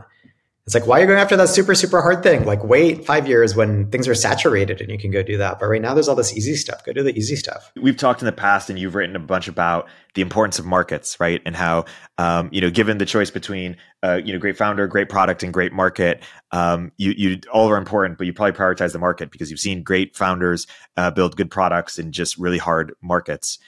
It's 0.65 0.73
like, 0.73 0.87
why 0.87 0.99
are 0.99 1.01
you 1.01 1.07
going 1.07 1.19
after 1.19 1.35
that 1.35 1.49
super, 1.49 1.75
super 1.75 2.01
hard 2.01 2.23
thing? 2.23 2.45
Like, 2.45 2.63
wait 2.63 3.05
five 3.05 3.27
years 3.27 3.53
when 3.53 3.89
things 3.91 4.07
are 4.07 4.15
saturated 4.15 4.79
and 4.79 4.89
you 4.89 4.97
can 4.97 5.11
go 5.11 5.21
do 5.21 5.35
that. 5.37 5.59
But 5.59 5.65
right 5.65 5.81
now, 5.81 5.93
there's 5.93 6.07
all 6.07 6.15
this 6.15 6.37
easy 6.37 6.55
stuff. 6.55 6.85
Go 6.85 6.93
do 6.93 7.03
the 7.03 7.13
easy 7.17 7.35
stuff. 7.35 7.69
We've 7.75 7.97
talked 7.97 8.21
in 8.21 8.27
the 8.27 8.31
past, 8.31 8.69
and 8.69 8.79
you've 8.79 8.95
written 8.95 9.17
a 9.17 9.19
bunch 9.19 9.49
about 9.49 9.89
the 10.13 10.21
importance 10.21 10.59
of 10.59 10.65
markets, 10.65 11.19
right? 11.19 11.41
And 11.45 11.53
how, 11.53 11.83
um, 12.17 12.47
you 12.53 12.61
know, 12.61 12.69
given 12.69 12.97
the 12.97 13.05
choice 13.05 13.29
between, 13.29 13.75
uh, 14.03 14.21
you 14.23 14.31
know, 14.31 14.39
great 14.39 14.55
founder, 14.55 14.87
great 14.87 15.09
product, 15.09 15.43
and 15.43 15.53
great 15.53 15.73
market, 15.73 16.23
um, 16.53 16.93
you, 16.95 17.13
you 17.17 17.41
all 17.51 17.69
are 17.69 17.77
important, 17.77 18.17
but 18.17 18.25
you 18.25 18.31
probably 18.31 18.57
prioritize 18.57 18.93
the 18.93 18.99
market 18.99 19.31
because 19.31 19.51
you've 19.51 19.59
seen 19.59 19.83
great 19.83 20.15
founders 20.15 20.65
uh, 20.95 21.11
build 21.11 21.35
good 21.35 21.51
products 21.51 21.99
in 21.99 22.13
just 22.13 22.37
really 22.37 22.57
hard 22.57 22.93
markets. 23.01 23.59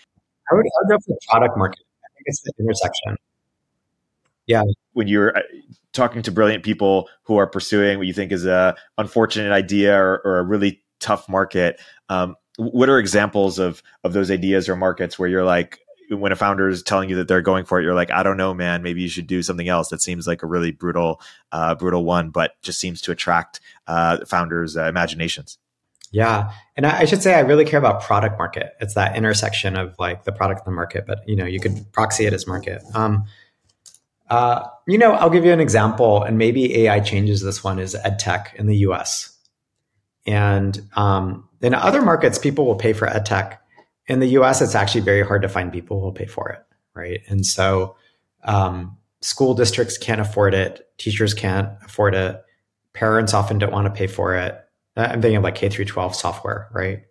I 0.49 0.55
would, 0.55 0.65
I 0.65 0.79
would 0.83 0.91
go 0.91 0.97
for 0.99 1.09
the 1.09 1.19
product 1.29 1.57
market. 1.57 1.79
I 2.05 2.07
think 2.15 2.23
it's 2.27 2.41
the 2.41 2.53
intersection. 2.57 3.17
Yeah. 4.47 4.63
When 4.93 5.07
you're 5.07 5.35
uh, 5.35 5.41
talking 5.95 6.21
to 6.21 6.31
brilliant 6.31 6.63
people 6.63 7.09
who 7.23 7.37
are 7.37 7.47
pursuing 7.47 7.97
what 7.97 8.07
you 8.07 8.13
think 8.13 8.31
is 8.31 8.45
a 8.45 8.75
unfortunate 8.97 9.51
idea 9.51 9.97
or, 9.97 10.21
or 10.25 10.39
a 10.39 10.43
really 10.43 10.83
tough 10.99 11.27
market, 11.27 11.79
um, 12.09 12.35
what 12.57 12.89
are 12.89 12.99
examples 12.99 13.59
of 13.59 13.81
of 14.03 14.13
those 14.13 14.31
ideas 14.31 14.69
or 14.69 14.75
markets 14.75 15.19
where 15.19 15.27
you're 15.27 15.43
like, 15.43 15.79
when 16.09 16.31
a 16.31 16.35
founder 16.35 16.69
is 16.69 16.83
telling 16.83 17.09
you 17.09 17.15
that 17.15 17.27
they're 17.27 17.41
going 17.41 17.65
for 17.65 17.79
it, 17.79 17.83
you're 17.83 17.95
like, 17.95 18.11
I 18.11 18.23
don't 18.23 18.37
know, 18.37 18.53
man. 18.53 18.83
Maybe 18.83 19.01
you 19.01 19.09
should 19.09 19.27
do 19.27 19.41
something 19.41 19.67
else. 19.67 19.89
That 19.89 20.01
seems 20.01 20.27
like 20.27 20.43
a 20.43 20.47
really 20.47 20.71
brutal, 20.71 21.19
uh, 21.51 21.75
brutal 21.75 22.05
one, 22.05 22.29
but 22.29 22.51
just 22.61 22.79
seems 22.79 23.01
to 23.01 23.11
attract 23.11 23.59
uh, 23.87 24.23
founders' 24.25 24.77
uh, 24.77 24.85
imaginations. 24.85 25.57
Yeah. 26.11 26.51
And 26.77 26.85
I, 26.85 27.05
should 27.05 27.21
say 27.21 27.33
I 27.33 27.39
really 27.39 27.65
care 27.65 27.79
about 27.79 28.01
product 28.01 28.37
market. 28.37 28.73
It's 28.79 28.93
that 28.93 29.17
intersection 29.17 29.75
of 29.75 29.95
like 29.99 30.23
the 30.23 30.31
product 30.31 30.61
and 30.65 30.71
the 30.71 30.75
market, 30.75 31.05
but 31.05 31.27
you 31.27 31.35
know, 31.35 31.45
you 31.45 31.59
could 31.59 31.91
proxy 31.91 32.25
it 32.25 32.33
as 32.33 32.47
market. 32.47 32.81
Um, 32.93 33.25
uh, 34.29 34.67
you 34.87 34.97
know, 34.97 35.13
I'll 35.13 35.29
give 35.29 35.45
you 35.45 35.51
an 35.51 35.59
example, 35.59 36.23
and 36.23 36.37
maybe 36.37 36.83
AI 36.85 36.99
changes 36.99 37.41
this 37.41 37.63
one 37.63 37.79
is 37.79 37.95
edtech 38.05 38.53
in 38.55 38.67
the 38.67 38.77
US. 38.77 39.37
And 40.25 40.81
um, 40.95 41.47
in 41.61 41.73
other 41.73 42.01
markets, 42.01 42.37
people 42.37 42.65
will 42.65 42.75
pay 42.75 42.93
for 42.93 43.07
edtech. 43.07 43.57
In 44.07 44.19
the 44.19 44.27
US, 44.39 44.61
it's 44.61 44.75
actually 44.75 45.01
very 45.01 45.25
hard 45.25 45.41
to 45.41 45.49
find 45.49 45.71
people 45.71 45.99
who 45.99 46.05
will 46.05 46.11
pay 46.11 46.25
for 46.25 46.49
it, 46.49 46.63
right? 46.93 47.21
And 47.27 47.45
so 47.45 47.95
um, 48.43 48.97
school 49.21 49.53
districts 49.53 49.97
can't 49.97 50.21
afford 50.21 50.53
it, 50.53 50.87
teachers 50.97 51.33
can't 51.33 51.69
afford 51.83 52.15
it, 52.15 52.43
parents 52.93 53.33
often 53.33 53.57
don't 53.57 53.71
want 53.71 53.85
to 53.85 53.91
pay 53.91 54.07
for 54.07 54.35
it 54.35 54.65
I'm 54.97 55.21
thinking 55.21 55.37
of 55.37 55.43
like 55.43 55.55
K 55.55 55.69
through 55.69 55.85
12 55.85 56.15
software, 56.15 56.69
right? 56.71 57.03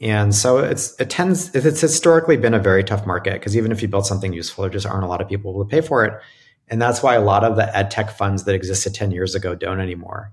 And 0.00 0.34
so 0.34 0.58
it's 0.58 0.98
it 1.00 1.08
tends 1.08 1.54
it's 1.54 1.80
historically 1.80 2.36
been 2.36 2.54
a 2.54 2.58
very 2.58 2.84
tough 2.84 3.06
market 3.06 3.34
because 3.34 3.56
even 3.56 3.72
if 3.72 3.80
you 3.80 3.88
build 3.88 4.06
something 4.06 4.32
useful, 4.32 4.62
there 4.62 4.70
just 4.70 4.86
aren't 4.86 5.04
a 5.04 5.08
lot 5.08 5.22
of 5.22 5.28
people 5.28 5.54
will 5.54 5.64
pay 5.64 5.80
for 5.80 6.04
it. 6.04 6.20
And 6.68 6.82
that's 6.82 7.02
why 7.02 7.14
a 7.14 7.20
lot 7.20 7.44
of 7.44 7.56
the 7.56 7.74
ed 7.76 7.90
tech 7.90 8.10
funds 8.10 8.44
that 8.44 8.54
existed 8.54 8.94
10 8.94 9.10
years 9.12 9.34
ago 9.34 9.54
don't 9.54 9.80
anymore. 9.80 10.32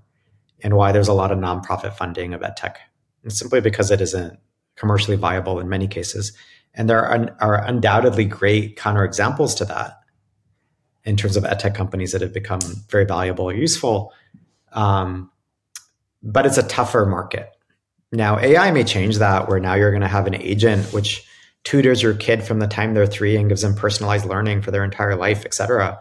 And 0.62 0.74
why 0.74 0.92
there's 0.92 1.08
a 1.08 1.14
lot 1.14 1.30
of 1.30 1.38
nonprofit 1.38 1.94
funding 1.94 2.34
of 2.34 2.42
ed 2.42 2.56
tech. 2.56 2.78
It's 3.22 3.38
simply 3.38 3.60
because 3.60 3.90
it 3.90 4.00
isn't 4.00 4.38
commercially 4.76 5.16
viable 5.16 5.60
in 5.60 5.68
many 5.68 5.86
cases. 5.86 6.36
And 6.74 6.90
there 6.90 7.04
are, 7.06 7.36
are 7.40 7.64
undoubtedly 7.64 8.24
great 8.24 8.76
counterexamples 8.76 9.56
to 9.58 9.64
that 9.66 10.00
in 11.04 11.16
terms 11.16 11.36
of 11.36 11.44
ed 11.44 11.60
tech 11.60 11.74
companies 11.74 12.12
that 12.12 12.20
have 12.20 12.32
become 12.32 12.60
very 12.88 13.04
valuable 13.04 13.46
or 13.46 13.54
useful. 13.54 14.12
Um, 14.72 15.30
but 16.22 16.46
it's 16.46 16.58
a 16.58 16.66
tougher 16.66 17.06
market. 17.06 17.53
Now, 18.14 18.38
AI 18.38 18.70
may 18.70 18.84
change 18.84 19.18
that 19.18 19.48
where 19.48 19.58
now 19.58 19.74
you're 19.74 19.90
going 19.90 20.02
to 20.02 20.08
have 20.08 20.26
an 20.26 20.36
agent 20.36 20.92
which 20.92 21.26
tutors 21.64 22.02
your 22.02 22.14
kid 22.14 22.44
from 22.44 22.60
the 22.60 22.68
time 22.68 22.94
they're 22.94 23.06
three 23.06 23.36
and 23.36 23.48
gives 23.48 23.62
them 23.62 23.74
personalized 23.74 24.26
learning 24.26 24.62
for 24.62 24.70
their 24.70 24.84
entire 24.84 25.16
life, 25.16 25.44
et 25.44 25.52
cetera. 25.52 25.98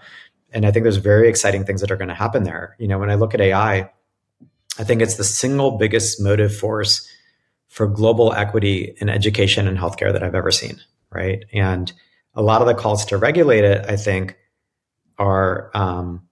And 0.52 0.66
I 0.66 0.72
think 0.72 0.84
there's 0.84 0.98
very 0.98 1.28
exciting 1.28 1.64
things 1.64 1.82
that 1.82 1.90
are 1.90 1.96
going 1.96 2.10
to 2.10 2.14
happen 2.14 2.44
there. 2.44 2.76
You 2.78 2.88
know, 2.88 3.00
when 3.00 3.10
I 3.10 3.16
look 3.16 3.34
at 3.34 3.42
AI, 3.42 3.90
I 4.78 4.84
think 4.84 5.02
it's 5.02 5.16
the 5.16 5.24
single 5.24 5.78
biggest 5.78 6.22
motive 6.22 6.56
force 6.56 7.10
for 7.68 7.88
global 7.88 8.34
equity 8.34 8.96
in 8.98 9.10
education 9.10 9.68
and 9.68 9.78
healthcare 9.78 10.14
that 10.14 10.22
I've 10.22 10.36
ever 10.36 10.52
seen. 10.52 10.80
Right. 11.10 11.46
And 11.52 11.92
a 12.36 12.44
lot 12.44 12.62
of 12.62 12.68
the 12.68 12.76
calls 12.76 13.06
to 13.06 13.18
regulate 13.18 13.64
it, 13.64 13.86
I 13.88 13.96
think, 13.96 14.38
are 15.18 15.72
um, 15.74 16.28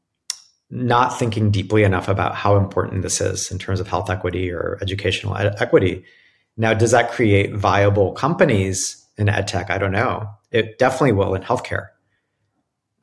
not 0.71 1.19
thinking 1.19 1.51
deeply 1.51 1.83
enough 1.83 2.07
about 2.07 2.33
how 2.33 2.55
important 2.55 3.01
this 3.01 3.19
is 3.19 3.51
in 3.51 3.59
terms 3.59 3.79
of 3.79 3.87
health 3.87 4.09
equity 4.09 4.49
or 4.49 4.77
educational 4.81 5.35
ed- 5.35 5.55
equity. 5.59 6.03
Now, 6.57 6.73
does 6.73 6.91
that 6.91 7.11
create 7.11 7.53
viable 7.53 8.13
companies 8.13 9.05
in 9.17 9.27
edtech? 9.27 9.69
I 9.69 9.77
don't 9.77 9.91
know. 9.91 10.29
It 10.51 10.79
definitely 10.79 11.11
will 11.11 11.35
in 11.35 11.41
healthcare. 11.41 11.87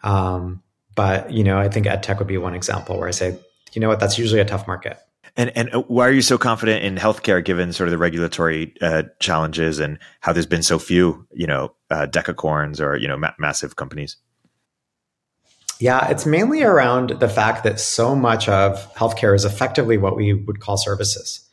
Um, 0.02 0.62
but 0.94 1.30
you 1.30 1.44
know, 1.44 1.58
I 1.58 1.68
think 1.68 1.86
edtech 1.86 2.18
would 2.18 2.26
be 2.26 2.38
one 2.38 2.54
example 2.54 2.98
where 2.98 3.08
I 3.08 3.12
say, 3.12 3.38
you 3.72 3.80
know 3.80 3.88
what, 3.88 4.00
that's 4.00 4.18
usually 4.18 4.40
a 4.40 4.44
tough 4.44 4.66
market. 4.66 4.98
And 5.36 5.52
and 5.54 5.84
why 5.86 6.08
are 6.08 6.12
you 6.12 6.22
so 6.22 6.38
confident 6.38 6.82
in 6.82 6.96
healthcare, 6.96 7.44
given 7.44 7.72
sort 7.72 7.88
of 7.88 7.92
the 7.92 7.98
regulatory 7.98 8.74
uh, 8.80 9.04
challenges 9.20 9.78
and 9.78 9.98
how 10.20 10.32
there's 10.32 10.46
been 10.46 10.62
so 10.62 10.78
few, 10.78 11.26
you 11.32 11.46
know, 11.46 11.74
uh, 11.90 12.06
decacorns 12.06 12.80
or 12.80 12.96
you 12.96 13.06
know 13.06 13.16
ma- 13.16 13.34
massive 13.38 13.76
companies? 13.76 14.16
Yeah, 15.80 16.08
it's 16.08 16.26
mainly 16.26 16.62
around 16.62 17.10
the 17.20 17.28
fact 17.28 17.62
that 17.64 17.78
so 17.78 18.16
much 18.16 18.48
of 18.48 18.92
healthcare 18.94 19.34
is 19.34 19.44
effectively 19.44 19.96
what 19.96 20.16
we 20.16 20.32
would 20.32 20.60
call 20.60 20.76
services. 20.76 21.48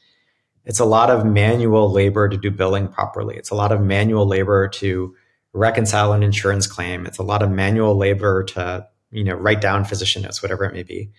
It's 0.66 0.80
a 0.80 0.86
lot 0.86 1.12
of 1.12 1.26
manual 1.26 1.92
labor 1.92 2.28
to 2.28 2.38
do 2.38 2.50
billing 2.50 2.88
properly. 2.88 3.36
It's 3.36 3.52
a 3.52 3.56
lot 3.56 3.72
of 3.72 3.82
manual 3.82 4.26
labor 4.26 4.68
to 4.70 5.16
reconcile 5.54 6.12
an 6.12 6.24
insurance 6.24 6.66
claim. 6.66 7.06
It's 7.06 7.20
a 7.20 7.24
lot 7.24 7.44
of 7.44 7.52
manual 7.52 7.96
labor 7.96 8.44
to, 8.44 8.88
you 9.12 9.24
know, 9.24 9.36
write 9.36 9.62
down 9.62 9.86
physician 9.86 10.24
notes, 10.24 10.42
whatever 10.42 10.66
it 10.66 10.74
may 10.74 10.84
be. 10.84 11.12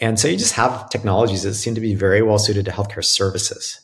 And 0.00 0.18
so 0.18 0.26
you 0.26 0.36
just 0.36 0.54
have 0.54 0.90
technologies 0.90 1.44
that 1.44 1.54
seem 1.54 1.76
to 1.76 1.80
be 1.80 1.94
very 1.94 2.22
well 2.22 2.38
suited 2.38 2.64
to 2.64 2.72
healthcare 2.72 3.04
services. 3.04 3.80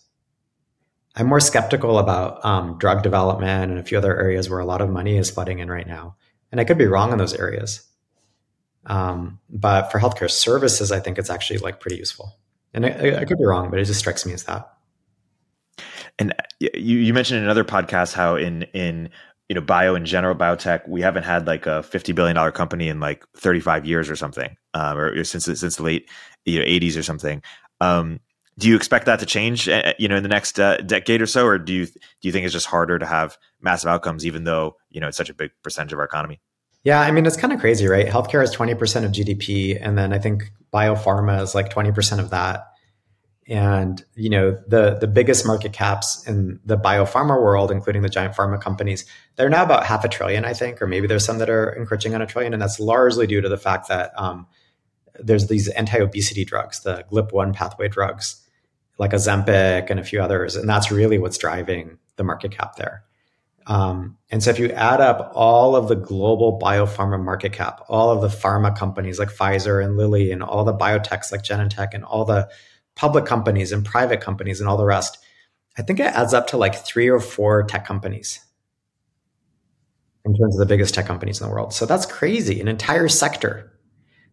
I'm 1.15 1.27
more 1.27 1.41
skeptical 1.41 1.99
about 1.99 2.45
um, 2.45 2.77
drug 2.79 3.03
development 3.03 3.71
and 3.71 3.81
a 3.81 3.85
few 3.85 3.99
other 3.99 4.19
areas 4.19 4.51
where 4.51 4.61
a 4.61 4.67
lot 4.67 4.81
of 4.81 4.91
money 4.91 5.17
is 5.17 5.31
flooding 5.31 5.61
in 5.61 5.71
right 5.71 5.87
now. 5.87 6.17
And 6.51 6.61
I 6.61 6.65
could 6.65 6.79
be 6.79 6.87
wrong 6.87 7.13
in 7.13 7.19
those 7.19 7.35
areas. 7.35 7.88
Um, 8.87 9.41
but 9.51 9.91
for 9.91 9.99
healthcare 9.99 10.31
services, 10.31 10.91
I 10.93 11.01
think 11.01 11.19
it's 11.19 11.31
actually 11.31 11.59
like 11.59 11.81
pretty 11.81 11.97
useful. 11.97 12.37
And 12.73 12.87
I, 12.87 13.21
I, 13.21 13.25
could 13.25 13.39
be 13.39 13.45
wrong, 13.45 13.71
but 13.71 13.79
it 13.79 13.85
just 13.85 13.99
strikes 13.99 14.25
me 14.25 14.33
as 14.33 14.45
that. 14.45 14.71
And 16.19 16.35
you, 16.61 16.71
you 16.75 17.15
mentioned 17.15 17.39
in 17.39 17.45
another 17.45 17.65
podcast 17.65 18.13
how 18.13 18.37
in 18.37 18.63
in 18.75 19.11
you 19.49 19.55
know 19.55 19.61
bio 19.61 19.95
in 19.95 20.05
general 20.05 20.35
biotech 20.35 20.87
we 20.89 21.01
haven't 21.01 21.23
had 21.23 21.47
like 21.47 21.67
a 21.67 21.83
50 21.83 22.13
billion 22.13 22.37
dollar 22.37 22.53
company 22.53 22.89
in 22.89 23.01
like 23.01 23.25
35 23.37 23.87
years 23.87 24.11
or 24.11 24.17
something 24.17 24.57
um, 24.75 24.99
or, 24.99 25.25
since 25.25 25.45
since 25.45 25.77
the 25.77 25.83
late 25.83 26.09
you 26.45 26.59
know 26.59 26.65
80s 26.65 26.99
or 26.99 27.03
something 27.03 27.43
um, 27.81 28.21
do 28.59 28.69
you 28.69 28.77
expect 28.77 29.07
that 29.07 29.21
to 29.21 29.27
change 29.27 29.69
uh, 29.69 29.95
you 29.99 30.09
know 30.09 30.17
in 30.17 30.23
the 30.23 30.29
next 30.29 30.61
uh, 30.61 30.77
decade 30.79 31.23
or 31.23 31.27
so 31.27 31.47
or 31.47 31.59
do 31.59 31.73
you 31.73 31.87
do 31.87 31.93
you 32.23 32.33
think 32.33 32.45
it's 32.45 32.53
just 32.53 32.67
harder 32.67 32.99
to 32.99 33.07
have 33.07 33.39
massive 33.61 33.89
outcomes 33.89 34.27
even 34.27 34.45
though 34.45 34.77
you 34.91 35.01
know 35.01 35.09
it's 35.09 35.17
such 35.17 35.31
a 35.31 35.35
big 35.35 35.51
percentage 35.63 35.93
of 35.93 35.99
our 35.99 36.05
economy 36.05 36.41
yeah 36.85 37.01
i 37.01 37.11
mean 37.11 37.27
it's 37.27 37.37
kind 37.37 37.53
of 37.53 37.61
crazy 37.61 37.87
right? 37.87 38.07
Healthcare 38.07 38.43
is 38.43 38.55
20% 38.55 39.05
of 39.05 39.13
gdp 39.13 39.79
and 39.81 39.99
then 39.99 40.13
i 40.13 40.19
think 40.19 40.51
biopharma 40.73 41.43
is 41.43 41.55
like 41.55 41.71
20% 41.73 42.19
of 42.19 42.31
that. 42.31 42.67
And 43.51 44.05
you 44.15 44.29
know 44.29 44.59
the 44.67 44.99
the 45.01 45.07
biggest 45.07 45.47
market 45.47 45.73
caps 45.73 46.23
in 46.29 46.61
the 46.67 46.77
biopharma 46.77 47.41
world 47.41 47.71
including 47.71 48.03
the 48.03 48.11
giant 48.11 48.35
pharma 48.35 48.61
companies 48.61 49.07
they're 49.37 49.49
now 49.49 49.63
about 49.63 49.87
half 49.87 50.05
a 50.05 50.09
trillion 50.09 50.45
i 50.45 50.53
think 50.53 50.83
or 50.83 50.87
maybe 50.87 51.07
there's 51.07 51.25
some 51.25 51.39
that 51.39 51.49
are 51.49 51.71
encroaching 51.73 52.15
on 52.15 52.21
a 52.21 52.27
trillion 52.27 52.53
and 52.53 52.61
that's 52.61 52.79
largely 52.79 53.27
due 53.27 53.41
to 53.41 53.49
the 53.49 53.57
fact 53.57 53.89
that 53.89 54.13
um, 54.21 54.47
there's 55.19 55.47
these 55.47 55.67
anti-obesity 55.69 56.45
drugs 56.45 56.81
the 56.81 57.03
glip-1 57.11 57.55
pathway 57.55 57.89
drugs 57.89 58.47
like 58.99 59.13
ozempic 59.13 59.89
and 59.89 59.99
a 59.99 60.05
few 60.05 60.21
others 60.21 60.55
and 60.55 60.69
that's 60.69 60.91
really 60.91 61.19
what's 61.19 61.39
driving 61.39 61.97
the 62.17 62.25
market 62.25 62.53
cap 62.53 62.77
there 62.77 63.03
um, 63.69 64.17
and 64.31 64.43
so 64.43 64.51
if 64.51 64.59
you 64.59 64.71
add 64.71 65.01
up 65.01 65.31
all 65.35 65.77
of 65.77 65.89
the 65.89 65.95
global 65.95 66.59
biopharma 66.61 67.23
market 67.23 67.53
cap 67.53 67.85
all 67.89 68.11
of 68.11 68.21
the 68.21 68.29
pharma 68.29 68.77
companies 68.77 69.19
like 69.19 69.29
pfizer 69.29 69.85
and 69.85 69.97
lilly 69.97 70.33
and 70.33 70.43
all 70.43 70.65
the 70.65 70.75
biotechs 70.75 71.31
like 71.31 71.43
genentech 71.43 71.89
and 71.93 72.05
all 72.05 72.25
the 72.25 72.49
public 72.99 73.25
companies 73.25 73.71
and 73.71 73.85
private 73.85 74.21
companies 74.21 74.61
and 74.61 74.69
all 74.69 74.77
the 74.77 74.85
rest, 74.85 75.19
I 75.79 75.83
think 75.83 76.01
it 76.01 76.07
adds 76.07 76.35
up 76.35 76.49
to 76.49 76.57
like 76.57 76.75
three 76.75 77.09
or 77.09 77.21
four 77.21 77.63
tech 77.63 77.87
companies 77.87 78.41
in 80.25 80.35
terms 80.35 80.57
of 80.57 80.59
the 80.59 80.67
biggest 80.67 80.95
tech 80.95 81.07
companies 81.07 81.41
in 81.41 81.47
the 81.47 81.53
world. 81.55 81.73
So 81.73 81.87
that's 81.87 82.05
crazy. 82.05 82.61
An 82.61 82.67
entire 82.67 83.07
sector 83.07 83.73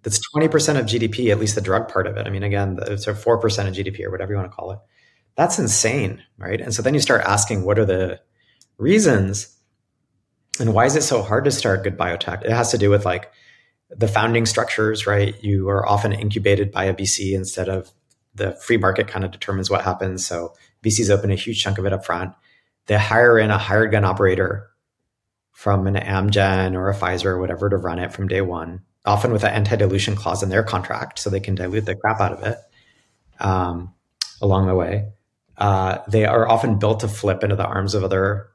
that's 0.02 0.19
20% 0.36 0.80
of 0.80 0.88
GDP, 0.88 1.32
at 1.32 1.39
least 1.39 1.54
the 1.54 1.62
drug 1.62 1.88
part 1.88 2.08
of 2.08 2.17
it. 2.17 2.26
I 2.26 2.32
mean, 2.32 2.41
again, 2.41 2.80
it's 2.82 3.06
a 3.06 3.13
4% 3.13 3.36
of 3.67 3.74
GDP 3.74 4.04
or 4.04 4.10
whatever 4.10 4.34
you 4.34 4.38
want 4.38 4.52
to 4.52 4.56
call 4.56 4.71
it. 4.71 4.80
That's 5.36 5.60
insane, 5.60 6.24
right? 6.38 6.60
And 6.60 6.74
so 6.74 6.82
then 6.82 6.95
you 6.95 7.00
start 7.00 7.21
asking 7.24 7.63
what 7.63 7.78
are 7.78 7.86
the 7.86 8.19
reasons 8.78 9.56
and 10.60 10.74
why 10.74 10.86
is 10.86 10.96
it 10.96 11.04
so 11.04 11.22
hard 11.22 11.46
to 11.46 11.52
start 11.52 11.84
good 11.84 11.98
biotech? 11.98 12.44
It 12.44 12.52
has 12.52 12.72
to 12.72 12.78
do 12.78 12.90
with 12.90 13.06
like 13.06 13.32
the 13.90 14.08
founding 14.08 14.46
structures, 14.46 15.06
right? 15.06 15.36
You 15.44 15.70
are 15.70 15.88
often 15.88 16.14
incubated 16.14 16.72
by 16.72 16.86
a 16.86 16.94
VC 16.94 17.34
instead 17.34 17.70
of 17.70 17.92
the 18.34 18.54
free 18.54 18.78
market 18.78 19.08
kind 19.08 19.26
of 19.26 19.32
determines 19.32 19.70
what 19.70 19.84
happens. 19.84 20.26
So 20.26 20.54
VCs 20.84 21.10
open 21.10 21.32
a 21.32 21.36
huge 21.36 21.62
chunk 21.62 21.78
of 21.78 21.86
it 21.86 21.94
up 21.94 22.06
front. 22.06 22.34
They 22.88 22.98
hire 22.98 23.38
in 23.40 23.52
a 23.52 23.58
hired 23.58 23.92
gun 23.92 24.06
operator 24.06 24.70
from 25.52 25.88
an 25.88 25.96
Amgen 25.96 26.76
or 26.76 26.90
a 26.90 26.96
Pfizer 26.96 27.28
or 27.28 27.40
whatever 27.40 27.70
to 27.70 27.78
run 27.78 28.00
it 28.00 28.12
from 28.12 28.28
day 28.28 28.42
one, 28.42 28.82
often 29.06 29.32
with 29.32 29.44
an 29.44 29.54
anti-dilution 29.54 30.16
clause 30.16 30.44
in 30.44 30.50
their 30.50 30.64
contract, 30.64 31.18
so 31.18 31.30
they 31.30 31.40
can 31.40 31.56
dilute 31.56 31.86
the 31.86 31.96
crap 31.96 32.20
out 32.20 32.34
of 32.34 32.44
it 32.44 32.58
um, 33.40 33.94
along 34.42 34.68
the 34.68 34.76
way. 34.76 35.10
Uh, 35.58 36.00
they 36.10 36.26
are 36.26 36.48
often 36.48 36.78
built 36.78 37.00
to 37.00 37.08
flip 37.08 37.44
into 37.44 37.56
the 37.56 37.66
arms 37.66 37.96
of 37.96 38.04
other 38.04 38.50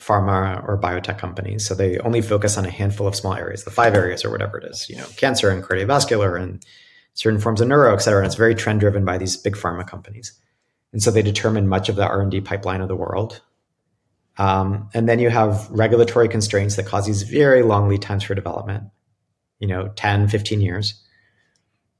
pharma 0.00 0.66
or 0.66 0.80
biotech 0.80 1.18
companies. 1.18 1.66
So 1.66 1.74
they 1.74 1.98
only 1.98 2.22
focus 2.22 2.56
on 2.56 2.64
a 2.64 2.70
handful 2.70 3.06
of 3.06 3.14
small 3.14 3.34
areas, 3.34 3.64
the 3.64 3.70
five 3.70 3.94
areas 3.94 4.24
or 4.24 4.30
whatever 4.30 4.58
it 4.58 4.64
is, 4.64 4.88
you 4.88 4.96
know, 4.96 5.06
cancer 5.16 5.50
and 5.50 5.62
cardiovascular 5.62 6.40
and 6.40 6.64
certain 7.14 7.38
forms 7.38 7.60
of 7.60 7.68
neuro, 7.68 7.92
et 7.92 7.98
cetera. 7.98 8.20
And 8.20 8.26
it's 8.26 8.34
very 8.34 8.54
trend 8.54 8.80
driven 8.80 9.04
by 9.04 9.18
these 9.18 9.36
big 9.36 9.56
pharma 9.56 9.86
companies. 9.86 10.32
And 10.92 11.02
so 11.02 11.10
they 11.10 11.22
determine 11.22 11.68
much 11.68 11.88
of 11.88 11.96
the 11.96 12.06
R&D 12.06 12.40
pipeline 12.40 12.80
of 12.80 12.88
the 12.88 12.96
world. 12.96 13.42
Um, 14.38 14.88
and 14.94 15.08
then 15.08 15.18
you 15.18 15.28
have 15.28 15.68
regulatory 15.70 16.28
constraints 16.28 16.76
that 16.76 16.86
cause 16.86 17.06
these 17.06 17.22
very 17.22 17.62
long 17.62 17.88
lead 17.88 18.00
times 18.00 18.24
for 18.24 18.34
development, 18.34 18.84
you 19.58 19.68
know, 19.68 19.88
10, 19.96 20.28
15 20.28 20.60
years. 20.62 21.02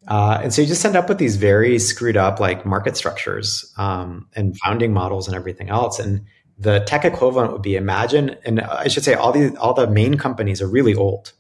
Uh, 0.09 0.41
and 0.43 0.53
so 0.55 0.63
you 0.63 0.69
just 0.69 0.85
end 0.85 0.97
up 0.97 1.09
with 1.09 1.19
these 1.19 1.37
very 1.37 1.79
screwed 1.79 2.17
up 2.17 2.41
like 2.41 2.65
market 2.65 2.97
structures 2.97 3.73
um, 3.77 4.27
and 4.35 4.57
founding 4.59 4.95
models 4.95 5.29
and 5.29 5.37
everything 5.37 5.69
else. 5.69 5.99
And 5.99 6.25
the 6.61 6.81
tech 6.81 7.05
equivalent 7.07 7.53
would 7.53 7.63
be 7.63 7.75
imagine, 7.75 8.37
and 8.45 8.61
I 8.61 8.89
should 8.89 9.03
say 9.03 9.15
all 9.15 9.33
the 9.33 9.57
all 9.57 9.73
the 9.73 9.87
main 9.87 10.17
companies 10.19 10.61
are 10.61 10.69
really 10.69 10.95
old. 10.95 11.33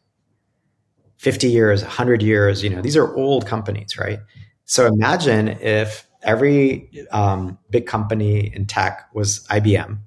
50 1.18 1.48
years, 1.48 1.82
100 1.82 2.22
years, 2.22 2.64
you 2.64 2.70
know, 2.70 2.80
these 2.80 2.96
are 2.96 3.14
old 3.14 3.46
companies, 3.46 3.98
right? 3.98 4.20
So 4.64 4.86
imagine 4.86 5.48
if 5.48 6.08
every 6.22 6.90
um, 7.10 7.58
big 7.68 7.86
company 7.86 8.50
in 8.54 8.64
tech 8.64 9.06
was 9.12 9.46
IBM 9.48 9.98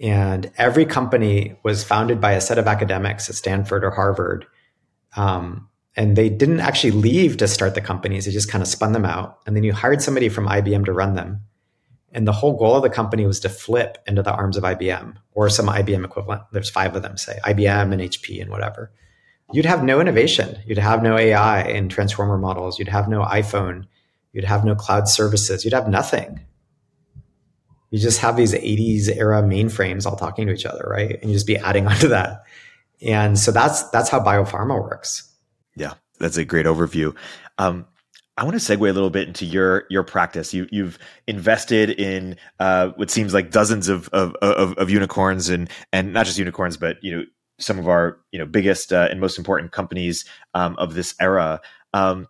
and 0.00 0.50
every 0.56 0.86
company 0.86 1.56
was 1.62 1.84
founded 1.84 2.18
by 2.18 2.32
a 2.32 2.40
set 2.40 2.58
of 2.58 2.66
academics 2.66 3.28
at 3.28 3.34
Stanford 3.34 3.84
or 3.84 3.90
Harvard. 3.90 4.46
Um, 5.16 5.68
and 5.96 6.16
they 6.16 6.30
didn't 6.30 6.60
actually 6.60 6.90
leave 6.90 7.36
to 7.36 7.46
start 7.46 7.74
the 7.74 7.80
companies, 7.80 8.24
they 8.24 8.32
just 8.32 8.50
kind 8.50 8.62
of 8.62 8.68
spun 8.68 8.92
them 8.92 9.04
out. 9.04 9.38
And 9.46 9.54
then 9.54 9.64
you 9.64 9.72
hired 9.72 10.00
somebody 10.00 10.28
from 10.28 10.48
IBM 10.48 10.86
to 10.86 10.92
run 10.92 11.14
them. 11.14 11.42
And 12.14 12.26
the 12.26 12.32
whole 12.32 12.56
goal 12.56 12.76
of 12.76 12.82
the 12.82 12.90
company 12.90 13.26
was 13.26 13.40
to 13.40 13.48
flip 13.48 13.98
into 14.06 14.22
the 14.22 14.32
arms 14.32 14.56
of 14.56 14.62
IBM 14.62 15.16
or 15.32 15.50
some 15.50 15.66
IBM 15.66 16.04
equivalent. 16.04 16.42
There's 16.52 16.70
five 16.70 16.96
of 16.96 17.02
them, 17.02 17.16
say 17.16 17.38
IBM 17.44 17.92
and 17.92 18.00
HP 18.00 18.40
and 18.40 18.50
whatever 18.50 18.90
you'd 19.52 19.66
have 19.66 19.84
no 19.84 20.00
innovation. 20.00 20.58
You'd 20.66 20.78
have 20.78 21.02
no 21.02 21.16
AI 21.16 21.62
and 21.62 21.90
transformer 21.90 22.38
models. 22.38 22.78
You'd 22.78 22.88
have 22.88 23.08
no 23.08 23.22
iPhone. 23.22 23.86
You'd 24.32 24.44
have 24.44 24.64
no 24.64 24.74
cloud 24.74 25.08
services. 25.08 25.64
You'd 25.64 25.74
have 25.74 25.88
nothing. 25.88 26.40
You 27.90 28.00
just 28.00 28.20
have 28.20 28.36
these 28.36 28.52
80s 28.52 29.08
era 29.14 29.42
mainframes 29.42 30.06
all 30.06 30.16
talking 30.16 30.46
to 30.46 30.52
each 30.52 30.66
other, 30.66 30.84
right? 30.90 31.20
And 31.20 31.30
you 31.30 31.36
just 31.36 31.46
be 31.46 31.56
adding 31.56 31.86
onto 31.88 32.08
that. 32.08 32.42
And 33.00 33.38
so 33.38 33.52
that's 33.52 33.88
that's 33.90 34.08
how 34.08 34.20
biopharma 34.20 34.80
works. 34.80 35.30
Yeah, 35.76 35.94
that's 36.18 36.36
a 36.36 36.44
great 36.44 36.66
overview. 36.66 37.14
Um, 37.58 37.86
I 38.36 38.44
want 38.44 38.60
to 38.60 38.76
segue 38.76 38.80
a 38.80 38.92
little 38.92 39.10
bit 39.10 39.28
into 39.28 39.44
your 39.44 39.84
your 39.90 40.02
practice. 40.02 40.52
You 40.52 40.66
you've 40.70 40.98
invested 41.26 41.90
in 41.90 42.36
uh, 42.58 42.88
what 42.96 43.10
seems 43.10 43.32
like 43.32 43.50
dozens 43.50 43.88
of, 43.88 44.08
of 44.08 44.34
of, 44.42 44.74
of 44.74 44.90
unicorns 44.90 45.48
and 45.48 45.70
and 45.92 46.12
not 46.12 46.26
just 46.26 46.38
unicorns, 46.38 46.76
but 46.76 46.96
you 47.02 47.16
know 47.16 47.24
some 47.58 47.78
of 47.78 47.88
our 47.88 48.18
you 48.32 48.38
know 48.38 48.46
biggest 48.46 48.92
uh, 48.92 49.08
and 49.10 49.20
most 49.20 49.38
important 49.38 49.72
companies 49.72 50.24
um, 50.54 50.74
of 50.76 50.94
this 50.94 51.14
era. 51.20 51.60
Um, 51.92 52.26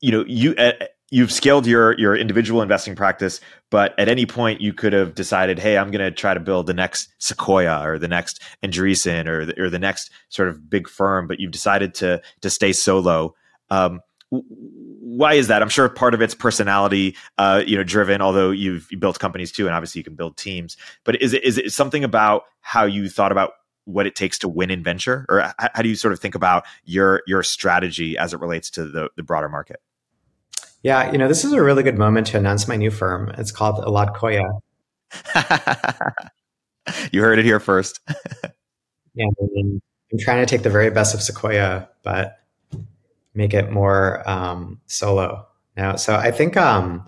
you 0.00 0.10
know, 0.10 0.24
you 0.26 0.54
uh, 0.56 0.72
you've 1.10 1.32
scaled 1.32 1.66
your 1.66 1.98
your 1.98 2.16
individual 2.16 2.62
investing 2.62 2.96
practice, 2.96 3.40
but 3.70 3.98
at 3.98 4.08
any 4.08 4.26
point 4.26 4.60
you 4.60 4.72
could 4.72 4.92
have 4.92 5.14
decided, 5.14 5.58
hey, 5.58 5.76
I'm 5.76 5.90
going 5.90 6.04
to 6.04 6.10
try 6.10 6.34
to 6.34 6.40
build 6.40 6.66
the 6.66 6.74
next 6.74 7.08
Sequoia 7.18 7.86
or 7.86 7.98
the 7.98 8.08
next 8.08 8.40
Andreessen 8.64 9.26
or 9.26 9.46
the, 9.46 9.60
or 9.60 9.70
the 9.70 9.78
next 9.78 10.10
sort 10.28 10.48
of 10.48 10.68
big 10.68 10.88
firm, 10.88 11.26
but 11.26 11.38
you've 11.38 11.52
decided 11.52 11.94
to 11.96 12.20
to 12.40 12.50
stay 12.50 12.72
solo. 12.72 13.34
Um, 13.68 14.00
why 15.16 15.34
is 15.34 15.48
that? 15.48 15.60
I'm 15.60 15.68
sure 15.68 15.88
part 15.88 16.14
of 16.14 16.22
it's 16.22 16.34
personality, 16.34 17.16
uh, 17.36 17.64
you 17.66 17.76
know, 17.76 17.82
driven. 17.82 18.22
Although 18.22 18.50
you've 18.50 18.86
you 18.90 18.98
built 18.98 19.18
companies 19.18 19.50
too, 19.50 19.66
and 19.66 19.74
obviously 19.74 19.98
you 19.98 20.04
can 20.04 20.14
build 20.14 20.36
teams. 20.36 20.76
But 21.04 21.20
is 21.20 21.32
it 21.32 21.42
is 21.42 21.58
it 21.58 21.72
something 21.72 22.04
about 22.04 22.44
how 22.60 22.84
you 22.84 23.08
thought 23.08 23.32
about 23.32 23.52
what 23.86 24.06
it 24.06 24.14
takes 24.14 24.38
to 24.38 24.48
win 24.48 24.70
in 24.70 24.84
venture, 24.84 25.26
or 25.28 25.52
how 25.58 25.82
do 25.82 25.88
you 25.88 25.96
sort 25.96 26.12
of 26.12 26.20
think 26.20 26.36
about 26.36 26.64
your 26.84 27.22
your 27.26 27.42
strategy 27.42 28.16
as 28.16 28.32
it 28.32 28.40
relates 28.40 28.70
to 28.70 28.84
the, 28.84 29.10
the 29.16 29.22
broader 29.22 29.48
market? 29.48 29.80
Yeah, 30.82 31.10
you 31.10 31.18
know, 31.18 31.28
this 31.28 31.44
is 31.44 31.52
a 31.52 31.62
really 31.62 31.82
good 31.82 31.98
moment 31.98 32.28
to 32.28 32.38
announce 32.38 32.68
my 32.68 32.76
new 32.76 32.90
firm. 32.90 33.30
It's 33.36 33.52
called 33.52 33.84
Alad 33.84 34.14
Koya. 34.16 34.60
you 37.12 37.20
heard 37.20 37.38
it 37.38 37.44
here 37.44 37.60
first. 37.60 38.00
yeah, 39.14 39.26
I 39.26 39.46
mean, 39.52 39.82
I'm 40.12 40.18
trying 40.18 40.44
to 40.44 40.46
take 40.46 40.62
the 40.62 40.70
very 40.70 40.90
best 40.90 41.14
of 41.14 41.20
Sequoia, 41.20 41.88
but 42.02 42.39
make 43.34 43.54
it 43.54 43.70
more 43.70 44.28
um, 44.28 44.80
solo 44.86 45.46
now. 45.76 45.96
So 45.96 46.14
I 46.14 46.30
think 46.30 46.56
um, 46.56 47.04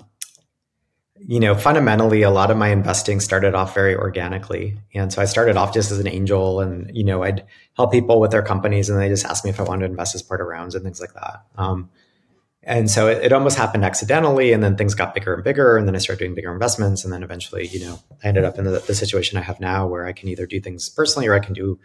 you 1.27 1.39
know, 1.39 1.55
fundamentally, 1.55 2.23
a 2.23 2.31
lot 2.31 2.51
of 2.51 2.57
my 2.57 2.69
investing 2.69 3.21
started 3.21 3.55
off 3.55 3.75
very 3.75 3.95
organically. 3.95 4.79
And 4.95 5.13
so 5.13 5.23
I 5.23 5.25
started 5.25 5.57
off 5.57 5.73
just 5.73 5.91
as 5.91 5.99
an 5.99 6.09
angel 6.09 6.61
and, 6.61 6.91
you 6.95 7.05
know, 7.05 7.23
I'd 7.23 7.45
help 7.77 7.93
people 7.93 8.21
with 8.21 8.31
their 8.31 8.43
companies 8.43 8.89
and 8.89 8.99
they 8.99 9.09
just 9.09 9.25
asked 9.25 9.45
me 9.45 9.51
if 9.51 9.61
I 9.61 9.63
wanted 9.63 9.87
to 9.87 9.91
invest 9.91 10.15
as 10.15 10.23
part 10.23 10.41
of 10.41 10.47
rounds 10.47 10.75
and 10.75 10.85
things 10.85 11.01
like 11.01 11.15
that. 11.15 11.45
Um, 11.57 11.91
and 12.65 12.91
so 12.91 13.09
it, 13.09 13.25
it, 13.25 13.33
almost 13.33 13.57
happened 13.57 13.85
accidentally. 13.85 14.53
And 14.53 14.63
then 14.63 14.77
things 14.77 14.95
got 14.95 15.15
bigger 15.15 15.35
and 15.35 15.45
bigger. 15.45 15.77
And 15.77 15.87
then 15.87 15.95
I 15.97 15.99
started 15.99 16.21
doing 16.21 16.35
bigger 16.35 16.53
investments. 16.53 17.05
And 17.05 17.13
then 17.13 17.23
eventually, 17.23 17.67
you 17.69 17.81
know, 17.81 17.99
I 18.23 18.29
ended 18.29 18.45
up 18.45 18.59
in 18.59 18.65
the, 18.65 18.83
the 18.87 18.95
situation 18.95 19.39
I 19.39 19.43
have 19.43 19.61
now 19.61 19.87
where 19.87 20.07
I 20.07 20.13
can 20.13 20.29
either 20.29 20.47
do 20.47 20.61
things 20.61 20.89
personally 20.89 21.27
or 21.27 21.35
I 21.35 21.41
can 21.41 21.55
do 21.55 21.79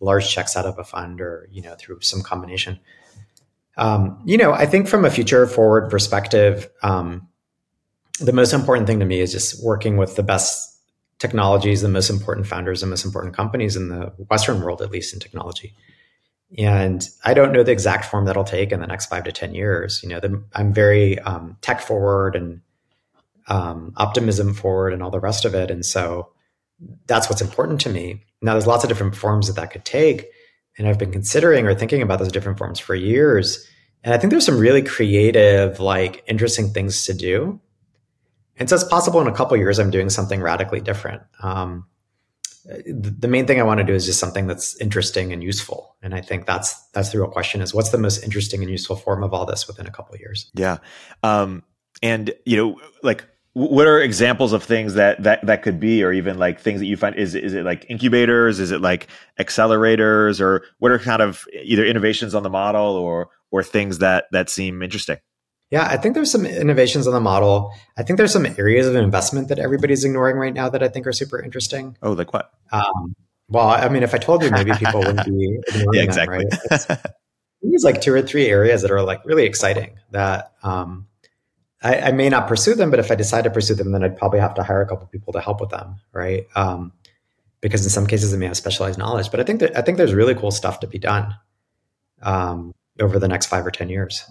large 0.00 0.28
checks 0.28 0.56
out 0.56 0.66
of 0.66 0.78
a 0.78 0.84
fund 0.84 1.20
or, 1.20 1.48
you 1.52 1.62
know, 1.62 1.74
through 1.78 2.00
some 2.00 2.22
combination. 2.22 2.80
Um, 3.76 4.20
you 4.24 4.36
know, 4.36 4.52
I 4.52 4.66
think 4.66 4.88
from 4.88 5.04
a 5.04 5.10
future 5.10 5.46
forward 5.46 5.90
perspective, 5.90 6.68
um, 6.82 7.28
the 8.20 8.32
most 8.32 8.52
important 8.52 8.86
thing 8.86 9.00
to 9.00 9.06
me 9.06 9.20
is 9.20 9.32
just 9.32 9.62
working 9.64 9.96
with 9.96 10.16
the 10.16 10.22
best 10.22 10.78
technologies, 11.18 11.82
the 11.82 11.88
most 11.88 12.10
important 12.10 12.46
founders, 12.46 12.80
the 12.80 12.86
most 12.86 13.04
important 13.04 13.34
companies 13.34 13.76
in 13.76 13.88
the 13.88 14.12
Western 14.30 14.60
world, 14.60 14.82
at 14.82 14.90
least 14.90 15.12
in 15.12 15.20
technology. 15.20 15.74
And 16.56 17.08
I 17.24 17.34
don't 17.34 17.52
know 17.52 17.62
the 17.62 17.72
exact 17.72 18.04
form 18.04 18.26
that'll 18.26 18.44
take 18.44 18.70
in 18.70 18.80
the 18.80 18.86
next 18.86 19.06
five 19.06 19.24
to 19.24 19.32
10 19.32 19.54
years. 19.54 20.02
You 20.02 20.10
know, 20.10 20.20
the, 20.20 20.44
I'm 20.52 20.72
very 20.72 21.18
um, 21.20 21.56
tech 21.62 21.80
forward 21.80 22.36
and 22.36 22.60
um, 23.48 23.92
optimism 23.96 24.54
forward 24.54 24.92
and 24.92 25.02
all 25.02 25.10
the 25.10 25.20
rest 25.20 25.44
of 25.44 25.54
it. 25.54 25.70
And 25.70 25.84
so 25.84 26.30
that's 27.06 27.28
what's 27.28 27.42
important 27.42 27.80
to 27.82 27.88
me. 27.88 28.24
now 28.42 28.52
there's 28.52 28.66
lots 28.66 28.84
of 28.84 28.88
different 28.88 29.16
forms 29.16 29.46
that 29.46 29.56
that 29.56 29.70
could 29.70 29.84
take, 29.84 30.26
and 30.78 30.88
I've 30.88 30.98
been 30.98 31.12
considering 31.12 31.66
or 31.66 31.74
thinking 31.74 32.02
about 32.02 32.18
those 32.18 32.32
different 32.32 32.58
forms 32.58 32.78
for 32.78 32.94
years. 32.94 33.66
And 34.02 34.12
I 34.12 34.18
think 34.18 34.30
there's 34.30 34.44
some 34.44 34.58
really 34.58 34.82
creative, 34.82 35.80
like 35.80 36.22
interesting 36.26 36.70
things 36.72 37.04
to 37.06 37.14
do. 37.14 37.60
And 38.56 38.68
so 38.68 38.76
it's 38.76 38.84
possible 38.84 39.20
in 39.20 39.26
a 39.26 39.32
couple 39.32 39.56
years 39.56 39.78
I'm 39.78 39.90
doing 39.90 40.10
something 40.10 40.40
radically 40.40 40.80
different. 40.80 41.22
Um, 41.42 41.86
the 42.64 43.28
main 43.28 43.46
thing 43.46 43.60
I 43.60 43.62
want 43.62 43.78
to 43.78 43.84
do 43.84 43.92
is 43.92 44.06
just 44.06 44.18
something 44.18 44.46
that's 44.46 44.80
interesting 44.80 45.32
and 45.32 45.42
useful. 45.42 45.96
And 46.02 46.14
I 46.14 46.20
think 46.20 46.46
that's 46.46 46.74
that's 46.92 47.10
the 47.10 47.18
real 47.18 47.28
question: 47.28 47.60
is 47.60 47.74
what's 47.74 47.90
the 47.90 47.98
most 47.98 48.22
interesting 48.24 48.62
and 48.62 48.70
useful 48.70 48.96
form 48.96 49.22
of 49.22 49.34
all 49.34 49.44
this 49.44 49.66
within 49.66 49.86
a 49.86 49.90
couple 49.90 50.16
years? 50.16 50.50
Yeah, 50.54 50.78
um, 51.22 51.62
and 52.02 52.32
you 52.46 52.56
know, 52.56 52.80
like 53.02 53.26
what 53.54 53.86
are 53.86 54.00
examples 54.00 54.52
of 54.52 54.64
things 54.64 54.94
that 54.94 55.22
that 55.22 55.46
that 55.46 55.62
could 55.62 55.78
be 55.78 56.02
or 56.02 56.12
even 56.12 56.38
like 56.38 56.60
things 56.60 56.80
that 56.80 56.86
you 56.86 56.96
find 56.96 57.14
is 57.16 57.36
is 57.36 57.54
it 57.54 57.64
like 57.64 57.86
incubators? 57.88 58.58
Is 58.58 58.72
it 58.72 58.80
like 58.80 59.06
accelerators? 59.38 60.40
Or 60.40 60.64
what 60.78 60.90
are 60.90 60.98
kind 60.98 61.22
of 61.22 61.46
either 61.62 61.84
innovations 61.84 62.34
on 62.34 62.42
the 62.42 62.50
model 62.50 62.96
or 62.96 63.30
or 63.52 63.62
things 63.62 63.98
that 63.98 64.24
that 64.32 64.50
seem 64.50 64.82
interesting? 64.82 65.18
Yeah 65.70 65.86
i 65.86 65.96
think 65.96 66.14
there's 66.14 66.32
some 66.32 66.44
innovations 66.44 67.06
on 67.06 67.14
the 67.14 67.20
model. 67.20 67.72
I 67.96 68.02
think 68.02 68.16
there's 68.16 68.32
some 68.32 68.44
areas 68.44 68.86
of 68.88 68.96
investment 68.96 69.48
that 69.48 69.60
everybody's 69.60 70.04
ignoring 70.04 70.36
right 70.36 70.52
now 70.52 70.68
that 70.68 70.82
i 70.82 70.88
think 70.88 71.06
are 71.06 71.12
super 71.12 71.40
interesting. 71.40 71.96
Oh 72.02 72.12
like 72.12 72.32
what? 72.32 72.50
Um, 72.72 73.14
well 73.48 73.68
i 73.68 73.88
mean 73.88 74.02
if 74.02 74.14
i 74.14 74.18
told 74.18 74.42
you 74.42 74.50
maybe 74.50 74.72
people 74.72 75.00
wouldn't 75.00 75.26
be 75.26 75.58
ignoring 75.68 75.94
yeah, 75.94 76.02
exactly. 76.02 76.44
that 76.50 76.86
right? 76.88 77.12
there's 77.62 77.84
like 77.84 78.00
two 78.00 78.12
or 78.12 78.22
three 78.22 78.46
areas 78.46 78.82
that 78.82 78.90
are 78.90 79.02
like 79.02 79.24
really 79.24 79.44
exciting 79.44 79.98
that 80.10 80.52
um, 80.62 81.06
I, 81.84 82.00
I, 82.00 82.12
may 82.12 82.30
not 82.30 82.48
pursue 82.48 82.74
them, 82.74 82.90
but 82.90 82.98
if 82.98 83.10
I 83.10 83.14
decide 83.14 83.44
to 83.44 83.50
pursue 83.50 83.74
them, 83.74 83.92
then 83.92 84.02
I'd 84.02 84.16
probably 84.16 84.40
have 84.40 84.54
to 84.54 84.62
hire 84.62 84.80
a 84.80 84.86
couple 84.86 85.06
people 85.08 85.34
to 85.34 85.40
help 85.40 85.60
with 85.60 85.68
them, 85.68 86.00
right? 86.12 86.46
Um, 86.56 86.92
because 87.60 87.84
in 87.84 87.90
some 87.90 88.06
cases 88.06 88.32
they 88.32 88.38
may 88.38 88.46
have 88.46 88.56
specialized 88.56 88.98
knowledge. 88.98 89.30
But 89.30 89.40
I 89.40 89.44
think 89.44 89.60
that 89.60 89.76
I 89.76 89.82
think 89.82 89.98
there's 89.98 90.14
really 90.14 90.34
cool 90.34 90.50
stuff 90.50 90.80
to 90.80 90.86
be 90.86 90.98
done 90.98 91.34
um, 92.22 92.74
over 93.00 93.18
the 93.18 93.28
next 93.28 93.46
five 93.46 93.66
or 93.66 93.70
ten 93.70 93.88
years. 93.88 94.24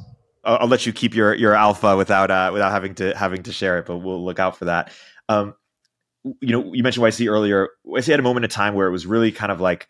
I'll, 0.44 0.58
I'll, 0.62 0.68
let 0.68 0.86
you 0.86 0.94
keep 0.94 1.16
your 1.16 1.34
your 1.34 1.54
alpha 1.54 1.96
without 1.96 2.32
uh, 2.32 2.50
without 2.52 2.72
having 2.72 2.96
to 2.96 3.16
having 3.16 3.44
to 3.44 3.52
share 3.52 3.80
it, 3.80 3.86
but 3.86 3.98
we'll 3.98 4.24
look 4.24 4.40
out 4.40 4.58
for 4.58 4.66
that. 4.66 4.92
Um, 5.30 5.56
you 6.24 6.52
know, 6.52 6.74
you 6.74 6.84
mentioned 6.84 7.06
YC 7.06 7.30
earlier. 7.30 7.70
YC 7.86 8.08
had 8.08 8.20
a 8.20 8.24
moment 8.24 8.46
in 8.46 8.50
time 8.50 8.76
where 8.76 8.88
it 8.88 8.92
was 8.92 9.06
really 9.06 9.32
kind 9.32 9.52
of 9.52 9.62
like 9.62 9.88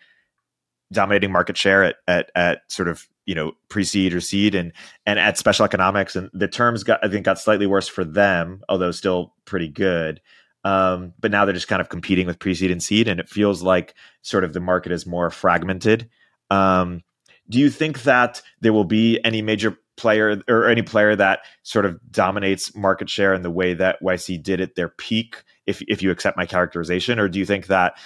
dominating 0.91 1.31
market 1.31 1.57
share 1.57 1.83
at 1.83 1.95
at, 2.07 2.31
at 2.35 2.61
sort 2.69 2.87
of 2.87 3.07
you 3.25 3.35
know 3.35 3.53
pre-seed 3.69 4.13
or 4.13 4.21
seed 4.21 4.55
and 4.55 4.73
and 5.05 5.17
at 5.19 5.37
special 5.37 5.65
economics 5.65 6.15
and 6.15 6.29
the 6.33 6.47
terms 6.47 6.83
got 6.83 6.99
i 7.03 7.07
think 7.07 7.25
got 7.25 7.39
slightly 7.39 7.65
worse 7.65 7.87
for 7.87 8.03
them 8.03 8.61
although 8.69 8.91
still 8.91 9.33
pretty 9.45 9.67
good. 9.67 10.21
Um, 10.65 11.13
but 11.19 11.29
now 11.29 11.43
they're 11.43 11.53
just 11.53 11.67
kind 11.67 11.81
of 11.81 11.89
competing 11.89 12.25
with 12.25 12.39
pre-seed 12.39 12.71
and 12.71 12.81
seed 12.81 13.07
and 13.07 13.19
it 13.19 13.27
feels 13.27 13.61
like 13.61 13.93
sort 14.21 14.43
of 14.43 14.53
the 14.53 14.61
market 14.61 14.91
is 14.93 15.05
more 15.05 15.29
fragmented. 15.29 16.09
Um, 16.49 17.01
do 17.49 17.59
you 17.59 17.69
think 17.69 18.03
that 18.03 18.41
there 18.61 18.71
will 18.71 18.85
be 18.85 19.19
any 19.25 19.41
major 19.41 19.77
player 19.97 20.41
or 20.47 20.67
any 20.67 20.81
player 20.81 21.15
that 21.15 21.41
sort 21.63 21.85
of 21.85 21.99
dominates 22.09 22.73
market 22.75 23.09
share 23.09 23.33
in 23.33 23.41
the 23.41 23.51
way 23.51 23.73
that 23.73 24.01
YC 24.01 24.41
did 24.41 24.61
at 24.61 24.75
their 24.75 24.87
peak 24.87 25.43
if 25.67 25.81
if 25.87 26.01
you 26.01 26.09
accept 26.11 26.37
my 26.37 26.45
characterization? 26.45 27.19
Or 27.19 27.27
do 27.27 27.39
you 27.39 27.45
think 27.45 27.67
that 27.67 27.97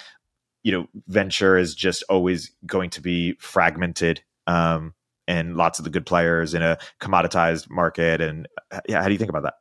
you 0.64 0.72
know 0.72 0.88
venture 1.06 1.56
is 1.56 1.76
just 1.76 2.02
always 2.08 2.50
going 2.66 2.90
to 2.90 3.00
be 3.00 3.34
fragmented? 3.34 4.20
Um, 4.48 4.94
and 5.28 5.56
lots 5.56 5.78
of 5.78 5.84
the 5.84 5.90
good 5.90 6.06
players 6.06 6.54
in 6.54 6.62
a 6.62 6.78
commoditized 7.00 7.70
market. 7.70 8.20
And 8.20 8.48
yeah, 8.88 9.00
how 9.00 9.06
do 9.06 9.12
you 9.12 9.18
think 9.18 9.30
about 9.30 9.44
that? 9.44 9.54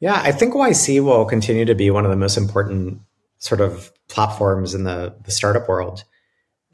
Yeah, 0.00 0.20
I 0.22 0.32
think 0.32 0.54
YC 0.54 1.02
will 1.04 1.24
continue 1.24 1.64
to 1.64 1.74
be 1.74 1.90
one 1.90 2.04
of 2.04 2.10
the 2.10 2.16
most 2.16 2.36
important 2.36 3.00
sort 3.38 3.60
of 3.60 3.92
platforms 4.08 4.74
in 4.74 4.84
the, 4.84 5.14
the 5.24 5.30
startup 5.30 5.68
world. 5.68 6.04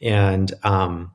And 0.01 0.53
um, 0.63 1.15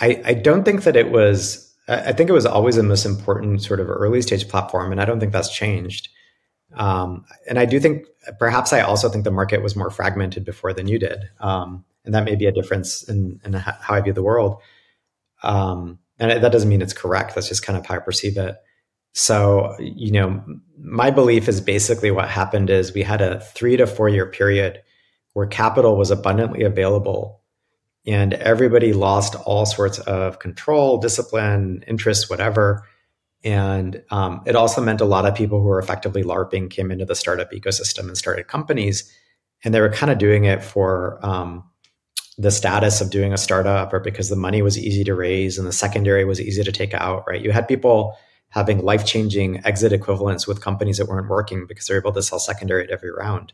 I, 0.00 0.20
I 0.24 0.34
don't 0.34 0.64
think 0.64 0.82
that 0.82 0.96
it 0.96 1.10
was, 1.10 1.72
I 1.88 2.12
think 2.12 2.28
it 2.28 2.34
was 2.34 2.46
always 2.46 2.76
the 2.76 2.82
most 2.82 3.06
important 3.06 3.62
sort 3.62 3.78
of 3.78 3.88
early 3.88 4.20
stage 4.20 4.48
platform. 4.48 4.90
And 4.90 5.00
I 5.00 5.04
don't 5.04 5.20
think 5.20 5.32
that's 5.32 5.54
changed. 5.54 6.08
Um, 6.74 7.24
and 7.48 7.60
I 7.60 7.64
do 7.64 7.78
think, 7.78 8.06
perhaps 8.40 8.72
I 8.72 8.80
also 8.80 9.08
think 9.08 9.22
the 9.22 9.30
market 9.30 9.62
was 9.62 9.76
more 9.76 9.90
fragmented 9.90 10.44
before 10.44 10.72
than 10.72 10.88
you 10.88 10.98
did. 10.98 11.20
Um, 11.38 11.84
and 12.04 12.14
that 12.14 12.24
may 12.24 12.34
be 12.34 12.46
a 12.46 12.52
difference 12.52 13.08
in, 13.08 13.40
in 13.44 13.52
how 13.52 13.94
I 13.94 14.00
view 14.00 14.12
the 14.12 14.22
world. 14.22 14.60
Um, 15.42 16.00
and 16.18 16.42
that 16.42 16.52
doesn't 16.52 16.68
mean 16.68 16.82
it's 16.82 16.92
correct. 16.92 17.34
That's 17.34 17.48
just 17.48 17.64
kind 17.64 17.78
of 17.78 17.86
how 17.86 17.96
I 17.96 17.98
perceive 17.98 18.36
it. 18.36 18.56
So, 19.12 19.74
you 19.78 20.12
know, 20.12 20.44
my 20.78 21.10
belief 21.10 21.48
is 21.48 21.60
basically 21.60 22.10
what 22.10 22.28
happened 22.28 22.68
is 22.68 22.92
we 22.92 23.02
had 23.02 23.22
a 23.22 23.40
three 23.40 23.76
to 23.76 23.86
four 23.86 24.08
year 24.08 24.26
period 24.26 24.82
where 25.32 25.46
capital 25.46 25.96
was 25.96 26.10
abundantly 26.10 26.64
available 26.64 27.40
and 28.06 28.34
everybody 28.34 28.92
lost 28.92 29.34
all 29.34 29.66
sorts 29.66 29.98
of 30.00 30.38
control, 30.38 30.98
discipline, 30.98 31.82
interest, 31.88 32.30
whatever. 32.30 32.86
And 33.42 34.02
um, 34.10 34.42
it 34.46 34.54
also 34.54 34.80
meant 34.82 35.00
a 35.00 35.06
lot 35.06 35.26
of 35.26 35.34
people 35.34 35.60
who 35.60 35.66
were 35.66 35.78
effectively 35.78 36.22
LARPing 36.22 36.70
came 36.70 36.90
into 36.90 37.04
the 37.04 37.14
startup 37.14 37.50
ecosystem 37.52 38.08
and 38.08 38.16
started 38.16 38.48
companies. 38.48 39.10
And 39.64 39.74
they 39.74 39.80
were 39.80 39.90
kind 39.90 40.12
of 40.12 40.18
doing 40.18 40.44
it 40.44 40.62
for 40.62 41.18
um, 41.24 41.64
the 42.38 42.50
status 42.50 43.00
of 43.00 43.10
doing 43.10 43.32
a 43.32 43.38
startup 43.38 43.92
or 43.92 44.00
because 44.00 44.28
the 44.28 44.36
money 44.36 44.60
was 44.60 44.78
easy 44.78 45.04
to 45.04 45.14
raise 45.14 45.58
and 45.58 45.66
the 45.66 45.72
secondary 45.72 46.24
was 46.24 46.40
easy 46.40 46.62
to 46.62 46.72
take 46.72 46.92
out, 46.92 47.24
right? 47.26 47.40
You 47.40 47.50
had 47.50 47.66
people 47.66 48.16
having 48.50 48.84
life 48.84 49.06
changing 49.06 49.64
exit 49.64 49.92
equivalents 49.92 50.46
with 50.46 50.60
companies 50.60 50.98
that 50.98 51.08
weren't 51.08 51.28
working 51.28 51.66
because 51.66 51.86
they're 51.86 51.98
able 51.98 52.12
to 52.12 52.22
sell 52.22 52.38
secondary 52.38 52.84
at 52.84 52.90
every 52.90 53.10
round. 53.10 53.52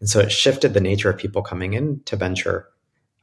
And 0.00 0.08
so 0.08 0.20
it 0.20 0.32
shifted 0.32 0.74
the 0.74 0.80
nature 0.80 1.08
of 1.08 1.18
people 1.18 1.42
coming 1.42 1.74
in 1.74 2.00
to 2.04 2.16
venture 2.16 2.68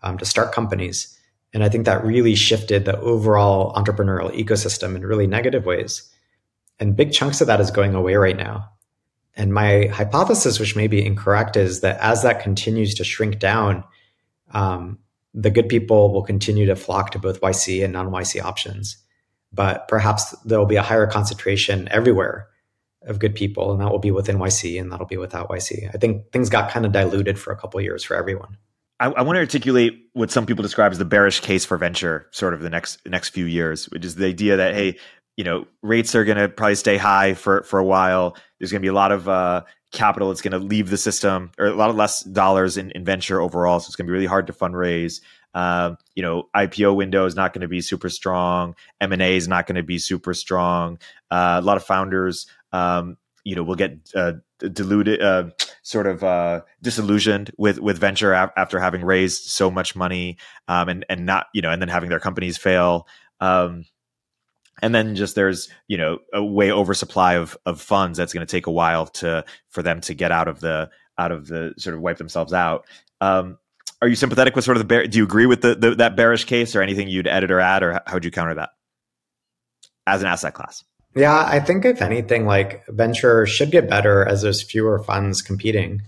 um, 0.01 0.17
to 0.17 0.25
start 0.25 0.53
companies. 0.53 1.17
And 1.53 1.63
I 1.63 1.69
think 1.69 1.85
that 1.85 2.03
really 2.03 2.35
shifted 2.35 2.85
the 2.85 2.99
overall 2.99 3.73
entrepreneurial 3.73 4.33
ecosystem 4.35 4.95
in 4.95 5.05
really 5.05 5.27
negative 5.27 5.65
ways. 5.65 6.09
And 6.79 6.95
big 6.95 7.11
chunks 7.11 7.41
of 7.41 7.47
that 7.47 7.61
is 7.61 7.71
going 7.71 7.93
away 7.93 8.15
right 8.15 8.37
now. 8.37 8.69
And 9.35 9.53
my 9.53 9.87
hypothesis, 9.87 10.59
which 10.59 10.75
may 10.75 10.87
be 10.87 11.05
incorrect, 11.05 11.57
is 11.57 11.81
that 11.81 11.99
as 11.99 12.23
that 12.23 12.41
continues 12.41 12.95
to 12.95 13.03
shrink 13.03 13.39
down, 13.39 13.83
um, 14.53 14.99
the 15.33 15.49
good 15.49 15.67
people 15.67 16.13
will 16.13 16.23
continue 16.23 16.65
to 16.67 16.75
flock 16.75 17.11
to 17.11 17.19
both 17.19 17.41
YC 17.41 17.83
and 17.83 17.93
non 17.93 18.09
YC 18.09 18.41
options. 18.41 18.97
But 19.51 19.87
perhaps 19.87 20.31
there 20.45 20.57
will 20.57 20.65
be 20.65 20.77
a 20.77 20.81
higher 20.81 21.05
concentration 21.05 21.87
everywhere 21.91 22.47
of 23.05 23.19
good 23.19 23.35
people, 23.35 23.71
and 23.71 23.81
that 23.81 23.91
will 23.91 23.99
be 23.99 24.11
within 24.11 24.37
YC 24.37 24.79
and 24.79 24.91
that'll 24.91 25.05
be 25.05 25.17
without 25.17 25.49
YC. 25.49 25.93
I 25.93 25.97
think 25.97 26.31
things 26.31 26.49
got 26.49 26.71
kind 26.71 26.85
of 26.85 26.91
diluted 26.91 27.37
for 27.37 27.51
a 27.51 27.57
couple 27.57 27.81
years 27.81 28.03
for 28.03 28.15
everyone. 28.15 28.57
I, 28.99 29.07
I, 29.07 29.21
want 29.21 29.35
to 29.35 29.41
articulate 29.41 30.07
what 30.13 30.31
some 30.31 30.45
people 30.45 30.61
describe 30.61 30.91
as 30.91 30.97
the 30.97 31.05
bearish 31.05 31.41
case 31.41 31.65
for 31.65 31.77
venture, 31.77 32.27
sort 32.31 32.53
of 32.53 32.61
the 32.61 32.69
next 32.69 33.05
next 33.05 33.29
few 33.29 33.45
years, 33.45 33.85
which 33.85 34.05
is 34.05 34.15
the 34.15 34.27
idea 34.27 34.55
that 34.55 34.73
hey, 34.75 34.97
you 35.35 35.43
know, 35.43 35.65
rates 35.81 36.15
are 36.15 36.23
going 36.23 36.37
to 36.37 36.47
probably 36.47 36.75
stay 36.75 36.97
high 36.97 37.33
for 37.33 37.63
for 37.63 37.79
a 37.79 37.83
while. 37.83 38.37
There's 38.59 38.71
going 38.71 38.81
to 38.81 38.85
be 38.85 38.89
a 38.89 38.93
lot 38.93 39.11
of 39.11 39.27
uh, 39.27 39.63
capital 39.93 40.29
that's 40.29 40.41
going 40.41 40.51
to 40.51 40.57
leave 40.57 40.89
the 40.89 40.97
system 40.97 41.51
or 41.57 41.67
a 41.67 41.75
lot 41.75 41.89
of 41.89 41.95
less 41.95 42.23
dollars 42.23 42.77
in, 42.77 42.91
in 42.91 43.05
venture 43.05 43.39
overall. 43.39 43.79
So 43.79 43.87
it's 43.87 43.95
going 43.95 44.07
to 44.07 44.09
be 44.09 44.13
really 44.13 44.25
hard 44.25 44.47
to 44.47 44.53
fundraise. 44.53 45.21
Um, 45.53 45.97
you 46.15 46.23
know, 46.23 46.49
IPO 46.55 46.95
window 46.95 47.25
is 47.25 47.35
not 47.35 47.53
going 47.53 47.61
to 47.61 47.67
be 47.67 47.79
super 47.79 48.09
strong. 48.09 48.75
M 48.99 49.13
and 49.13 49.21
A 49.21 49.35
is 49.37 49.47
not 49.47 49.67
going 49.67 49.75
to 49.75 49.83
be 49.83 49.99
super 49.99 50.33
strong. 50.33 50.97
Uh, 51.29 51.59
a 51.61 51.65
lot 51.65 51.77
of 51.77 51.83
founders, 51.83 52.47
um, 52.71 53.17
you 53.43 53.55
know, 53.55 53.63
will 53.63 53.75
get 53.75 53.99
uh, 54.15 54.33
diluted, 54.57 55.21
uh, 55.21 55.49
sort 55.83 56.07
of 56.07 56.23
uh, 56.23 56.61
disillusioned 56.81 57.51
with 57.57 57.79
with 57.79 57.99
venture 57.99 58.33
after 58.33 58.79
having 58.79 59.03
raised 59.03 59.43
so 59.43 59.69
much 59.69 59.95
money, 59.95 60.37
um, 60.67 60.89
and 60.89 61.05
and 61.07 61.25
not 61.25 61.47
you 61.53 61.61
know, 61.61 61.69
and 61.69 61.81
then 61.81 61.89
having 61.89 62.09
their 62.09 62.19
companies 62.19 62.57
fail. 62.57 63.07
Um, 63.39 63.85
and 64.81 64.93
then 64.93 65.15
just 65.15 65.35
there's 65.35 65.69
you 65.87 65.97
know 65.97 66.19
a 66.33 66.43
way 66.43 66.71
oversupply 66.71 67.35
of 67.35 67.57
of 67.65 67.81
funds 67.81 68.17
that's 68.17 68.33
going 68.33 68.45
to 68.45 68.51
take 68.51 68.67
a 68.67 68.71
while 68.71 69.07
to 69.07 69.45
for 69.69 69.83
them 69.83 70.01
to 70.01 70.13
get 70.13 70.31
out 70.31 70.47
of 70.47 70.59
the 70.59 70.89
out 71.17 71.31
of 71.31 71.47
the 71.47 71.73
sort 71.77 71.95
of 71.95 72.01
wipe 72.01 72.17
themselves 72.17 72.53
out. 72.53 72.85
Um, 73.21 73.57
are 74.01 74.07
you 74.07 74.15
sympathetic 74.15 74.55
with 74.55 74.65
sort 74.65 74.77
of 74.77 74.81
the 74.81 74.87
bear? 74.87 75.07
Do 75.07 75.17
you 75.17 75.23
agree 75.23 75.45
with 75.45 75.61
the, 75.61 75.75
the 75.75 75.95
that 75.95 76.15
bearish 76.15 76.45
case, 76.45 76.75
or 76.75 76.81
anything 76.81 77.07
you'd 77.07 77.27
edit 77.27 77.51
or 77.51 77.59
add, 77.59 77.83
or 77.83 78.01
how 78.05 78.13
would 78.15 78.25
you 78.25 78.31
counter 78.31 78.55
that 78.55 78.71
as 80.05 80.21
an 80.21 80.27
asset 80.27 80.53
class? 80.53 80.83
Yeah, 81.15 81.45
I 81.47 81.59
think 81.59 81.85
if 81.85 82.01
anything, 82.01 82.45
like 82.45 82.85
venture 82.87 83.45
should 83.45 83.71
get 83.71 83.89
better 83.89 84.25
as 84.25 84.41
there's 84.41 84.63
fewer 84.63 85.01
funds 85.03 85.41
competing, 85.41 86.01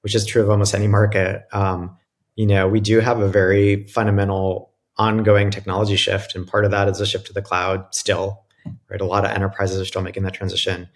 which 0.00 0.14
is 0.14 0.24
true 0.24 0.42
of 0.42 0.50
almost 0.50 0.74
any 0.74 0.88
market. 0.88 1.46
Um, 1.52 1.96
you 2.34 2.46
know, 2.46 2.66
we 2.66 2.80
do 2.80 3.00
have 3.00 3.20
a 3.20 3.28
very 3.28 3.84
fundamental 3.84 4.67
ongoing 4.98 5.50
technology 5.50 5.96
shift, 5.96 6.34
and 6.34 6.46
part 6.46 6.64
of 6.64 6.70
that 6.70 6.88
is 6.88 7.00
a 7.00 7.06
shift 7.06 7.26
to 7.28 7.32
the 7.32 7.42
cloud. 7.42 7.86
Still, 7.94 8.44
right? 8.90 9.00
A 9.00 9.04
lot 9.04 9.24
of 9.24 9.30
enterprises 9.30 9.80
are 9.80 9.84
still 9.84 10.02
making 10.02 10.24
that 10.24 10.34
transition. 10.34 10.88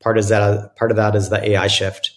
Part 0.00 0.18
is 0.18 0.28
that 0.28 0.76
part 0.76 0.90
of 0.90 0.96
that 0.96 1.14
is 1.14 1.28
the 1.28 1.50
AI 1.50 1.66
shift. 1.66 2.12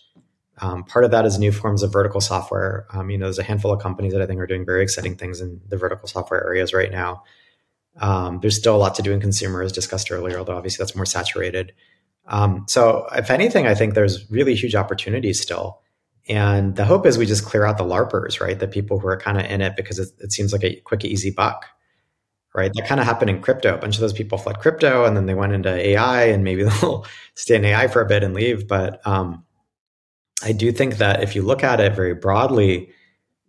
Um, 0.59 0.83
part 0.83 1.03
of 1.03 1.11
that 1.11 1.25
is 1.25 1.39
new 1.39 1.51
forms 1.51 1.81
of 1.81 1.91
vertical 1.91 2.21
software. 2.21 2.85
Um, 2.93 3.09
you 3.09 3.17
know, 3.17 3.25
there's 3.25 3.39
a 3.39 3.43
handful 3.43 3.71
of 3.71 3.81
companies 3.81 4.13
that 4.13 4.21
I 4.21 4.27
think 4.27 4.39
are 4.39 4.47
doing 4.47 4.65
very 4.65 4.83
exciting 4.83 5.15
things 5.15 5.41
in 5.41 5.59
the 5.67 5.77
vertical 5.77 6.07
software 6.07 6.43
areas 6.45 6.73
right 6.73 6.91
now. 6.91 7.23
Um, 7.97 8.39
there's 8.41 8.57
still 8.57 8.75
a 8.75 8.77
lot 8.77 8.95
to 8.95 9.01
do 9.01 9.11
in 9.11 9.19
consumer, 9.19 9.63
as 9.63 9.71
discussed 9.71 10.11
earlier, 10.11 10.37
although 10.37 10.55
obviously 10.55 10.83
that's 10.83 10.95
more 10.95 11.05
saturated. 11.05 11.73
Um, 12.27 12.65
so, 12.67 13.07
if 13.13 13.31
anything, 13.31 13.65
I 13.65 13.73
think 13.75 13.95
there's 13.95 14.29
really 14.29 14.55
huge 14.55 14.75
opportunities 14.75 15.41
still. 15.41 15.81
And 16.31 16.77
the 16.77 16.85
hope 16.85 17.05
is 17.05 17.17
we 17.17 17.25
just 17.25 17.43
clear 17.43 17.65
out 17.65 17.77
the 17.77 17.83
LARPers, 17.83 18.39
right? 18.39 18.57
The 18.57 18.67
people 18.67 18.99
who 18.99 19.07
are 19.07 19.17
kind 19.17 19.37
of 19.37 19.45
in 19.45 19.59
it 19.59 19.75
because 19.75 19.99
it, 19.99 20.07
it 20.19 20.31
seems 20.31 20.53
like 20.53 20.63
a 20.63 20.77
quick, 20.85 21.03
easy 21.03 21.29
buck, 21.29 21.65
right? 22.55 22.71
That 22.73 22.87
kind 22.87 23.01
of 23.01 23.05
happened 23.05 23.29
in 23.29 23.41
crypto. 23.41 23.75
A 23.75 23.77
bunch 23.77 23.95
of 23.95 24.01
those 24.01 24.13
people 24.13 24.37
fled 24.37 24.59
crypto 24.59 25.03
and 25.03 25.17
then 25.17 25.25
they 25.25 25.33
went 25.33 25.51
into 25.51 25.69
AI 25.69 26.23
and 26.23 26.41
maybe 26.45 26.63
they'll 26.81 27.05
stay 27.35 27.57
in 27.57 27.65
AI 27.65 27.89
for 27.89 28.01
a 28.01 28.05
bit 28.05 28.23
and 28.23 28.33
leave. 28.33 28.65
But 28.65 29.05
um, 29.05 29.43
I 30.41 30.53
do 30.53 30.71
think 30.71 30.99
that 30.99 31.21
if 31.21 31.35
you 31.35 31.41
look 31.41 31.65
at 31.65 31.81
it 31.81 31.93
very 31.93 32.15
broadly, 32.15 32.93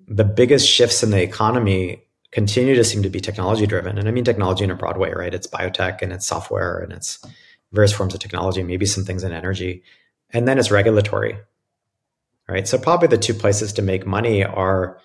the 0.09 0.25
biggest 0.25 0.69
shifts 0.69 1.05
in 1.05 1.11
the 1.11 1.23
economy 1.23 2.03
continue 2.33 2.75
to 2.75 2.83
seem 2.83 3.05
to 3.05 3.11
be 3.11 3.21
technology 3.21 3.65
driven. 3.65 3.97
And 3.97 4.09
I 4.09 4.11
mean 4.11 4.25
technology 4.25 4.65
in 4.65 4.73
a 4.73 4.75
broad 4.75 4.97
way, 4.97 5.13
right? 5.13 5.33
It's 5.33 5.47
biotech 5.47 6.03
and 6.03 6.13
it's 6.13 6.27
software 6.27 6.81
and 6.81 6.93
it's 6.93 7.25
various 7.71 7.93
forms 7.93 8.13
of 8.13 8.19
technology, 8.19 8.65
maybe 8.65 8.87
some 8.87 9.05
things 9.05 9.23
in 9.23 9.31
energy. 9.31 9.85
And 10.31 10.49
then 10.49 10.59
it's 10.59 10.73
regulatory, 10.73 11.39
right? 12.53 12.69
So 12.69 12.79
probably 12.79 13.09
the 13.09 13.19
two 13.19 13.35
places 13.35 13.73
to 13.75 13.83
make 13.83 14.07
money 14.07 14.45
are, 14.45 14.99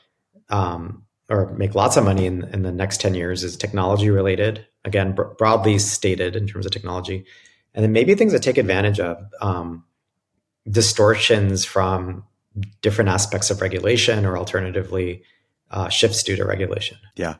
um, 0.49 1.03
or 1.29 1.53
make 1.53 1.75
lots 1.75 1.97
of 1.97 2.03
money 2.03 2.25
in, 2.25 2.43
in 2.53 2.63
the 2.63 2.71
next 2.71 2.99
10 3.01 3.15
years 3.15 3.43
is 3.43 3.55
technology 3.55 4.09
related, 4.09 4.65
again, 4.83 5.13
bro- 5.13 5.33
broadly 5.35 5.79
stated 5.79 6.35
in 6.35 6.45
terms 6.45 6.65
of 6.65 6.71
technology. 6.71 7.25
And 7.73 7.83
then 7.83 7.91
maybe 7.93 8.15
things 8.15 8.33
that 8.33 8.43
take 8.43 8.57
advantage 8.57 8.99
of 8.99 9.17
um, 9.41 9.85
distortions 10.69 11.63
from 11.63 12.25
different 12.81 13.09
aspects 13.09 13.49
of 13.49 13.61
regulation 13.61 14.25
or 14.25 14.37
alternatively 14.37 15.23
uh, 15.71 15.89
shifts 15.89 16.23
due 16.23 16.35
to 16.35 16.45
regulation. 16.45 16.97
Yeah. 17.15 17.35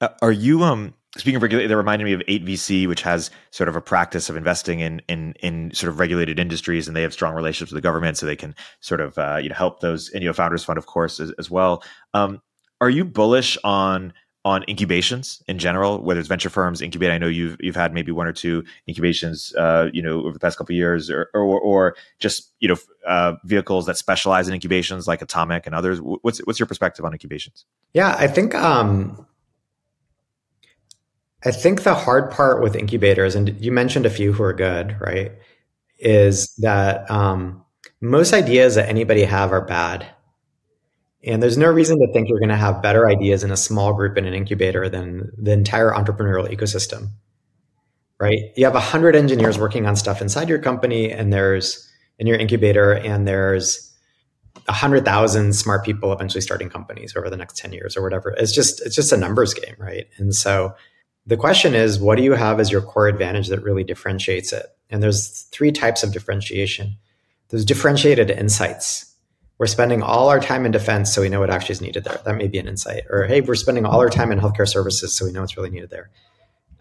Uh, 0.00 0.08
are 0.20 0.32
you 0.32 0.62
um 0.62 0.94
speaking 1.16 1.36
of 1.36 1.42
regulation, 1.42 1.68
they 1.68 1.74
reminded 1.74 2.04
me 2.04 2.12
of 2.12 2.20
8VC, 2.20 2.88
which 2.88 3.02
has 3.02 3.30
sort 3.50 3.68
of 3.68 3.76
a 3.76 3.80
practice 3.80 4.30
of 4.30 4.36
investing 4.36 4.80
in 4.80 5.02
in 5.08 5.34
in 5.40 5.72
sort 5.74 5.90
of 5.90 5.98
regulated 5.98 6.38
industries, 6.38 6.88
and 6.88 6.96
they 6.96 7.02
have 7.02 7.12
strong 7.12 7.34
relationships 7.34 7.72
with 7.72 7.82
the 7.82 7.86
government, 7.86 8.16
so 8.16 8.26
they 8.26 8.36
can 8.36 8.54
sort 8.80 9.00
of 9.00 9.18
uh, 9.18 9.38
you 9.40 9.48
know 9.48 9.54
help 9.54 9.80
those. 9.80 10.10
And 10.10 10.34
Founders 10.34 10.64
Fund, 10.64 10.78
of 10.78 10.86
course, 10.86 11.20
as, 11.20 11.32
as 11.38 11.50
well. 11.50 11.82
Um, 12.14 12.40
are 12.80 12.90
you 12.90 13.04
bullish 13.04 13.58
on 13.62 14.12
on 14.44 14.64
incubations 14.64 15.40
in 15.46 15.56
general, 15.56 16.02
whether 16.02 16.18
it's 16.18 16.28
venture 16.28 16.50
firms 16.50 16.80
incubate? 16.80 17.10
I 17.10 17.18
know 17.18 17.28
you've 17.28 17.56
you've 17.60 17.76
had 17.76 17.92
maybe 17.92 18.10
one 18.10 18.26
or 18.26 18.32
two 18.32 18.64
incubations, 18.86 19.54
uh, 19.56 19.88
you 19.92 20.02
know, 20.02 20.20
over 20.20 20.32
the 20.32 20.40
past 20.40 20.58
couple 20.58 20.74
years, 20.74 21.10
or, 21.10 21.28
or, 21.34 21.60
or 21.60 21.96
just 22.20 22.52
you 22.60 22.68
know 22.68 22.76
uh, 23.06 23.34
vehicles 23.44 23.86
that 23.86 23.98
specialize 23.98 24.48
in 24.48 24.54
incubations 24.54 25.06
like 25.06 25.20
Atomic 25.20 25.66
and 25.66 25.74
others. 25.74 26.00
What's 26.00 26.38
what's 26.40 26.58
your 26.58 26.66
perspective 26.66 27.04
on 27.04 27.12
incubations? 27.12 27.66
Yeah, 27.92 28.16
I 28.18 28.26
think 28.26 28.54
um, 28.54 29.26
I 31.44 31.50
think 31.50 31.82
the 31.82 31.94
hard 31.94 32.30
part 32.30 32.62
with 32.62 32.76
incubators, 32.76 33.34
and 33.34 33.60
you 33.60 33.72
mentioned 33.72 34.06
a 34.06 34.10
few 34.10 34.32
who 34.32 34.42
are 34.44 34.52
good, 34.52 34.96
right, 35.00 35.32
is 35.98 36.54
that 36.56 37.10
um, 37.10 37.64
most 38.00 38.32
ideas 38.32 38.76
that 38.76 38.88
anybody 38.88 39.24
have 39.24 39.52
are 39.52 39.64
bad. 39.64 40.06
And 41.24 41.42
there's 41.42 41.58
no 41.58 41.70
reason 41.70 41.98
to 41.98 42.12
think 42.12 42.28
you're 42.28 42.40
going 42.40 42.48
to 42.48 42.56
have 42.56 42.82
better 42.82 43.08
ideas 43.08 43.44
in 43.44 43.50
a 43.50 43.56
small 43.56 43.92
group 43.92 44.16
in 44.18 44.26
an 44.26 44.34
incubator 44.34 44.88
than 44.88 45.30
the 45.36 45.52
entire 45.52 45.90
entrepreneurial 45.92 46.52
ecosystem, 46.52 47.10
right? 48.20 48.40
You 48.56 48.64
have 48.64 48.74
100 48.74 49.14
engineers 49.14 49.58
working 49.58 49.86
on 49.86 49.96
stuff 49.96 50.20
inside 50.20 50.48
your 50.48 50.58
company, 50.58 51.10
and 51.10 51.32
there's 51.32 51.88
in 52.18 52.26
your 52.26 52.36
incubator, 52.36 52.92
and 52.92 53.26
there's 53.26 53.92
100,000 54.66 55.54
smart 55.54 55.84
people 55.84 56.12
eventually 56.12 56.40
starting 56.40 56.68
companies 56.68 57.16
over 57.16 57.28
the 57.28 57.36
next 57.36 57.56
10 57.56 57.72
years 57.72 57.96
or 57.96 58.02
whatever. 58.02 58.30
It's 58.36 58.52
just 58.52 58.80
it's 58.84 58.94
just 58.94 59.12
a 59.12 59.16
numbers 59.16 59.54
game, 59.54 59.74
right? 59.78 60.06
And 60.18 60.34
so 60.34 60.74
the 61.26 61.36
question 61.36 61.74
is, 61.74 62.00
what 62.00 62.16
do 62.16 62.24
you 62.24 62.32
have 62.32 62.58
as 62.58 62.72
your 62.72 62.82
core 62.82 63.08
advantage 63.08 63.48
that 63.48 63.62
really 63.62 63.84
differentiates 63.84 64.52
it? 64.52 64.66
And 64.90 65.02
there's 65.02 65.42
three 65.52 65.72
types 65.72 66.02
of 66.02 66.12
differentiation. 66.12 66.96
There's 67.48 67.64
differentiated 67.64 68.30
insights. 68.30 69.14
We're 69.58 69.66
spending 69.66 70.02
all 70.02 70.28
our 70.28 70.40
time 70.40 70.66
in 70.66 70.72
defense, 70.72 71.14
so 71.14 71.22
we 71.22 71.28
know 71.28 71.38
what 71.38 71.50
actually 71.50 71.74
is 71.74 71.80
needed 71.80 72.04
there. 72.04 72.20
That 72.24 72.36
may 72.36 72.48
be 72.48 72.58
an 72.58 72.66
insight. 72.66 73.04
Or, 73.10 73.24
hey, 73.26 73.40
we're 73.40 73.54
spending 73.54 73.84
all 73.84 74.00
our 74.00 74.10
time 74.10 74.32
in 74.32 74.40
healthcare 74.40 74.68
services, 74.68 75.16
so 75.16 75.24
we 75.24 75.32
know 75.32 75.42
what's 75.42 75.56
really 75.56 75.70
needed 75.70 75.90
there. 75.90 76.10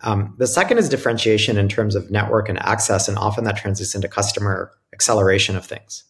Um, 0.01 0.33
the 0.39 0.47
second 0.47 0.79
is 0.79 0.89
differentiation 0.89 1.57
in 1.57 1.69
terms 1.69 1.93
of 1.93 2.09
network 2.09 2.49
and 2.49 2.57
access, 2.59 3.07
and 3.07 3.19
often 3.19 3.43
that 3.43 3.57
translates 3.57 3.93
into 3.93 4.07
customer 4.07 4.71
acceleration 4.93 5.55
of 5.55 5.65
things. 5.65 6.05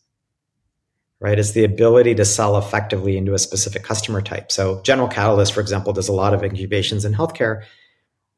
Right? 1.19 1.37
It's 1.37 1.51
the 1.51 1.65
ability 1.65 2.15
to 2.15 2.25
sell 2.25 2.57
effectively 2.57 3.17
into 3.17 3.33
a 3.33 3.39
specific 3.39 3.83
customer 3.83 4.21
type. 4.21 4.51
So, 4.51 4.81
General 4.83 5.09
Catalyst, 5.09 5.53
for 5.53 5.59
example, 5.59 5.91
does 5.91 6.07
a 6.07 6.13
lot 6.13 6.33
of 6.33 6.43
incubations 6.43 7.03
in 7.03 7.13
healthcare 7.13 7.63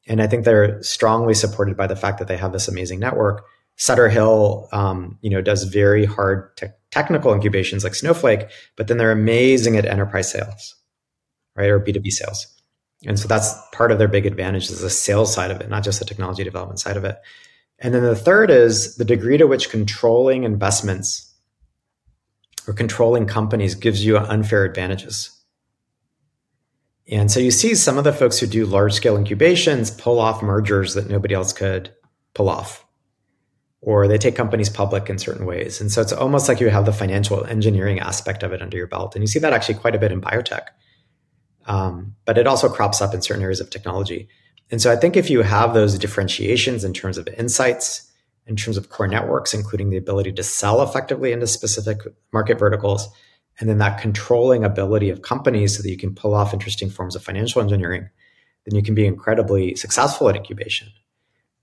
and 0.06 0.20
I 0.20 0.26
think 0.26 0.44
they're 0.44 0.82
strongly 0.82 1.34
supported 1.34 1.76
by 1.76 1.86
the 1.86 1.96
fact 1.96 2.18
that 2.18 2.28
they 2.28 2.36
have 2.36 2.52
this 2.52 2.68
amazing 2.68 3.00
network. 3.00 3.44
Sutter 3.76 4.08
Hill, 4.08 4.68
um, 4.72 5.18
you 5.20 5.30
know, 5.30 5.40
does 5.40 5.64
very 5.64 6.04
hard 6.04 6.56
te- 6.56 6.66
technical 6.90 7.34
incubations 7.34 7.82
like 7.82 7.94
Snowflake, 7.94 8.48
but 8.76 8.86
then 8.86 8.98
they're 8.98 9.10
amazing 9.10 9.76
at 9.76 9.84
enterprise 9.84 10.30
sales, 10.30 10.76
right, 11.56 11.70
or 11.70 11.80
B 11.80 11.92
two 11.92 12.00
B 12.00 12.10
sales. 12.10 12.46
And 13.06 13.18
so 13.18 13.26
that's 13.26 13.52
part 13.72 13.90
of 13.90 13.98
their 13.98 14.08
big 14.08 14.26
advantage 14.26 14.70
is 14.70 14.80
the 14.80 14.88
sales 14.88 15.34
side 15.34 15.50
of 15.50 15.60
it, 15.60 15.68
not 15.68 15.84
just 15.84 15.98
the 15.98 16.04
technology 16.04 16.44
development 16.44 16.80
side 16.80 16.96
of 16.96 17.04
it. 17.04 17.18
And 17.80 17.92
then 17.92 18.02
the 18.02 18.16
third 18.16 18.50
is 18.50 18.96
the 18.96 19.04
degree 19.04 19.36
to 19.36 19.46
which 19.46 19.70
controlling 19.70 20.44
investments 20.44 21.34
or 22.66 22.72
controlling 22.72 23.26
companies 23.26 23.74
gives 23.74 24.06
you 24.06 24.16
unfair 24.16 24.64
advantages. 24.64 25.33
And 27.10 27.30
so 27.30 27.38
you 27.38 27.50
see 27.50 27.74
some 27.74 27.98
of 27.98 28.04
the 28.04 28.12
folks 28.12 28.38
who 28.38 28.46
do 28.46 28.64
large 28.64 28.94
scale 28.94 29.16
incubations 29.16 29.90
pull 29.90 30.18
off 30.18 30.42
mergers 30.42 30.94
that 30.94 31.10
nobody 31.10 31.34
else 31.34 31.52
could 31.52 31.94
pull 32.32 32.48
off, 32.48 32.86
or 33.80 34.08
they 34.08 34.16
take 34.16 34.36
companies 34.36 34.70
public 34.70 35.10
in 35.10 35.18
certain 35.18 35.44
ways. 35.44 35.80
And 35.80 35.92
so 35.92 36.00
it's 36.00 36.12
almost 36.12 36.48
like 36.48 36.60
you 36.60 36.70
have 36.70 36.86
the 36.86 36.92
financial 36.92 37.44
engineering 37.44 38.00
aspect 38.00 38.42
of 38.42 38.52
it 38.52 38.62
under 38.62 38.76
your 38.76 38.86
belt. 38.86 39.14
And 39.14 39.22
you 39.22 39.26
see 39.26 39.38
that 39.40 39.52
actually 39.52 39.74
quite 39.74 39.94
a 39.94 39.98
bit 39.98 40.12
in 40.12 40.20
biotech. 40.20 40.68
Um, 41.66 42.14
but 42.24 42.38
it 42.38 42.46
also 42.46 42.68
crops 42.68 43.02
up 43.02 43.14
in 43.14 43.22
certain 43.22 43.42
areas 43.42 43.60
of 43.60 43.70
technology. 43.70 44.28
And 44.70 44.80
so 44.80 44.90
I 44.90 44.96
think 44.96 45.16
if 45.16 45.28
you 45.28 45.42
have 45.42 45.74
those 45.74 45.98
differentiations 45.98 46.84
in 46.84 46.94
terms 46.94 47.18
of 47.18 47.28
insights, 47.28 48.10
in 48.46 48.56
terms 48.56 48.76
of 48.76 48.88
core 48.88 49.08
networks, 49.08 49.54
including 49.54 49.90
the 49.90 49.96
ability 49.96 50.32
to 50.32 50.42
sell 50.42 50.82
effectively 50.82 51.32
into 51.32 51.46
specific 51.46 51.98
market 52.32 52.58
verticals, 52.58 53.08
and 53.60 53.68
then 53.68 53.78
that 53.78 54.00
controlling 54.00 54.64
ability 54.64 55.10
of 55.10 55.22
companies 55.22 55.76
so 55.76 55.82
that 55.82 55.90
you 55.90 55.96
can 55.96 56.14
pull 56.14 56.34
off 56.34 56.52
interesting 56.52 56.90
forms 56.90 57.14
of 57.14 57.22
financial 57.22 57.62
engineering, 57.62 58.08
then 58.66 58.74
you 58.74 58.82
can 58.82 58.94
be 58.94 59.06
incredibly 59.06 59.74
successful 59.76 60.28
at 60.28 60.36
incubation. 60.36 60.88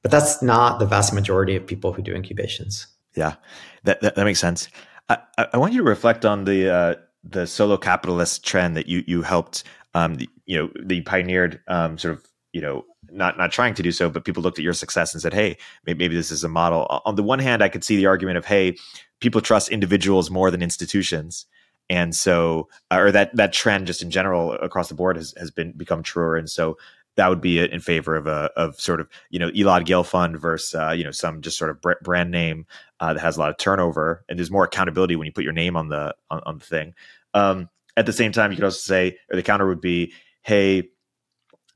But 0.02 0.12
that's 0.12 0.42
not 0.42 0.80
the 0.80 0.86
vast 0.86 1.14
majority 1.14 1.56
of 1.56 1.68
people 1.68 1.94
who 1.94 2.02
do 2.02 2.14
incubations. 2.14 2.88
Yeah, 3.16 3.36
that 3.84 4.02
that, 4.02 4.16
that 4.16 4.24
makes 4.24 4.40
sense. 4.40 4.70
I, 5.10 5.18
I 5.54 5.58
want 5.58 5.74
you 5.74 5.80
to 5.80 5.90
reflect 5.90 6.26
on 6.26 6.46
the 6.46 6.70
uh, 6.70 6.96
the 7.24 7.46
solo 7.46 7.78
capitalist 7.78 8.46
trend 8.46 8.76
that 8.78 8.88
you 8.88 9.04
you 9.06 9.22
helped 9.22 9.64
um, 9.94 10.18
you 10.46 10.58
know 10.58 10.70
you 10.90 11.04
pioneered 11.04 11.60
um, 11.68 11.98
sort 11.98 12.14
of 12.14 12.26
you 12.54 12.62
know 12.62 12.86
not 13.12 13.38
not 13.38 13.52
trying 13.52 13.74
to 13.76 13.84
do 13.84 13.92
so, 13.92 14.10
but 14.10 14.26
people 14.26 14.42
looked 14.42 14.58
at 14.58 14.64
your 14.64 14.74
success 14.74 15.14
and 15.14 15.22
said, 15.22 15.34
"Hey, 15.34 15.58
maybe, 15.86 16.00
maybe, 16.00 16.16
this 16.16 16.32
is 16.32 16.44
a 16.44 16.50
model." 16.50 16.88
On 17.06 17.16
the 17.16 17.24
one 17.24 17.40
hand, 17.40 17.62
I 17.62 17.70
could 17.70 17.84
see 17.84 17.98
the 17.98 18.06
argument 18.06 18.38
of, 18.38 18.46
"Hey, 18.46 18.78
people 19.20 19.42
trust 19.42 19.70
individuals 19.70 20.32
more 20.32 20.50
than 20.50 20.62
institutions," 20.62 21.46
and 21.92 22.16
so 22.16 22.70
uh, 22.90 22.98
or 23.00 23.12
that 23.12 23.36
that 23.36 23.52
trend 23.52 23.86
just 23.86 24.02
in 24.02 24.10
general 24.10 24.54
across 24.54 24.88
the 24.88 24.96
board 24.96 25.18
has, 25.18 25.34
has 25.38 25.52
been 25.52 25.74
become 25.74 26.02
truer 26.02 26.38
and 26.38 26.50
so 26.50 26.78
that 27.18 27.28
would 27.28 27.42
be 27.42 27.60
in 27.60 27.82
favor 27.82 28.16
of 28.16 28.26
a 28.26 28.50
of 28.56 28.80
sort 28.80 29.02
of 29.02 29.10
you 29.30 29.38
know 29.38 29.50
Elad 29.50 29.86
Gil 29.86 30.04
fund 30.04 30.40
versus 30.40 30.74
uh, 30.74 30.92
you 30.92 31.04
know 31.04 31.12
some 31.12 31.42
just 31.42 31.58
sort 31.58 31.70
of 31.70 31.82
brand 32.02 32.32
name 32.32 32.66
uh, 33.02 33.14
that 33.14 33.20
has 33.20 33.36
a 33.36 33.40
lot 33.42 33.50
of 33.50 33.58
turnover 33.58 34.24
and 34.30 34.40
there's 34.40 34.50
more 34.50 34.64
accountability 34.64 35.18
when 35.18 35.26
you 35.26 35.34
put 35.34 35.44
your 35.44 35.54
name 35.54 35.76
on 35.76 35.90
the 35.90 36.16
on, 36.32 36.42
on 36.46 36.58
the 36.58 36.66
thing. 36.66 36.94
Um, 37.34 37.70
at 37.98 38.06
the 38.06 38.14
same 38.14 38.32
time, 38.32 38.52
you 38.52 38.56
could 38.56 38.64
also 38.64 38.80
say, 38.80 39.18
or 39.30 39.36
the 39.36 39.44
counter 39.44 39.68
would 39.68 39.82
be, 39.82 40.14
hey, 40.44 40.90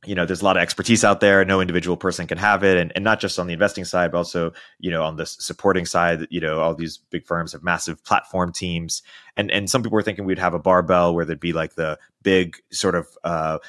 you 0.06 0.16
know 0.16 0.26
there's 0.26 0.42
a 0.42 0.46
lot 0.46 0.58
of 0.58 0.62
expertise 0.62 1.04
out 1.04 1.20
there. 1.20 1.44
No 1.46 1.62
individual 1.62 1.98
person 1.98 2.28
can 2.28 2.38
have 2.38 2.64
it. 2.64 2.78
And, 2.78 2.92
and 2.96 3.04
not 3.04 3.20
just 3.20 3.40
on 3.40 3.48
the 3.48 3.54
investing 3.54 3.86
side 3.86 4.12
but 4.12 4.18
also 4.18 4.54
you 4.80 4.92
know 4.92 5.04
on 5.04 5.16
the 5.16 5.26
supporting 5.26 5.86
side 5.86 6.28
you 6.30 6.40
know 6.40 6.60
all 6.60 6.76
these 6.76 6.98
big 6.98 7.26
firms 7.26 7.54
have 7.54 7.64
massive 7.64 8.04
platform 8.04 8.52
teams. 8.52 9.02
And 9.38 9.52
and 9.52 9.70
some 9.70 9.84
people 9.84 9.96
were 9.96 10.02
thinking 10.02 10.26
we'd 10.26 10.40
have 10.40 10.54
a 10.54 10.60
barbell 10.60 11.14
where 11.14 11.26
there'd 11.26 11.40
be 11.40 11.54
like 11.54 11.76
the 11.76 11.98
big 12.24 12.58
sort 12.72 12.96
of 12.96 13.08
uh, 13.24 13.60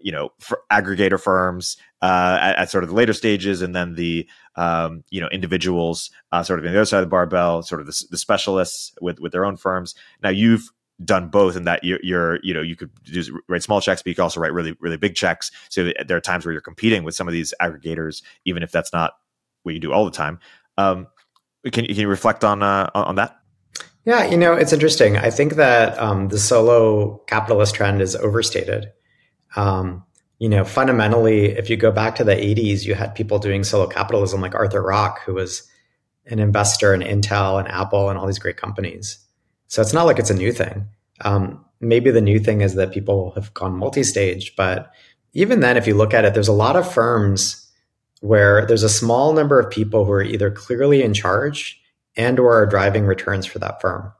you 0.00 0.12
know 0.12 0.30
aggregator 0.70 1.20
firms 1.20 1.76
uh, 2.02 2.38
at, 2.40 2.58
at, 2.58 2.70
sort 2.70 2.84
of 2.84 2.90
the 2.90 2.96
later 2.96 3.12
stages 3.12 3.62
and 3.62 3.74
then 3.74 3.94
the 3.94 4.28
um, 4.56 5.04
you 5.10 5.20
know 5.20 5.28
individuals 5.28 6.10
uh, 6.32 6.42
sort 6.42 6.58
of 6.58 6.66
on 6.66 6.72
the 6.72 6.78
other 6.78 6.84
side 6.84 6.98
of 6.98 7.04
the 7.04 7.10
barbell 7.10 7.62
sort 7.62 7.80
of 7.80 7.86
the, 7.86 8.04
the 8.10 8.18
specialists 8.18 8.92
with 9.00 9.20
with 9.20 9.32
their 9.32 9.44
own 9.44 9.56
firms. 9.56 9.94
Now 10.22 10.30
you've 10.30 10.70
done 11.04 11.28
both 11.28 11.56
and 11.56 11.66
that 11.66 11.82
you're, 11.82 11.98
you're, 12.02 12.38
you 12.42 12.54
know 12.54 12.62
you 12.62 12.76
could 12.76 12.90
do 13.04 13.40
write 13.48 13.62
small 13.62 13.80
checks 13.80 14.02
but 14.02 14.10
you 14.10 14.14
can 14.14 14.22
also 14.22 14.40
write 14.40 14.52
really 14.52 14.76
really 14.80 14.96
big 14.96 15.14
checks. 15.14 15.50
So 15.68 15.92
there 16.06 16.16
are 16.16 16.20
times 16.20 16.44
where 16.44 16.52
you're 16.52 16.60
competing 16.60 17.04
with 17.04 17.14
some 17.14 17.28
of 17.28 17.32
these 17.32 17.54
aggregators 17.60 18.22
even 18.44 18.62
if 18.62 18.70
that's 18.70 18.92
not 18.92 19.14
what 19.62 19.74
you 19.74 19.80
do 19.80 19.92
all 19.92 20.04
the 20.04 20.10
time. 20.10 20.38
Um, 20.78 21.06
can, 21.64 21.86
can 21.86 21.96
you 21.96 22.08
reflect 22.08 22.44
on 22.44 22.62
uh, 22.62 22.90
on 22.94 23.16
that? 23.16 23.38
Yeah 24.04 24.24
you 24.24 24.36
know 24.36 24.54
it's 24.54 24.72
interesting. 24.72 25.16
I 25.16 25.30
think 25.30 25.54
that 25.54 25.98
um, 25.98 26.28
the 26.28 26.38
solo 26.38 27.18
capitalist 27.26 27.74
trend 27.74 28.00
is 28.00 28.16
overstated. 28.16 28.92
Um, 29.56 30.04
you 30.42 30.48
know 30.48 30.64
fundamentally 30.64 31.52
if 31.52 31.70
you 31.70 31.76
go 31.76 31.92
back 31.92 32.16
to 32.16 32.24
the 32.24 32.34
80s 32.34 32.84
you 32.84 32.96
had 32.96 33.14
people 33.14 33.38
doing 33.38 33.62
solo 33.62 33.86
capitalism 33.86 34.40
like 34.40 34.56
arthur 34.56 34.82
rock 34.82 35.20
who 35.22 35.34
was 35.34 35.62
an 36.26 36.40
investor 36.40 36.92
in 36.92 37.00
intel 37.00 37.60
and 37.60 37.68
apple 37.68 38.10
and 38.10 38.18
all 38.18 38.26
these 38.26 38.40
great 38.40 38.56
companies 38.56 39.21
so 39.72 39.80
it's 39.80 39.94
not 39.94 40.04
like 40.04 40.18
it's 40.18 40.28
a 40.28 40.34
new 40.34 40.52
thing. 40.52 40.86
Um, 41.22 41.64
maybe 41.80 42.10
the 42.10 42.20
new 42.20 42.38
thing 42.38 42.60
is 42.60 42.74
that 42.74 42.92
people 42.92 43.30
have 43.36 43.54
gone 43.54 43.72
multi-stage, 43.72 44.54
but 44.54 44.92
even 45.32 45.60
then, 45.60 45.78
if 45.78 45.86
you 45.86 45.94
look 45.94 46.12
at 46.12 46.26
it, 46.26 46.34
there's 46.34 46.46
a 46.46 46.52
lot 46.52 46.76
of 46.76 46.92
firms 46.92 47.72
where 48.20 48.66
there's 48.66 48.82
a 48.82 48.88
small 48.90 49.32
number 49.32 49.58
of 49.58 49.70
people 49.70 50.04
who 50.04 50.12
are 50.12 50.22
either 50.22 50.50
clearly 50.50 51.02
in 51.02 51.14
charge 51.14 51.80
and 52.18 52.38
or 52.38 52.52
are 52.54 52.66
driving 52.66 53.06
returns 53.06 53.46
for 53.46 53.60
that 53.60 53.80
firm. 53.80 54.12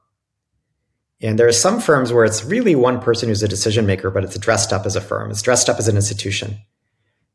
And 1.21 1.37
there 1.37 1.47
are 1.47 1.51
some 1.51 1.79
firms 1.79 2.11
where 2.11 2.25
it's 2.25 2.43
really 2.43 2.73
one 2.73 2.99
person 2.99 3.29
who's 3.29 3.43
a 3.43 3.47
decision 3.47 3.85
maker, 3.85 4.09
but 4.09 4.23
it's 4.23 4.39
dressed 4.39 4.73
up 4.73 4.87
as 4.87 4.95
a 4.95 5.01
firm. 5.01 5.29
It's 5.29 5.43
dressed 5.43 5.69
up 5.69 5.77
as 5.77 5.87
an 5.87 5.95
institution. 5.95 6.57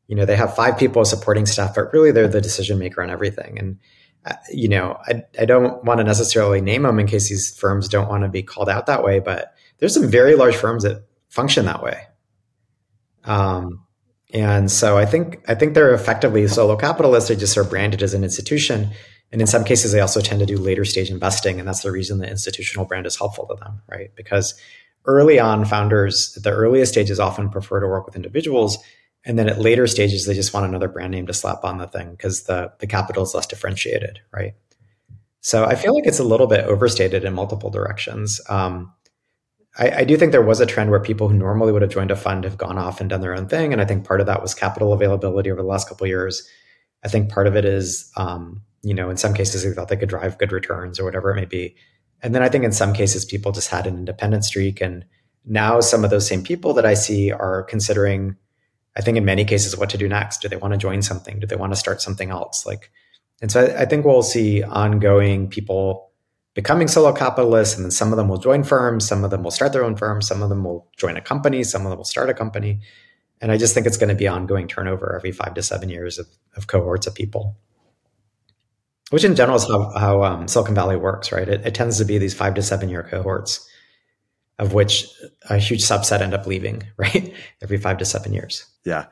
You 0.07 0.17
know, 0.17 0.25
they 0.25 0.35
have 0.35 0.53
five 0.53 0.77
people 0.77 1.05
supporting 1.05 1.45
staff, 1.45 1.73
but 1.73 1.93
really 1.93 2.11
they're 2.11 2.27
the 2.27 2.41
decision 2.41 2.79
maker 2.79 3.01
on 3.01 3.09
everything. 3.09 3.57
And 3.57 3.79
you 4.51 4.67
know, 4.67 4.97
I, 5.07 5.23
I 5.39 5.45
don't 5.45 5.83
want 5.83 5.99
to 5.99 6.03
necessarily 6.03 6.61
name 6.61 6.83
them 6.83 6.99
in 6.99 7.07
case 7.07 7.29
these 7.29 7.57
firms 7.57 7.87
don't 7.87 8.09
want 8.09 8.23
to 8.23 8.29
be 8.29 8.43
called 8.43 8.69
out 8.69 8.85
that 8.85 9.03
way, 9.03 9.19
but 9.19 9.53
there's 9.79 9.93
some 9.93 10.09
very 10.09 10.35
large 10.35 10.55
firms 10.55 10.83
that 10.83 11.05
function 11.29 11.65
that 11.65 11.81
way. 11.81 12.01
Um, 13.23 13.85
and 14.33 14.71
so 14.71 14.97
I 14.97 15.05
think 15.05 15.43
I 15.47 15.55
think 15.55 15.73
they're 15.73 15.93
effectively 15.93 16.47
solo 16.47 16.75
capitalists. 16.75 17.29
They 17.29 17.35
just 17.35 17.57
are 17.57 17.63
branded 17.63 18.03
as 18.03 18.13
an 18.13 18.23
institution. 18.23 18.91
And 19.31 19.41
in 19.41 19.47
some 19.47 19.63
cases, 19.63 19.91
they 19.91 19.99
also 19.99 20.21
tend 20.21 20.39
to 20.39 20.45
do 20.45 20.57
later 20.57 20.85
stage 20.85 21.09
investing. 21.09 21.59
And 21.59 21.67
that's 21.67 21.81
the 21.81 21.91
reason 21.91 22.19
the 22.19 22.29
institutional 22.29 22.85
brand 22.85 23.05
is 23.05 23.17
helpful 23.17 23.47
to 23.47 23.55
them, 23.55 23.81
right? 23.87 24.11
Because 24.15 24.59
early 25.05 25.39
on, 25.39 25.65
founders 25.65 26.35
at 26.35 26.43
the 26.43 26.51
earliest 26.51 26.91
stages 26.91 27.19
often 27.19 27.49
prefer 27.49 27.79
to 27.79 27.87
work 27.87 28.05
with 28.05 28.15
individuals. 28.15 28.77
And 29.29 29.37
then 29.37 29.47
at 29.47 29.59
later 29.59 29.85
stages, 29.85 30.25
they 30.25 30.33
just 30.33 30.55
want 30.55 30.65
another 30.65 30.87
brand 30.87 31.11
name 31.11 31.27
to 31.27 31.35
slap 31.35 31.63
on 31.63 31.77
the 31.77 31.85
thing 31.85 32.09
because 32.09 32.45
the, 32.45 32.73
the 32.79 32.87
capital 32.87 33.21
is 33.21 33.35
less 33.35 33.45
differentiated, 33.45 34.19
right? 34.33 34.55
So 35.39 35.65
I 35.65 35.75
feel 35.75 35.93
like 35.93 36.07
it's 36.07 36.17
a 36.17 36.23
little 36.23 36.47
bit 36.47 36.65
overstated 36.65 37.23
in 37.23 37.35
multiple 37.35 37.69
directions. 37.69 38.41
Um, 38.49 38.91
I, 39.77 39.99
I, 39.99 40.03
do 40.03 40.17
think 40.17 40.31
there 40.31 40.41
was 40.41 40.59
a 40.59 40.65
trend 40.65 40.89
where 40.89 40.99
people 40.99 41.29
who 41.29 41.35
normally 41.35 41.71
would 41.71 41.83
have 41.83 41.91
joined 41.91 42.09
a 42.09 42.15
fund 42.15 42.43
have 42.43 42.57
gone 42.57 42.79
off 42.79 42.99
and 42.99 43.07
done 43.07 43.21
their 43.21 43.35
own 43.35 43.47
thing, 43.47 43.71
and 43.71 43.79
I 43.79 43.85
think 43.85 44.03
part 44.03 44.19
of 44.19 44.25
that 44.25 44.41
was 44.41 44.55
capital 44.55 44.93
availability 44.93 45.51
over 45.51 45.61
the 45.61 45.67
last 45.67 45.87
couple 45.87 46.07
years. 46.07 46.49
I 47.05 47.07
think 47.07 47.31
part 47.31 47.45
of 47.45 47.55
it 47.55 47.65
is, 47.65 48.11
um, 48.17 48.63
you 48.81 48.95
know, 48.95 49.11
in 49.11 49.17
some 49.17 49.35
cases 49.35 49.63
they 49.63 49.71
thought 49.71 49.89
they 49.89 49.95
could 49.95 50.09
drive 50.09 50.39
good 50.39 50.51
returns 50.51 50.99
or 50.99 51.05
whatever 51.05 51.29
it 51.29 51.35
may 51.35 51.45
be, 51.45 51.75
and 52.23 52.33
then 52.33 52.41
I 52.41 52.49
think 52.49 52.63
in 52.63 52.71
some 52.71 52.93
cases 52.93 53.25
people 53.25 53.51
just 53.51 53.69
had 53.69 53.85
an 53.85 53.95
independent 53.95 54.43
streak, 54.43 54.81
and 54.81 55.05
now 55.45 55.81
some 55.81 56.03
of 56.03 56.09
those 56.09 56.27
same 56.27 56.43
people 56.43 56.73
that 56.73 56.85
I 56.87 56.95
see 56.95 57.31
are 57.31 57.61
considering, 57.61 58.35
I 58.97 59.01
think 59.01 59.17
in 59.17 59.25
many 59.25 59.45
cases, 59.45 59.77
what 59.77 59.89
to 59.91 59.97
do 59.97 60.07
next. 60.07 60.41
Do 60.41 60.49
they 60.49 60.57
want 60.57 60.73
to 60.73 60.77
join 60.77 61.01
something? 61.01 61.39
Do 61.39 61.47
they 61.47 61.55
want 61.55 61.71
to 61.73 61.79
start 61.79 62.01
something 62.01 62.31
else? 62.31 62.65
Like, 62.65 62.91
and 63.41 63.51
so 63.51 63.65
I, 63.65 63.81
I 63.81 63.85
think 63.85 64.05
we'll 64.05 64.23
see 64.23 64.63
ongoing 64.63 65.47
people 65.49 66.09
becoming 66.53 66.87
solo 66.87 67.13
capitalists 67.13 67.75
and 67.75 67.85
then 67.85 67.91
some 67.91 68.11
of 68.11 68.17
them 68.17 68.27
will 68.27 68.37
join 68.37 68.63
firms 68.63 69.07
some 69.07 69.23
of 69.23 69.31
them 69.31 69.43
will 69.43 69.51
start 69.51 69.71
their 69.71 69.83
own 69.83 69.95
firms 69.95 70.27
some 70.27 70.41
of 70.41 70.49
them 70.49 70.63
will 70.63 70.87
join 70.97 71.15
a 71.15 71.21
company 71.21 71.63
some 71.63 71.85
of 71.85 71.89
them 71.89 71.97
will 71.97 72.03
start 72.03 72.29
a 72.29 72.33
company 72.33 72.81
and 73.39 73.51
i 73.51 73.57
just 73.57 73.73
think 73.73 73.85
it's 73.85 73.97
going 73.97 74.09
to 74.09 74.15
be 74.15 74.27
ongoing 74.27 74.67
turnover 74.67 75.15
every 75.15 75.31
five 75.31 75.53
to 75.53 75.61
seven 75.61 75.89
years 75.89 76.17
of, 76.17 76.27
of 76.55 76.67
cohorts 76.67 77.07
of 77.07 77.13
people 77.13 77.55
which 79.11 79.23
in 79.23 79.35
general 79.35 79.57
is 79.57 79.67
how, 79.67 79.91
how 79.91 80.23
um, 80.23 80.47
silicon 80.47 80.75
valley 80.75 80.97
works 80.97 81.31
right 81.31 81.47
it, 81.47 81.65
it 81.65 81.75
tends 81.75 81.97
to 81.97 82.05
be 82.05 82.17
these 82.17 82.33
five 82.33 82.55
to 82.55 82.61
seven 82.61 82.89
year 82.89 83.03
cohorts 83.03 83.68
of 84.59 84.73
which 84.73 85.07
a 85.49 85.57
huge 85.57 85.81
subset 85.81 86.21
end 86.21 86.33
up 86.33 86.45
leaving 86.45 86.83
right 86.97 87.33
every 87.61 87.77
five 87.77 87.97
to 87.97 88.05
seven 88.05 88.33
years 88.33 88.65
yeah 88.85 89.05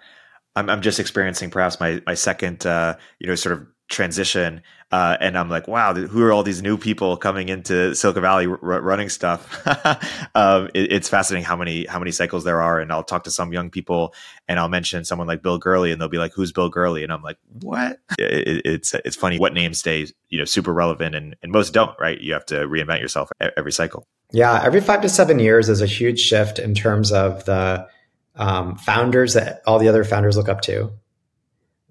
i'm, 0.56 0.70
I'm 0.70 0.82
just 0.82 1.00
experiencing 1.00 1.50
perhaps 1.50 1.80
my, 1.80 2.02
my 2.06 2.14
second 2.14 2.66
uh, 2.66 2.96
you 3.20 3.28
know 3.28 3.36
sort 3.36 3.58
of 3.58 3.68
transition 3.90 4.62
uh, 4.90 5.18
and 5.20 5.38
I'm 5.38 5.50
like, 5.50 5.68
wow, 5.68 5.94
who 5.94 6.24
are 6.24 6.32
all 6.32 6.44
these 6.44 6.62
new 6.62 6.78
people 6.78 7.18
coming 7.18 7.50
into 7.50 7.94
Silicon 7.94 8.22
Valley 8.22 8.48
r- 8.48 8.58
running 8.58 9.10
stuff? 9.10 9.68
um, 10.36 10.70
it, 10.74 10.94
it's 10.94 11.10
fascinating 11.10 11.44
how 11.44 11.58
many 11.58 11.86
how 11.86 12.00
many 12.00 12.12
cycles 12.12 12.46
there 12.46 12.62
are. 12.62 12.80
And 12.80 12.90
I'll 12.90 13.04
talk 13.04 13.26
to 13.26 13.32
some 13.32 13.52
young 13.52 13.70
people, 13.70 14.14
and 14.48 14.58
I'll 14.60 14.70
mention 14.70 15.04
someone 15.04 15.28
like 15.28 15.42
Bill 15.44 15.58
Gurley, 15.58 15.92
and 15.92 16.00
they'll 16.00 16.08
be 16.08 16.18
like, 16.18 16.32
"Who's 16.34 16.54
Bill 16.54 16.70
Gurley?" 16.70 17.04
And 17.04 17.12
I'm 17.12 17.22
like, 17.22 17.38
"What?" 17.62 18.00
It, 18.20 18.62
it's 18.66 18.94
it's 18.94 19.16
funny 19.16 19.38
what 19.40 19.54
names 19.54 19.80
stay 19.80 20.08
you 20.30 20.40
know 20.40 20.46
super 20.46 20.74
relevant, 20.74 21.16
and 21.16 21.36
and 21.44 21.52
most 21.52 21.74
don't. 21.74 21.96
Right? 22.00 22.20
You 22.20 22.32
have 22.34 22.46
to 22.46 22.66
reinvent 22.66 23.02
yourself 23.02 23.30
every 23.58 23.74
cycle. 23.74 24.08
Yeah, 24.32 24.62
every 24.64 24.82
five 24.82 25.02
to 25.02 25.10
seven 25.10 25.40
years 25.40 25.70
is 25.70 25.82
a 25.82 25.86
huge 25.86 26.20
shift 26.20 26.60
in 26.60 26.76
terms 26.76 27.12
of 27.12 27.46
the 27.46 27.88
um, 28.36 28.76
founders 28.76 29.34
that 29.34 29.62
all 29.66 29.80
the 29.80 29.88
other 29.88 30.04
founders 30.04 30.38
look 30.38 30.50
up 30.50 30.62
to, 30.62 30.92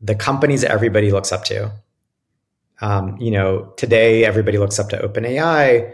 the 0.02 0.14
companies 0.14 0.62
everybody 0.62 1.10
looks 1.10 1.32
up 1.32 1.44
to 1.44 1.72
um, 2.80 3.16
you 3.18 3.30
know, 3.30 3.72
today 3.76 4.24
everybody 4.24 4.58
looks 4.58 4.78
up 4.78 4.90
to 4.90 4.98
OpenAI. 4.98 5.92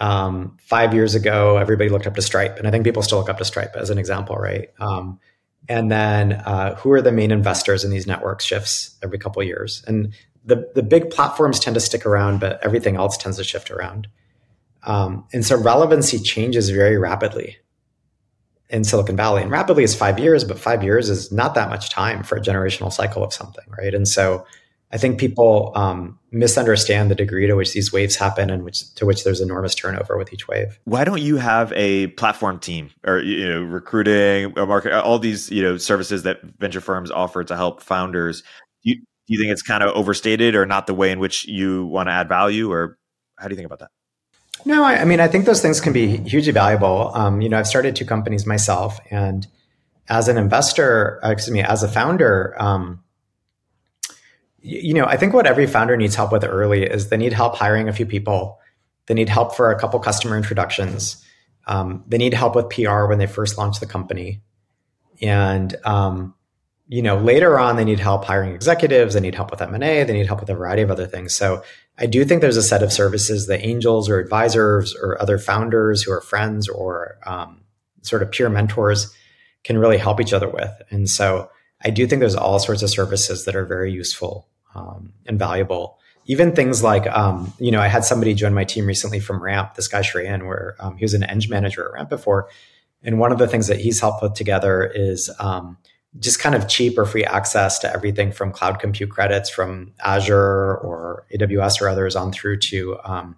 Um, 0.00 0.56
five 0.60 0.94
years 0.94 1.14
ago, 1.14 1.56
everybody 1.56 1.90
looked 1.90 2.06
up 2.06 2.14
to 2.14 2.22
Stripe, 2.22 2.58
and 2.58 2.68
I 2.68 2.70
think 2.70 2.84
people 2.84 3.02
still 3.02 3.18
look 3.18 3.28
up 3.28 3.38
to 3.38 3.44
Stripe 3.44 3.74
as 3.74 3.90
an 3.90 3.98
example, 3.98 4.36
right? 4.36 4.68
Um, 4.78 5.18
and 5.68 5.90
then 5.90 6.32
uh, 6.32 6.76
who 6.76 6.92
are 6.92 7.02
the 7.02 7.10
main 7.10 7.30
investors 7.32 7.84
in 7.84 7.90
these 7.90 8.06
network 8.06 8.40
shifts 8.40 8.96
every 9.02 9.18
couple 9.18 9.42
of 9.42 9.48
years, 9.48 9.82
and 9.86 10.14
the 10.44 10.70
the 10.74 10.82
big 10.82 11.10
platforms 11.10 11.58
tend 11.58 11.74
to 11.74 11.80
stick 11.80 12.06
around, 12.06 12.38
but 12.38 12.64
everything 12.64 12.96
else 12.96 13.16
tends 13.16 13.38
to 13.38 13.44
shift 13.44 13.70
around. 13.70 14.06
Um, 14.84 15.26
and 15.32 15.44
so 15.44 15.60
relevancy 15.60 16.18
changes 16.18 16.70
very 16.70 16.96
rapidly 16.96 17.58
in 18.70 18.84
Silicon 18.84 19.16
Valley, 19.16 19.42
and 19.42 19.50
rapidly 19.50 19.82
is 19.82 19.94
five 19.94 20.18
years, 20.18 20.44
but 20.44 20.58
five 20.58 20.84
years 20.84 21.08
is 21.08 21.32
not 21.32 21.54
that 21.54 21.70
much 21.70 21.90
time 21.90 22.22
for 22.22 22.36
a 22.36 22.40
generational 22.40 22.92
cycle 22.92 23.24
of 23.24 23.32
something, 23.32 23.64
right? 23.78 23.94
And 23.94 24.06
so 24.06 24.44
I 24.90 24.96
think 24.96 25.18
people 25.18 25.72
um, 25.74 26.18
misunderstand 26.30 27.10
the 27.10 27.14
degree 27.14 27.46
to 27.46 27.54
which 27.54 27.72
these 27.72 27.92
waves 27.92 28.16
happen 28.16 28.50
and 28.50 28.64
which 28.64 28.94
to 28.94 29.04
which 29.04 29.24
there's 29.24 29.40
enormous 29.40 29.74
turnover 29.74 30.16
with 30.16 30.32
each 30.32 30.48
wave. 30.48 30.78
Why 30.84 31.04
don't 31.04 31.20
you 31.20 31.36
have 31.36 31.72
a 31.76 32.08
platform 32.08 32.58
team 32.58 32.90
or 33.06 33.18
you 33.18 33.48
know 33.48 33.62
recruiting, 33.62 34.54
market, 34.56 34.92
all 34.92 35.18
these 35.18 35.50
you 35.50 35.62
know 35.62 35.76
services 35.76 36.22
that 36.22 36.42
venture 36.58 36.80
firms 36.80 37.10
offer 37.10 37.44
to 37.44 37.56
help 37.56 37.82
founders? 37.82 38.42
Do 38.82 38.90
you, 38.90 38.96
do 38.96 39.04
you 39.34 39.38
think 39.38 39.52
it's 39.52 39.62
kind 39.62 39.82
of 39.82 39.94
overstated 39.94 40.54
or 40.54 40.64
not 40.64 40.86
the 40.86 40.94
way 40.94 41.10
in 41.10 41.18
which 41.18 41.46
you 41.46 41.86
want 41.86 42.08
to 42.08 42.12
add 42.12 42.28
value, 42.28 42.72
or 42.72 42.98
how 43.36 43.48
do 43.48 43.52
you 43.52 43.56
think 43.56 43.66
about 43.66 43.80
that? 43.80 43.90
No, 44.64 44.84
I, 44.84 44.96
I 44.96 45.04
mean 45.04 45.20
I 45.20 45.28
think 45.28 45.44
those 45.44 45.62
things 45.62 45.80
can 45.80 45.92
be 45.92 46.16
hugely 46.18 46.52
valuable. 46.52 47.12
Um, 47.14 47.40
you 47.40 47.48
know, 47.48 47.58
I've 47.58 47.66
started 47.66 47.96
two 47.96 48.04
companies 48.04 48.46
myself, 48.46 48.98
and 49.10 49.46
as 50.08 50.28
an 50.28 50.38
investor, 50.38 51.20
uh, 51.24 51.30
excuse 51.30 51.52
me, 51.52 51.62
as 51.62 51.82
a 51.82 51.88
founder. 51.88 52.54
Um, 52.58 53.02
you 54.60 54.92
know, 54.92 55.04
I 55.04 55.16
think 55.16 55.34
what 55.34 55.46
every 55.46 55.66
founder 55.66 55.96
needs 55.96 56.14
help 56.14 56.32
with 56.32 56.44
early 56.44 56.82
is 56.82 57.08
they 57.08 57.16
need 57.16 57.32
help 57.32 57.56
hiring 57.56 57.88
a 57.88 57.92
few 57.92 58.06
people. 58.06 58.58
They 59.06 59.14
need 59.14 59.28
help 59.28 59.54
for 59.54 59.70
a 59.70 59.78
couple 59.78 59.98
customer 60.00 60.36
introductions. 60.36 61.24
Um, 61.66 62.04
they 62.08 62.18
need 62.18 62.34
help 62.34 62.54
with 62.56 62.70
PR 62.70 63.04
when 63.04 63.18
they 63.18 63.26
first 63.26 63.56
launch 63.56 63.78
the 63.78 63.86
company. 63.86 64.42
And, 65.22 65.74
um, 65.84 66.34
you 66.88 67.02
know, 67.02 67.18
later 67.18 67.58
on, 67.58 67.76
they 67.76 67.84
need 67.84 68.00
help 68.00 68.24
hiring 68.24 68.54
executives. 68.54 69.14
They 69.14 69.20
need 69.20 69.34
help 69.34 69.50
with 69.50 69.62
M&A. 69.62 70.04
They 70.04 70.12
need 70.12 70.26
help 70.26 70.40
with 70.40 70.50
a 70.50 70.54
variety 70.54 70.82
of 70.82 70.90
other 70.90 71.06
things. 71.06 71.34
So 71.34 71.62
I 71.98 72.06
do 72.06 72.24
think 72.24 72.40
there's 72.40 72.56
a 72.56 72.62
set 72.62 72.82
of 72.82 72.92
services 72.92 73.48
that 73.48 73.64
angels 73.64 74.08
or 74.08 74.18
advisors 74.18 74.94
or 74.94 75.20
other 75.20 75.38
founders 75.38 76.02
who 76.02 76.12
are 76.12 76.20
friends 76.20 76.68
or 76.68 77.18
um, 77.26 77.62
sort 78.02 78.22
of 78.22 78.30
peer 78.30 78.48
mentors 78.48 79.12
can 79.64 79.78
really 79.78 79.98
help 79.98 80.20
each 80.20 80.32
other 80.32 80.48
with. 80.48 80.70
And 80.90 81.10
so 81.10 81.50
I 81.84 81.90
do 81.90 82.06
think 82.06 82.20
there's 82.20 82.36
all 82.36 82.58
sorts 82.58 82.82
of 82.82 82.90
services 82.90 83.44
that 83.44 83.56
are 83.56 83.64
very 83.64 83.92
useful 83.92 84.48
um, 84.74 85.12
and 85.26 85.38
valuable. 85.38 85.98
Even 86.26 86.54
things 86.54 86.82
like, 86.82 87.06
um, 87.08 87.52
you 87.58 87.70
know, 87.70 87.80
I 87.80 87.88
had 87.88 88.04
somebody 88.04 88.34
join 88.34 88.54
my 88.54 88.64
team 88.64 88.86
recently 88.86 89.18
from 89.18 89.42
Ramp, 89.42 89.74
this 89.74 89.88
guy 89.88 90.00
Shreyan, 90.00 90.46
where 90.46 90.76
um, 90.78 90.96
he 90.96 91.04
was 91.04 91.14
an 91.14 91.24
eng 91.24 91.42
manager 91.48 91.86
at 91.86 91.92
Ramp 91.92 92.10
before. 92.10 92.48
And 93.02 93.18
one 93.18 93.32
of 93.32 93.38
the 93.38 93.48
things 93.48 93.68
that 93.68 93.80
he's 93.80 94.00
helped 94.00 94.20
put 94.20 94.34
together 94.34 94.84
is 94.84 95.30
um, 95.38 95.78
just 96.18 96.40
kind 96.40 96.54
of 96.54 96.68
cheap 96.68 96.98
or 96.98 97.04
free 97.04 97.24
access 97.24 97.78
to 97.80 97.92
everything 97.92 98.32
from 98.32 98.52
cloud 98.52 98.80
compute 98.80 99.10
credits 99.10 99.48
from 99.50 99.92
Azure 100.00 100.76
or 100.78 101.26
AWS 101.34 101.80
or 101.80 101.88
others 101.88 102.16
on 102.16 102.32
through 102.32 102.58
to, 102.58 102.98
um, 103.04 103.36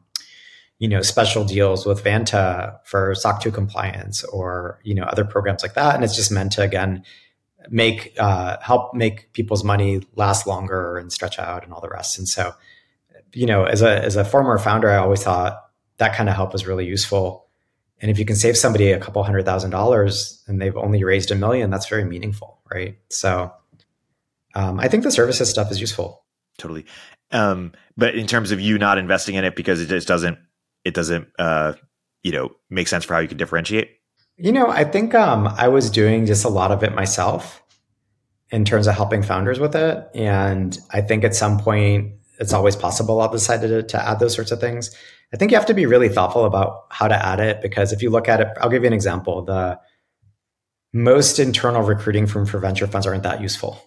you 0.78 0.88
know, 0.88 1.02
special 1.02 1.44
deals 1.44 1.84
with 1.84 2.02
Vanta 2.02 2.78
for 2.84 3.14
SOC 3.14 3.42
2 3.42 3.50
compliance 3.50 4.24
or, 4.24 4.80
you 4.82 4.94
know, 4.94 5.04
other 5.04 5.24
programs 5.24 5.62
like 5.62 5.74
that. 5.74 5.94
And 5.94 6.02
it's 6.02 6.16
just 6.16 6.32
meant 6.32 6.52
to, 6.52 6.62
again, 6.62 7.04
make 7.68 8.14
uh, 8.18 8.56
help 8.62 8.94
make 8.94 9.32
people's 9.32 9.62
money 9.62 10.00
last 10.16 10.46
longer 10.46 10.96
and 10.96 11.12
stretch 11.12 11.38
out 11.38 11.64
and 11.64 11.72
all 11.72 11.80
the 11.80 11.90
rest. 11.90 12.18
And 12.18 12.26
so, 12.26 12.54
you 13.34 13.46
know, 13.46 13.64
as 13.64 13.82
a 13.82 14.02
as 14.02 14.16
a 14.16 14.24
former 14.24 14.56
founder, 14.58 14.90
I 14.90 14.96
always 14.96 15.22
thought 15.22 15.60
that 15.98 16.14
kind 16.14 16.28
of 16.28 16.34
help 16.34 16.52
was 16.52 16.66
really 16.66 16.86
useful. 16.86 17.46
And 18.00 18.10
if 18.10 18.18
you 18.18 18.24
can 18.24 18.36
save 18.36 18.56
somebody 18.56 18.92
a 18.92 18.98
couple 18.98 19.22
hundred 19.22 19.44
thousand 19.44 19.70
dollars 19.70 20.42
and 20.46 20.60
they've 20.60 20.76
only 20.76 21.04
raised 21.04 21.30
a 21.30 21.34
million, 21.34 21.70
that's 21.70 21.88
very 21.88 22.04
meaningful, 22.04 22.60
right? 22.72 22.96
So, 23.10 23.52
um, 24.54 24.80
I 24.80 24.88
think 24.88 25.04
the 25.04 25.10
services 25.10 25.50
stuff 25.50 25.70
is 25.70 25.80
useful. 25.80 26.24
Totally. 26.58 26.86
Um, 27.30 27.72
but 27.96 28.14
in 28.14 28.26
terms 28.26 28.50
of 28.50 28.60
you 28.60 28.78
not 28.78 28.98
investing 28.98 29.34
in 29.34 29.44
it 29.44 29.54
because 29.54 29.80
it 29.80 29.86
just 29.86 30.08
doesn't, 30.08 30.38
it 30.84 30.94
doesn't, 30.94 31.28
uh, 31.38 31.74
you 32.22 32.32
know, 32.32 32.50
make 32.68 32.88
sense 32.88 33.04
for 33.04 33.14
how 33.14 33.20
you 33.20 33.28
can 33.28 33.38
differentiate. 33.38 33.90
You 34.36 34.52
know, 34.52 34.68
I 34.68 34.84
think 34.84 35.14
um, 35.14 35.46
I 35.46 35.68
was 35.68 35.90
doing 35.90 36.26
just 36.26 36.44
a 36.44 36.48
lot 36.48 36.72
of 36.72 36.82
it 36.82 36.94
myself 36.94 37.62
in 38.50 38.64
terms 38.64 38.86
of 38.86 38.94
helping 38.94 39.22
founders 39.22 39.60
with 39.60 39.76
it. 39.76 40.08
And 40.14 40.76
I 40.90 41.02
think 41.02 41.24
at 41.24 41.34
some 41.34 41.58
point, 41.58 42.14
it's 42.38 42.54
always 42.54 42.74
possible 42.74 43.20
I'll 43.20 43.30
decide 43.30 43.60
to, 43.60 43.82
to 43.82 44.08
add 44.08 44.18
those 44.18 44.34
sorts 44.34 44.50
of 44.50 44.60
things. 44.60 44.96
I 45.32 45.36
think 45.36 45.50
you 45.50 45.56
have 45.56 45.66
to 45.66 45.74
be 45.74 45.86
really 45.86 46.08
thoughtful 46.08 46.44
about 46.44 46.86
how 46.90 47.06
to 47.08 47.14
add 47.14 47.40
it 47.40 47.62
because 47.62 47.92
if 47.92 48.02
you 48.02 48.10
look 48.10 48.28
at 48.28 48.40
it, 48.40 48.48
I'll 48.60 48.68
give 48.68 48.82
you 48.82 48.88
an 48.88 48.92
example. 48.92 49.42
The 49.44 49.78
most 50.92 51.38
internal 51.38 51.82
recruiting 51.82 52.26
from 52.26 52.46
for 52.46 52.58
venture 52.58 52.86
funds 52.86 53.06
aren't 53.06 53.22
that 53.22 53.40
useful. 53.40 53.80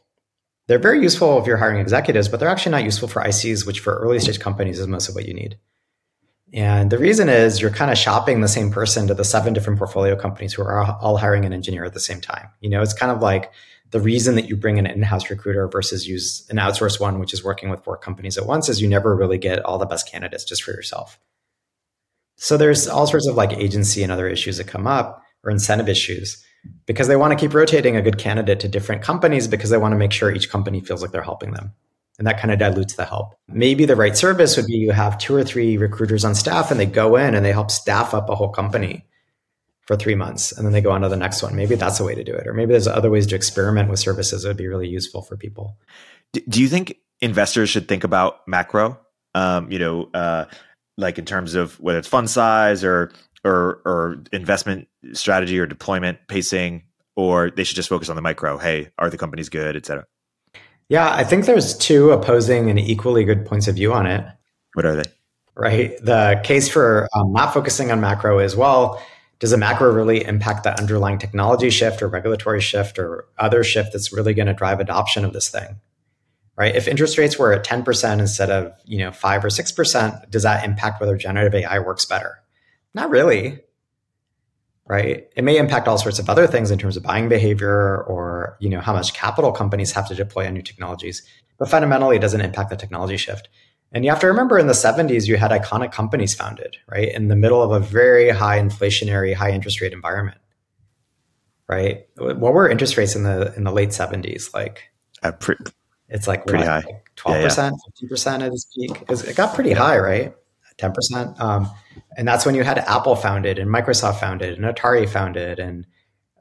They're 0.68 0.80
very 0.80 1.02
useful 1.02 1.40
if 1.40 1.46
you're 1.46 1.58
hiring 1.58 1.82
executives, 1.82 2.30
but 2.30 2.40
they're 2.40 2.48
actually 2.50 2.72
not 2.72 2.86
useful 2.86 3.10
for 3.10 3.22
ICs, 3.22 3.68
which 3.68 3.82
for 3.82 3.98
early 3.98 4.20
stage 4.20 4.40
companies 4.40 4.80
is 4.80 4.88
most 4.88 5.10
of 5.10 5.16
what 5.16 5.28
you 5.28 5.34
need. 5.34 5.58
And 6.54 6.92
the 6.92 7.00
reason 7.00 7.28
is 7.30 7.60
you're 7.60 7.72
kind 7.72 7.92
of 7.92 7.98
shopping 7.98 8.40
the 8.40 8.48
same 8.48 8.72
person 8.72 9.08
to 9.08 9.14
the 9.14 9.26
seven 9.26 9.54
different 9.54 9.80
portfolio 9.80 10.16
companies 10.16 10.54
who 10.54 10.62
are 10.62 10.98
all 11.02 11.18
hiring 11.18 11.46
an 11.46 11.52
engineer 11.52 11.84
at 11.84 11.94
the 11.94 12.00
same 12.00 12.22
time. 12.22 12.48
You 12.62 12.70
know, 12.70 12.82
it's 12.82 12.94
kind 12.94 13.12
of 13.12 13.22
like 13.22 13.52
the 13.90 14.00
reason 14.00 14.36
that 14.36 14.48
you 14.48 14.56
bring 14.56 14.80
an 14.80 14.86
in-house 14.86 15.30
recruiter 15.30 15.68
versus 15.68 16.08
use 16.08 16.48
an 16.50 16.58
outsourced 16.58 17.00
one, 17.00 17.20
which 17.20 17.34
is 17.34 17.44
working 17.44 17.70
with 17.70 17.84
four 17.84 17.98
companies 17.98 18.38
at 18.38 18.46
once, 18.46 18.70
is 18.70 18.82
you 18.82 18.88
never 18.88 19.16
really 19.16 19.40
get 19.40 19.66
all 19.66 19.78
the 19.78 19.86
best 19.86 20.10
candidates 20.10 20.46
just 20.46 20.64
for 20.64 20.72
yourself. 20.72 21.20
So 22.36 22.58
there's 22.58 22.88
all 22.88 23.08
sorts 23.08 23.28
of 23.28 23.36
like 23.36 23.54
agency 23.54 24.04
and 24.04 24.12
other 24.12 24.28
issues 24.28 24.58
that 24.58 24.68
come 24.68 24.88
up 24.88 25.22
or 25.44 25.52
incentive 25.52 25.90
issues 25.90 26.44
because 26.86 27.08
they 27.08 27.16
want 27.16 27.32
to 27.32 27.44
keep 27.44 27.54
rotating 27.54 27.96
a 27.96 28.02
good 28.02 28.18
candidate 28.18 28.60
to 28.62 28.68
different 28.68 29.02
companies 29.02 29.48
because 29.48 29.70
they 29.70 29.78
want 29.78 29.92
to 29.94 29.98
make 29.98 30.12
sure 30.12 30.32
each 30.32 30.50
company 30.50 30.82
feels 30.82 31.02
like 31.02 31.12
they're 31.12 31.22
helping 31.22 31.52
them. 31.52 31.74
And 32.18 32.28
that 32.28 32.40
kind 32.40 32.52
of 32.52 32.60
dilutes 32.60 32.96
the 32.96 33.06
help. 33.06 33.36
Maybe 33.48 33.86
the 33.86 33.96
right 33.96 34.16
service 34.16 34.56
would 34.56 34.68
be 34.68 34.74
you 34.74 34.92
have 34.92 35.18
two 35.18 35.36
or 35.36 35.44
three 35.44 35.78
recruiters 35.78 36.24
on 36.24 36.36
staff 36.36 36.70
and 36.70 36.80
they 36.80 36.86
go 36.86 37.16
in 37.16 37.34
and 37.34 37.44
they 37.44 37.52
help 37.52 37.72
staff 37.72 38.14
up 38.14 38.30
a 38.30 38.36
whole 38.36 38.50
company 38.50 39.06
for 39.82 39.96
three 39.98 40.16
months 40.16 40.52
and 40.52 40.66
then 40.66 40.74
they 40.74 40.82
go 40.82 40.92
on 40.92 41.02
to 41.02 41.10
the 41.10 41.18
next 41.18 41.42
one. 41.42 41.56
Maybe 41.56 41.76
that's 41.76 42.00
a 42.00 42.04
way 42.04 42.16
to 42.16 42.24
do 42.24 42.34
it. 42.34 42.48
Or 42.48 42.54
maybe 42.54 42.72
there's 42.72 42.88
other 42.88 43.10
ways 43.10 43.28
to 43.28 43.36
experiment 43.36 43.90
with 43.90 44.00
services 44.00 44.44
that 44.44 44.50
would 44.50 44.58
be 44.58 44.68
really 44.68 44.88
useful 44.88 45.22
for 45.22 45.36
people. 45.36 45.78
Do 46.32 46.62
you 46.62 46.68
think 46.68 46.98
investors 47.20 47.70
should 47.70 47.88
think 47.88 48.04
about 48.04 48.48
macro? 48.48 49.00
Um, 49.36 49.72
you 49.72 49.80
know, 49.80 50.10
uh, 50.14 50.46
like 50.98 51.18
in 51.18 51.26
terms 51.26 51.56
of 51.56 51.80
whether 51.80 52.00
it's 52.00 52.08
fund 52.08 52.30
size 52.30 52.84
or 52.84 53.12
or 53.44 53.82
or 53.86 54.24
investment 54.32 54.88
strategy 55.14 55.60
or 55.60 55.66
deployment 55.66 56.20
pacing, 56.28 56.84
or 57.16 57.52
they 57.52 57.64
should 57.64 57.76
just 57.76 57.90
focus 57.90 58.10
on 58.10 58.16
the 58.16 58.22
micro. 58.22 58.58
Hey, 58.58 58.90
are 58.98 59.10
the 59.10 59.18
companies 59.18 59.50
good, 59.50 59.76
et 59.76 59.86
cetera? 59.86 60.06
Yeah, 60.90 61.12
I 61.14 61.24
think 61.24 61.46
there's 61.46 61.78
two 61.78 62.12
opposing 62.12 62.70
and 62.70 62.80
equally 62.80 63.24
good 63.24 63.46
points 63.46 63.68
of 63.68 63.76
view 63.76 63.94
on 63.94 64.06
it. 64.06 64.26
What 64.74 64.86
are 64.86 64.96
they? 64.96 65.10
Right. 65.56 65.98
The 66.04 66.42
case 66.44 66.68
for 66.68 67.08
um, 67.16 67.32
not 67.32 67.54
focusing 67.54 67.92
on 67.92 68.02
macro 68.02 68.40
is 68.40 68.56
well, 68.56 69.02
does 69.40 69.52
a 69.52 69.58
macro 69.58 69.92
really 69.92 70.24
impact 70.26 70.64
the 70.64 70.80
underlying 70.80 71.20
technology 71.20 71.70
shift 71.70 72.02
or 72.02 72.08
regulatory 72.08 72.62
shift 72.62 72.98
or 72.98 73.26
other 73.38 73.64
shift 73.64 73.94
that's 73.94 74.12
really 74.12 74.34
going 74.34 74.48
to 74.48 74.54
drive 74.54 74.80
adoption 74.80 75.26
of 75.26 75.34
this 75.34 75.50
thing? 75.50 75.80
Right. 76.56 76.76
If 76.76 76.88
interest 76.88 77.18
rates 77.18 77.40
were 77.40 77.52
at 77.52 77.66
10% 77.66 78.20
instead 78.20 78.52
of, 78.52 78.74
you 78.86 79.00
know, 79.00 79.12
five 79.12 79.44
or 79.44 79.48
6%, 79.48 80.30
does 80.30 80.44
that 80.44 80.64
impact 80.64 81.02
whether 81.02 81.18
generative 81.18 81.56
AI 81.56 81.80
works 81.80 82.06
better? 82.06 82.44
Not 82.94 83.10
really. 83.10 83.60
Right. 84.86 85.28
It 85.36 85.44
may 85.44 85.58
impact 85.58 85.88
all 85.88 85.98
sorts 85.98 86.20
of 86.20 86.30
other 86.30 86.46
things 86.46 86.70
in 86.70 86.78
terms 86.78 86.96
of 86.96 87.02
buying 87.02 87.28
behavior 87.28 88.04
or, 88.04 88.58
you 88.60 88.70
know, 88.70 88.82
how 88.82 88.94
much 88.94 89.14
capital 89.16 89.52
companies 89.52 89.94
have 89.94 90.08
to 90.10 90.16
deploy 90.16 90.46
on 90.46 90.54
new 90.54 90.62
technologies. 90.62 91.24
But 91.58 91.70
fundamentally, 91.70 92.18
it 92.18 92.22
doesn't 92.22 92.42
impact 92.42 92.70
the 92.70 92.76
technology 92.76 93.18
shift. 93.18 93.50
And 93.94 94.04
you 94.04 94.12
have 94.12 94.20
to 94.20 94.28
remember 94.28 94.60
in 94.60 94.68
the 94.68 94.74
70s, 94.74 95.28
you 95.28 95.38
had 95.38 95.52
iconic 95.52 95.92
companies 95.92 96.36
founded, 96.36 96.76
right? 96.88 97.12
In 97.14 97.30
the 97.30 97.36
middle 97.36 97.62
of 97.62 97.72
a 97.72 97.80
very 97.80 98.30
high 98.30 98.60
inflationary, 98.60 99.34
high 99.34 99.52
interest 99.52 99.82
rate 99.82 99.94
environment. 99.94 100.38
Right. 101.68 102.08
What 102.18 102.54
were 102.54 102.70
interest 102.70 102.98
rates 102.98 103.16
in 103.16 103.24
the 103.24 103.54
in 103.56 103.64
the 103.64 103.72
late 103.72 103.90
70s? 103.90 104.54
Like 104.54 104.92
uh, 105.24 105.32
pre- 105.32 105.56
it's 106.14 106.28
like 106.28 106.46
pretty 106.46 106.64
high. 106.64 106.84
12%, 107.18 107.74
15% 108.04 108.42
at 108.42 108.54
its 108.54 108.66
peak. 108.66 109.02
It, 109.02 109.10
was, 109.10 109.24
it 109.24 109.36
got 109.36 109.56
pretty 109.56 109.72
yeah. 109.72 109.80
high, 109.80 109.98
right? 109.98 110.36
10%. 110.78 111.40
Um, 111.40 111.70
and 112.18 112.28
that's 112.28 112.46
when 112.46 112.56
you 112.56 112.64
had 112.64 112.78
Apple 112.78 113.16
founded 113.16 113.58
and 113.60 113.70
Microsoft 113.70 114.20
founded 114.20 114.58
and 114.58 114.66
Atari 114.66 115.10
founded 115.10 115.60
and 115.60 115.86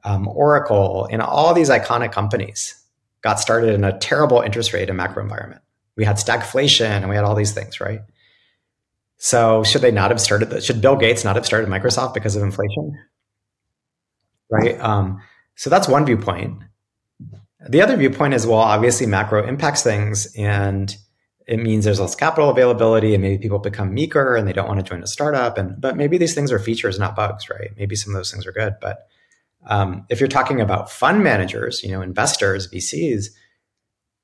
um, 0.05 0.29
Oracle 0.29 1.09
and 1.11 1.23
all 1.23 1.55
these 1.55 1.71
iconic 1.71 2.13
companies 2.13 2.83
got 3.23 3.41
started 3.41 3.75
in 3.75 3.85
a 3.85 3.99
terrible 3.99 4.41
interest 4.41 4.73
rate 4.73 4.89
and 4.89 4.97
macro 4.97 5.23
environment. 5.23 5.63
We 5.97 6.05
had 6.05 6.17
stagflation 6.17 6.91
and 6.91 7.09
we 7.09 7.17
had 7.17 7.25
all 7.25 7.35
these 7.35 7.53
things, 7.53 7.81
right? 7.81 8.01
So 9.17 9.63
should 9.63 9.83
they 9.83 9.91
not 9.91 10.11
have 10.11 10.21
started? 10.21 10.51
The, 10.51 10.61
should 10.61 10.81
Bill 10.81 10.97
Gates 10.97 11.25
not 11.25 11.37
have 11.37 11.47
started 11.47 11.71
Microsoft 11.71 12.13
because 12.13 12.37
of 12.37 12.43
inflation? 12.43 12.99
Right. 14.51 14.79
Um, 14.81 15.23
so 15.55 15.71
that's 15.71 15.89
one 15.89 16.05
viewpoint. 16.05 16.63
The 17.69 17.81
other 17.81 17.97
viewpoint 17.97 18.35
is 18.35 18.47
well, 18.47 18.59
obviously 18.59 19.07
macro 19.07 19.47
impacts 19.47 19.83
things, 19.83 20.35
and 20.37 20.97
it 21.47 21.59
means 21.59 21.85
there's 21.85 22.01
less 22.01 22.15
capital 22.15 22.51
availability 22.51 23.15
and 23.15 23.23
maybe 23.23 23.39
people 23.39 23.59
become 23.59 23.93
meeker 23.93 24.37
and 24.37 24.47
they 24.47 24.53
don't 24.53 24.69
want 24.69 24.81
to 24.81 24.89
join 24.89 25.03
a 25.03 25.07
startup 25.07 25.59
and 25.59 25.81
but 25.81 25.97
maybe 25.97 26.19
these 26.19 26.35
things 26.35 26.53
are 26.53 26.59
features 26.59 26.99
not 26.99 27.17
bugs 27.17 27.49
right? 27.51 27.71
Maybe 27.77 27.97
some 27.97 28.13
of 28.13 28.19
those 28.19 28.31
things 28.31 28.47
are 28.47 28.53
good 28.53 28.77
but 28.81 29.07
um, 29.67 30.07
if 30.09 30.21
you're 30.21 30.29
talking 30.29 30.61
about 30.61 30.91
fund 30.91 31.23
managers 31.23 31.83
you 31.83 31.91
know 31.91 32.03
investors 32.03 32.69
vcs 32.71 33.27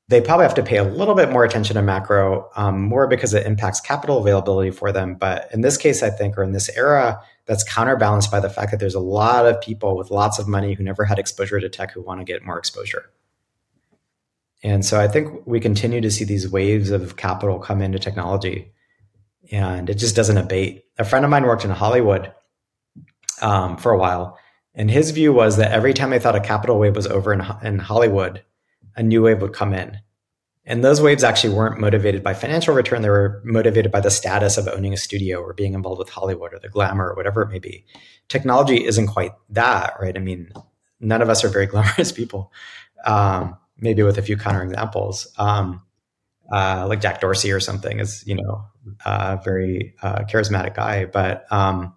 they 0.08 0.22
probably 0.22 0.44
have 0.44 0.54
to 0.54 0.62
pay 0.62 0.78
a 0.78 0.84
little 0.84 1.14
bit 1.14 1.30
more 1.30 1.44
attention 1.44 1.74
to 1.74 1.82
macro 1.82 2.48
um, 2.56 2.80
more 2.82 3.06
because 3.06 3.34
it 3.34 3.46
impacts 3.46 3.78
capital 3.78 4.18
availability 4.18 4.70
for 4.70 4.90
them. 4.90 5.14
But 5.14 5.48
in 5.52 5.60
this 5.60 5.76
case 5.76 6.02
i 6.02 6.10
think 6.10 6.38
or 6.38 6.42
in 6.42 6.52
this 6.52 6.68
era 6.76 7.20
that's 7.46 7.64
counterbalanced 7.64 8.30
by 8.30 8.40
the 8.40 8.50
fact 8.50 8.70
that 8.70 8.80
there's 8.80 8.94
a 8.94 9.00
lot 9.00 9.46
of 9.46 9.60
people 9.60 9.96
with 9.96 10.10
lots 10.10 10.38
of 10.38 10.48
money 10.48 10.74
who 10.74 10.82
never 10.82 11.04
had 11.04 11.18
exposure 11.18 11.60
to 11.60 11.68
tech 11.68 11.92
who 11.92 12.02
want 12.02 12.20
to 12.20 12.24
get 12.24 12.44
more 12.44 12.58
exposure 12.58 13.10
and 14.62 14.84
so 14.84 15.00
I 15.00 15.08
think 15.08 15.46
we 15.46 15.60
continue 15.60 16.00
to 16.00 16.10
see 16.10 16.24
these 16.24 16.48
waves 16.48 16.90
of 16.90 17.16
capital 17.16 17.58
come 17.58 17.80
into 17.80 17.98
technology 17.98 18.72
and 19.50 19.88
it 19.88 19.94
just 19.94 20.16
doesn't 20.16 20.36
abate. 20.36 20.84
A 20.98 21.04
friend 21.04 21.24
of 21.24 21.30
mine 21.30 21.44
worked 21.44 21.64
in 21.64 21.70
Hollywood 21.70 22.32
um, 23.40 23.76
for 23.76 23.92
a 23.92 23.98
while, 23.98 24.38
and 24.74 24.90
his 24.90 25.10
view 25.10 25.32
was 25.32 25.56
that 25.56 25.72
every 25.72 25.94
time 25.94 26.10
they 26.10 26.18
thought 26.18 26.36
a 26.36 26.40
capital 26.40 26.78
wave 26.78 26.96
was 26.96 27.06
over 27.06 27.32
in, 27.32 27.42
in 27.62 27.78
Hollywood, 27.78 28.42
a 28.96 29.02
new 29.02 29.22
wave 29.22 29.40
would 29.40 29.52
come 29.52 29.72
in. 29.72 29.98
And 30.64 30.84
those 30.84 31.00
waves 31.00 31.24
actually 31.24 31.54
weren't 31.54 31.80
motivated 31.80 32.22
by 32.22 32.34
financial 32.34 32.74
return. 32.74 33.00
They 33.00 33.08
were 33.08 33.40
motivated 33.42 33.90
by 33.90 34.00
the 34.00 34.10
status 34.10 34.58
of 34.58 34.68
owning 34.68 34.92
a 34.92 34.98
studio 34.98 35.40
or 35.40 35.54
being 35.54 35.72
involved 35.72 35.98
with 35.98 36.10
Hollywood 36.10 36.52
or 36.52 36.58
the 36.58 36.68
glamour 36.68 37.08
or 37.08 37.14
whatever 37.14 37.40
it 37.40 37.48
may 37.48 37.58
be. 37.58 37.86
Technology 38.28 38.84
isn't 38.84 39.06
quite 39.06 39.32
that, 39.48 39.94
right? 39.98 40.14
I 40.14 40.20
mean, 40.20 40.52
none 41.00 41.22
of 41.22 41.30
us 41.30 41.42
are 41.42 41.48
very 41.48 41.64
glamorous 41.72 42.12
people. 42.12 42.52
Um, 43.06 43.56
maybe 43.78 44.02
with 44.02 44.18
a 44.18 44.22
few 44.22 44.36
counterexamples. 44.36 45.26
Um, 45.38 45.82
uh, 46.50 46.86
like 46.88 47.00
Jack 47.00 47.20
Dorsey 47.20 47.52
or 47.52 47.60
something 47.60 48.00
is, 48.00 48.24
you 48.26 48.34
know, 48.34 48.64
a 49.04 49.38
very 49.44 49.94
uh, 50.02 50.20
charismatic 50.20 50.74
guy. 50.74 51.04
But, 51.04 51.50
um, 51.52 51.94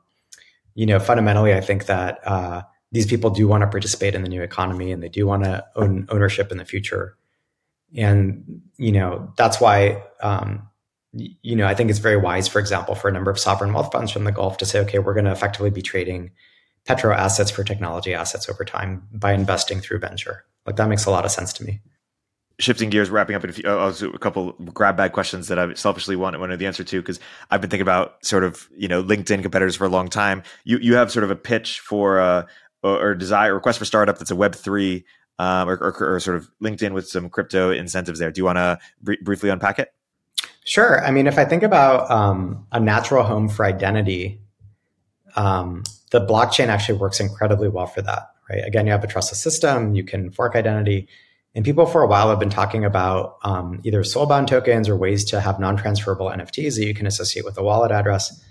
you 0.76 0.86
know, 0.86 1.00
fundamentally, 1.00 1.54
I 1.54 1.62
think 1.62 1.86
that 1.86 2.20
uh, 2.28 2.64
these 2.92 3.06
people 3.06 3.30
do 3.30 3.48
want 3.48 3.62
to 3.62 3.68
participate 3.68 4.14
in 4.14 4.24
the 4.24 4.30
new 4.30 4.42
economy 4.42 4.92
and 4.92 5.02
they 5.02 5.10
do 5.10 5.26
want 5.26 5.46
to 5.46 5.66
own 5.76 6.06
ownership 6.10 6.52
in 6.52 6.58
the 6.58 6.66
future. 6.66 7.18
And, 7.96 8.62
you 8.78 8.92
know, 8.92 9.32
that's 9.38 9.62
why, 9.62 10.04
um, 10.22 10.68
you 11.14 11.56
know, 11.56 11.68
I 11.68 11.76
think 11.76 11.90
it's 11.90 12.00
very 12.00 12.18
wise, 12.18 12.48
for 12.48 12.60
example, 12.60 12.96
for 12.96 13.10
a 13.10 13.12
number 13.12 13.32
of 13.32 13.40
sovereign 13.40 13.74
wealth 13.74 13.92
funds 13.92 14.12
from 14.12 14.24
the 14.24 14.32
Gulf 14.32 14.58
to 14.60 14.66
say, 14.66 14.80
okay, 14.80 15.00
we're 15.00 15.14
going 15.14 15.26
to 15.26 15.32
effectively 15.32 15.70
be 15.70 15.82
trading 15.82 16.32
petro 16.86 17.14
assets 17.14 17.52
for 17.52 17.64
technology 17.64 18.14
assets 18.14 18.50
over 18.50 18.64
time 18.64 19.08
by 19.12 19.34
investing 19.34 19.82
through 19.82 20.00
venture. 20.00 20.46
Like 20.66 20.76
that 20.76 20.88
makes 20.88 21.06
a 21.06 21.12
lot 21.12 21.26
of 21.26 21.32
sense 21.32 21.54
to 21.54 21.64
me. 21.64 21.82
Shifting 22.60 22.92
gears, 22.92 23.10
wrapping 23.10 23.36
up 23.36 23.44
a, 23.44 23.52
few, 23.52 23.68
uh, 23.68 23.92
a 24.14 24.20
couple 24.20 24.52
grab 24.74 24.96
bag 24.96 25.14
questions 25.14 25.48
that 25.48 25.58
I 25.58 25.74
selfishly 25.74 26.16
want 26.16 26.40
wanted 26.40 26.60
the 26.60 26.68
answer 26.68 26.84
to 26.84 27.02
because 27.02 27.20
I've 27.50 27.60
been 27.60 27.72
thinking 27.72 27.82
about 27.82 28.24
sort 28.24 28.44
of 28.44 28.70
you 28.76 28.88
know 28.88 29.04
LinkedIn 29.04 29.42
competitors 29.42 29.76
for 29.76 29.86
a 29.86 29.90
long 29.90 30.10
time. 30.10 30.44
You 30.64 30.78
you 30.78 30.94
have 30.96 31.12
sort 31.12 31.24
of 31.24 31.32
a 31.32 31.36
pitch 31.36 31.80
for 31.80 32.20
uh, 32.20 32.46
or 32.84 33.16
desire 33.16 33.54
request 33.54 33.80
for 33.80 33.86
startup 33.86 34.20
that's 34.20 34.32
a 34.32 34.36
Web 34.36 34.54
three 34.54 35.06
um, 35.40 35.70
or, 35.70 35.74
or, 35.78 36.14
or, 36.16 36.20
sort 36.20 36.38
of 36.38 36.52
LinkedIn 36.62 36.94
with 36.94 37.08
some 37.08 37.28
crypto 37.28 37.72
incentives 37.72 38.20
there. 38.20 38.30
Do 38.32 38.40
you 38.40 38.46
want 38.46 38.58
to 38.58 38.78
br- 39.02 39.14
briefly 39.24 39.50
unpack 39.50 39.80
it? 39.80 39.92
Sure. 40.66 41.04
I 41.04 41.10
mean, 41.10 41.26
if 41.26 41.40
I 41.40 41.46
think 41.46 41.64
about 41.64 42.12
um, 42.12 42.68
a 42.72 42.80
natural 42.80 43.24
home 43.24 43.50
for 43.50 43.66
identity, 43.66 44.40
um, 45.36 45.84
the 46.12 46.24
blockchain 46.24 46.68
actually 46.68 47.00
works 47.00 47.20
incredibly 47.20 47.70
well 47.70 47.88
for 47.88 48.04
that 48.04 48.31
right? 48.52 48.66
Again, 48.66 48.86
you 48.86 48.92
have 48.92 49.04
a 49.04 49.08
trustless 49.08 49.42
system, 49.42 49.96
you 49.96 50.04
can 50.04 50.32
fork 50.32 50.56
identity. 50.56 51.08
And 51.54 51.66
people 51.66 51.86
for 51.86 52.02
a 52.02 52.08
while 52.08 52.30
have 52.30 52.40
been 52.40 52.50
talking 52.50 52.86
about 52.86 53.38
um, 53.44 53.82
either 53.84 54.02
soulbound 54.04 54.48
tokens 54.48 54.88
or 54.88 54.96
ways 54.96 55.26
to 55.26 55.42
have 55.42 55.60
non 55.60 55.76
transferable 55.76 56.28
NFTs 56.28 56.76
that 56.76 56.86
you 56.86 56.94
can 56.94 57.06
associate 57.06 57.44
with 57.44 57.58
a 57.58 57.64
wallet 57.64 57.92
address 57.92 58.42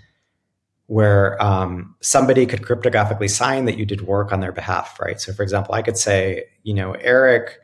where 0.85 1.41
um, 1.41 1.95
somebody 2.01 2.45
could 2.45 2.61
cryptographically 2.61 3.29
sign 3.29 3.65
that 3.65 3.77
you 3.77 3.85
did 3.85 4.01
work 4.01 4.31
on 4.31 4.39
their 4.39 4.51
behalf, 4.51 4.99
right? 4.99 5.19
So, 5.19 5.33
for 5.33 5.41
example, 5.41 5.73
I 5.73 5.81
could 5.81 5.97
say, 5.97 6.43
you 6.63 6.73
know, 6.73 6.91
Erik, 6.93 7.59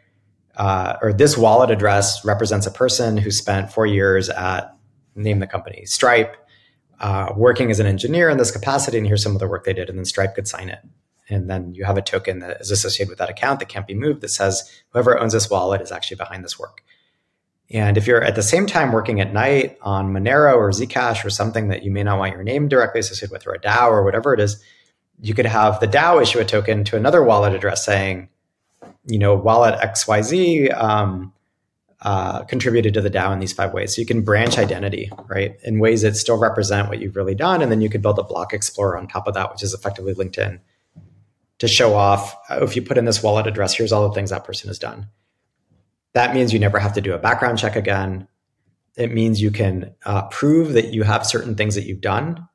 uh, 0.55 0.95
or 1.01 1.13
this 1.13 1.37
wallet 1.37 1.69
address 1.69 2.23
represents 2.25 2.65
a 2.65 2.71
person 2.71 3.17
who 3.17 3.29
spent 3.29 3.71
four 3.71 3.85
years 3.85 4.29
at, 4.29 4.75
name 5.13 5.39
the 5.39 5.47
company, 5.47 5.85
Stripe, 5.85 6.35
uh, 6.99 7.33
working 7.35 7.69
as 7.69 7.79
an 7.79 7.85
engineer 7.85 8.29
in 8.29 8.37
this 8.37 8.49
capacity, 8.49 8.97
and 8.97 9.05
here's 9.05 9.21
some 9.21 9.33
of 9.33 9.39
the 9.39 9.47
work 9.47 9.65
they 9.65 9.73
did, 9.73 9.89
and 9.89 9.99
then 9.99 10.05
Stripe 10.05 10.33
could 10.33 10.47
sign 10.47 10.69
it 10.69 10.79
and 11.29 11.49
then 11.49 11.73
you 11.73 11.83
have 11.85 11.97
a 11.97 12.01
token 12.01 12.39
that 12.39 12.61
is 12.61 12.71
associated 12.71 13.09
with 13.09 13.19
that 13.19 13.29
account 13.29 13.59
that 13.59 13.69
can't 13.69 13.87
be 13.87 13.93
moved 13.93 14.21
that 14.21 14.29
says 14.29 14.71
whoever 14.89 15.19
owns 15.19 15.33
this 15.33 15.49
wallet 15.49 15.81
is 15.81 15.91
actually 15.91 16.17
behind 16.17 16.43
this 16.43 16.57
work. 16.57 16.83
And 17.69 17.97
if 17.97 18.07
you're 18.07 18.23
at 18.23 18.35
the 18.35 18.43
same 18.43 18.65
time 18.65 18.93
working 18.93 19.19
at 19.19 19.33
night 19.33 19.77
on 19.81 20.13
Monero 20.13 20.55
or 20.55 20.69
Zcash 20.71 21.25
or 21.25 21.29
something 21.29 21.67
that 21.67 21.83
you 21.83 21.91
may 21.91 22.03
not 22.03 22.17
want 22.17 22.33
your 22.33 22.43
name 22.43 22.69
directly 22.69 22.99
associated 22.99 23.31
with, 23.31 23.45
or 23.45 23.53
a 23.53 23.59
DAO 23.59 23.89
or 23.89 24.03
whatever 24.03 24.33
it 24.33 24.39
is, 24.39 24.63
you 25.19 25.33
could 25.33 25.45
have 25.45 25.79
the 25.79 25.87
DAO 25.87 26.21
issue 26.21 26.39
a 26.39 26.45
token 26.45 26.85
to 26.85 26.95
another 26.95 27.21
wallet 27.23 27.53
address 27.53 27.83
saying, 27.83 28.29
you 29.05 29.19
know, 29.19 29.35
wallet 29.35 29.77
XYZ 29.81 30.73
um, 30.81 31.33
uh, 32.01 32.43
contributed 32.43 32.93
to 32.93 33.01
the 33.01 33.09
DAO 33.09 33.33
in 33.33 33.39
these 33.39 33.51
five 33.51 33.73
ways. 33.73 33.95
So 33.95 33.99
you 33.99 34.05
can 34.05 34.21
branch 34.21 34.57
identity, 34.57 35.11
right, 35.27 35.57
in 35.63 35.79
ways 35.79 36.03
that 36.03 36.15
still 36.15 36.37
represent 36.37 36.87
what 36.87 36.99
you've 36.99 37.17
really 37.17 37.35
done. 37.35 37.61
And 37.61 37.69
then 37.69 37.81
you 37.81 37.89
could 37.89 38.01
build 38.01 38.17
a 38.17 38.23
block 38.23 38.53
explorer 38.53 38.97
on 38.97 39.07
top 39.07 39.27
of 39.27 39.33
that, 39.33 39.51
which 39.51 39.63
is 39.63 39.73
effectively 39.73 40.13
LinkedIn 40.13 40.59
to 41.59 41.67
show 41.67 41.95
off 41.95 42.35
oh, 42.49 42.63
if 42.63 42.75
you 42.75 42.81
put 42.81 42.97
in 42.97 43.05
this 43.05 43.23
wallet 43.23 43.47
address, 43.47 43.75
here's 43.75 43.91
all 43.91 44.07
the 44.07 44.13
things 44.13 44.29
that 44.29 44.43
person 44.43 44.67
has 44.67 44.79
done. 44.79 45.07
That 46.13 46.33
means 46.33 46.53
you 46.53 46.59
never 46.59 46.79
have 46.79 46.93
to 46.93 47.01
do 47.01 47.13
a 47.13 47.17
background 47.17 47.59
check 47.59 47.75
again. 47.75 48.27
It 48.95 49.13
means 49.13 49.41
you 49.41 49.51
can 49.51 49.93
uh, 50.05 50.27
prove 50.29 50.73
that 50.73 50.93
you 50.93 51.03
have 51.03 51.25
certain 51.25 51.55
things 51.55 51.75
that 51.75 51.85
you've 51.85 52.01
done, 52.01 52.47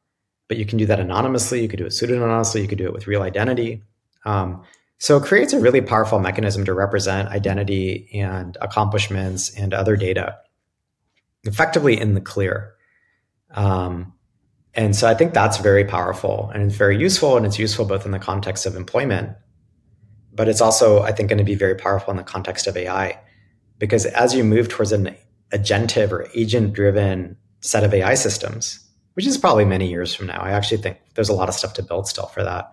but 0.48 0.56
you 0.56 0.66
can 0.66 0.78
do 0.78 0.86
that 0.86 0.98
anonymously. 0.98 1.62
You 1.62 1.68
could 1.68 1.78
do 1.78 1.86
it 1.86 1.92
pseudonymously. 1.92 2.62
You 2.62 2.68
could 2.68 2.78
do 2.78 2.86
it 2.86 2.92
with 2.92 3.06
real 3.06 3.22
identity. 3.22 3.82
Um, 4.24 4.64
so 4.98 5.16
it 5.16 5.24
creates 5.24 5.52
a 5.52 5.60
really 5.60 5.80
powerful 5.80 6.20
mechanism 6.20 6.64
to 6.64 6.74
represent 6.74 7.28
identity 7.28 8.08
and 8.14 8.56
accomplishments 8.60 9.50
and 9.56 9.74
other 9.74 9.96
data 9.96 10.38
effectively 11.44 12.00
in 12.00 12.14
the 12.14 12.20
clear. 12.20 12.74
Um, 13.50 14.12
and 14.74 14.96
so 14.96 15.06
I 15.06 15.14
think 15.14 15.34
that's 15.34 15.58
very 15.58 15.84
powerful 15.84 16.50
and 16.54 16.62
it's 16.62 16.76
very 16.76 16.98
useful. 16.98 17.36
And 17.36 17.44
it's 17.44 17.58
useful 17.58 17.84
both 17.84 18.06
in 18.06 18.12
the 18.12 18.18
context 18.18 18.64
of 18.64 18.74
employment, 18.74 19.36
but 20.32 20.48
it's 20.48 20.60
also, 20.60 21.02
I 21.02 21.12
think, 21.12 21.28
going 21.28 21.38
to 21.38 21.44
be 21.44 21.54
very 21.54 21.74
powerful 21.74 22.10
in 22.10 22.16
the 22.16 22.22
context 22.22 22.66
of 22.66 22.76
AI. 22.76 23.20
Because 23.78 24.06
as 24.06 24.34
you 24.34 24.44
move 24.44 24.68
towards 24.68 24.92
an 24.92 25.14
agentive 25.52 26.10
or 26.10 26.28
agent 26.34 26.72
driven 26.72 27.36
set 27.60 27.84
of 27.84 27.92
AI 27.92 28.14
systems, 28.14 28.78
which 29.14 29.26
is 29.26 29.36
probably 29.36 29.66
many 29.66 29.90
years 29.90 30.14
from 30.14 30.26
now, 30.28 30.40
I 30.40 30.52
actually 30.52 30.78
think 30.78 30.98
there's 31.14 31.28
a 31.28 31.34
lot 31.34 31.50
of 31.50 31.54
stuff 31.54 31.74
to 31.74 31.82
build 31.82 32.08
still 32.08 32.26
for 32.26 32.42
that. 32.42 32.72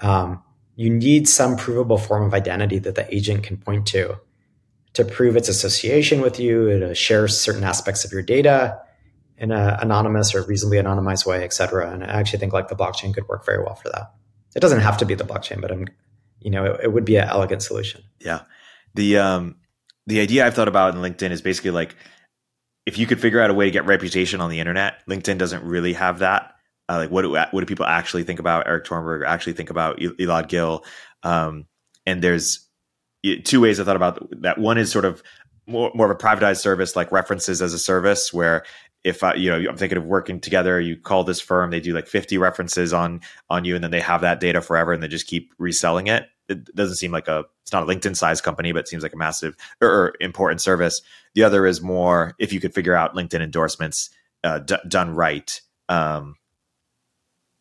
Um, 0.00 0.42
you 0.74 0.90
need 0.90 1.28
some 1.28 1.56
provable 1.56 1.98
form 1.98 2.24
of 2.24 2.34
identity 2.34 2.78
that 2.80 2.96
the 2.96 3.14
agent 3.14 3.44
can 3.44 3.56
point 3.56 3.86
to 3.88 4.18
to 4.94 5.04
prove 5.04 5.36
its 5.36 5.48
association 5.48 6.20
with 6.20 6.40
you, 6.40 6.80
to 6.80 6.94
share 6.96 7.28
certain 7.28 7.62
aspects 7.62 8.04
of 8.04 8.10
your 8.10 8.22
data 8.22 8.80
in 9.40 9.50
an 9.50 9.76
anonymous 9.80 10.34
or 10.34 10.44
reasonably 10.44 10.78
anonymized 10.78 11.26
way, 11.26 11.42
et 11.42 11.52
cetera. 11.52 11.90
And 11.90 12.04
I 12.04 12.20
actually 12.20 12.38
think 12.38 12.52
like 12.52 12.68
the 12.68 12.76
blockchain 12.76 13.12
could 13.12 13.26
work 13.26 13.44
very 13.44 13.62
well 13.62 13.74
for 13.74 13.88
that. 13.88 14.12
It 14.54 14.60
doesn't 14.60 14.80
have 14.80 14.98
to 14.98 15.06
be 15.06 15.14
the 15.14 15.24
blockchain, 15.24 15.60
but 15.60 15.72
I'm, 15.72 15.86
you 16.40 16.50
know, 16.50 16.64
it, 16.66 16.80
it 16.84 16.92
would 16.92 17.04
be 17.04 17.16
an 17.16 17.28
elegant 17.28 17.62
solution. 17.62 18.02
Yeah. 18.20 18.42
The 18.94 19.18
um 19.18 19.56
the 20.06 20.20
idea 20.20 20.46
I've 20.46 20.54
thought 20.54 20.68
about 20.68 20.94
in 20.94 21.00
LinkedIn 21.00 21.30
is 21.30 21.42
basically 21.42 21.70
like 21.70 21.96
if 22.86 22.98
you 22.98 23.06
could 23.06 23.20
figure 23.20 23.40
out 23.40 23.50
a 23.50 23.54
way 23.54 23.64
to 23.64 23.70
get 23.70 23.86
reputation 23.86 24.40
on 24.40 24.50
the 24.50 24.60
internet, 24.60 25.06
LinkedIn 25.08 25.38
doesn't 25.38 25.64
really 25.64 25.94
have 25.94 26.18
that 26.20 26.54
uh, 26.90 26.98
like 26.98 27.10
what 27.10 27.22
do 27.22 27.30
what 27.30 27.60
do 27.60 27.66
people 27.66 27.86
actually 27.86 28.24
think 28.24 28.40
about 28.40 28.66
Erik 28.66 28.84
Torenberg? 28.84 29.24
Actually 29.26 29.52
think 29.52 29.70
about 29.70 29.98
Elad 29.98 30.48
Gil? 30.48 30.84
Um, 31.22 31.66
and 32.04 32.20
there's 32.22 32.68
two 33.44 33.60
ways 33.60 33.78
I 33.78 33.84
thought 33.84 33.96
about 33.96 34.42
that. 34.42 34.58
One 34.58 34.76
is 34.76 34.90
sort 34.90 35.04
of 35.04 35.22
more, 35.66 35.92
more 35.94 36.10
of 36.10 36.16
a 36.16 36.18
privatized 36.18 36.58
service, 36.58 36.96
like 36.96 37.12
references 37.12 37.62
as 37.62 37.72
a 37.72 37.78
service, 37.78 38.32
where 38.32 38.64
if 39.02 39.22
I, 39.24 39.34
you 39.34 39.50
know, 39.50 39.68
I'm 39.68 39.76
thinking 39.76 39.98
of 39.98 40.04
working 40.04 40.40
together, 40.40 40.80
you 40.80 40.96
call 40.96 41.24
this 41.24 41.40
firm, 41.40 41.70
they 41.70 41.80
do 41.80 41.94
like 41.94 42.06
50 42.06 42.38
references 42.38 42.92
on 42.92 43.20
on 43.48 43.64
you, 43.64 43.74
and 43.74 43.82
then 43.82 43.90
they 43.90 44.00
have 44.00 44.20
that 44.20 44.40
data 44.40 44.60
forever, 44.60 44.92
and 44.92 45.02
they 45.02 45.08
just 45.08 45.26
keep 45.26 45.52
reselling 45.58 46.06
it. 46.06 46.28
It 46.48 46.74
doesn't 46.74 46.96
seem 46.96 47.12
like 47.12 47.28
a, 47.28 47.44
it's 47.62 47.72
not 47.72 47.84
a 47.84 47.86
LinkedIn 47.86 48.16
size 48.16 48.40
company, 48.40 48.72
but 48.72 48.80
it 48.80 48.88
seems 48.88 49.02
like 49.02 49.14
a 49.14 49.16
massive 49.16 49.56
or, 49.80 49.88
or 49.88 50.14
important 50.20 50.60
service. 50.60 51.00
The 51.34 51.44
other 51.44 51.66
is 51.66 51.80
more 51.80 52.34
if 52.38 52.52
you 52.52 52.60
could 52.60 52.74
figure 52.74 52.94
out 52.94 53.14
LinkedIn 53.14 53.40
endorsements 53.40 54.10
uh, 54.42 54.58
d- 54.58 54.76
done 54.88 55.14
right. 55.14 55.60
Um, 55.88 56.36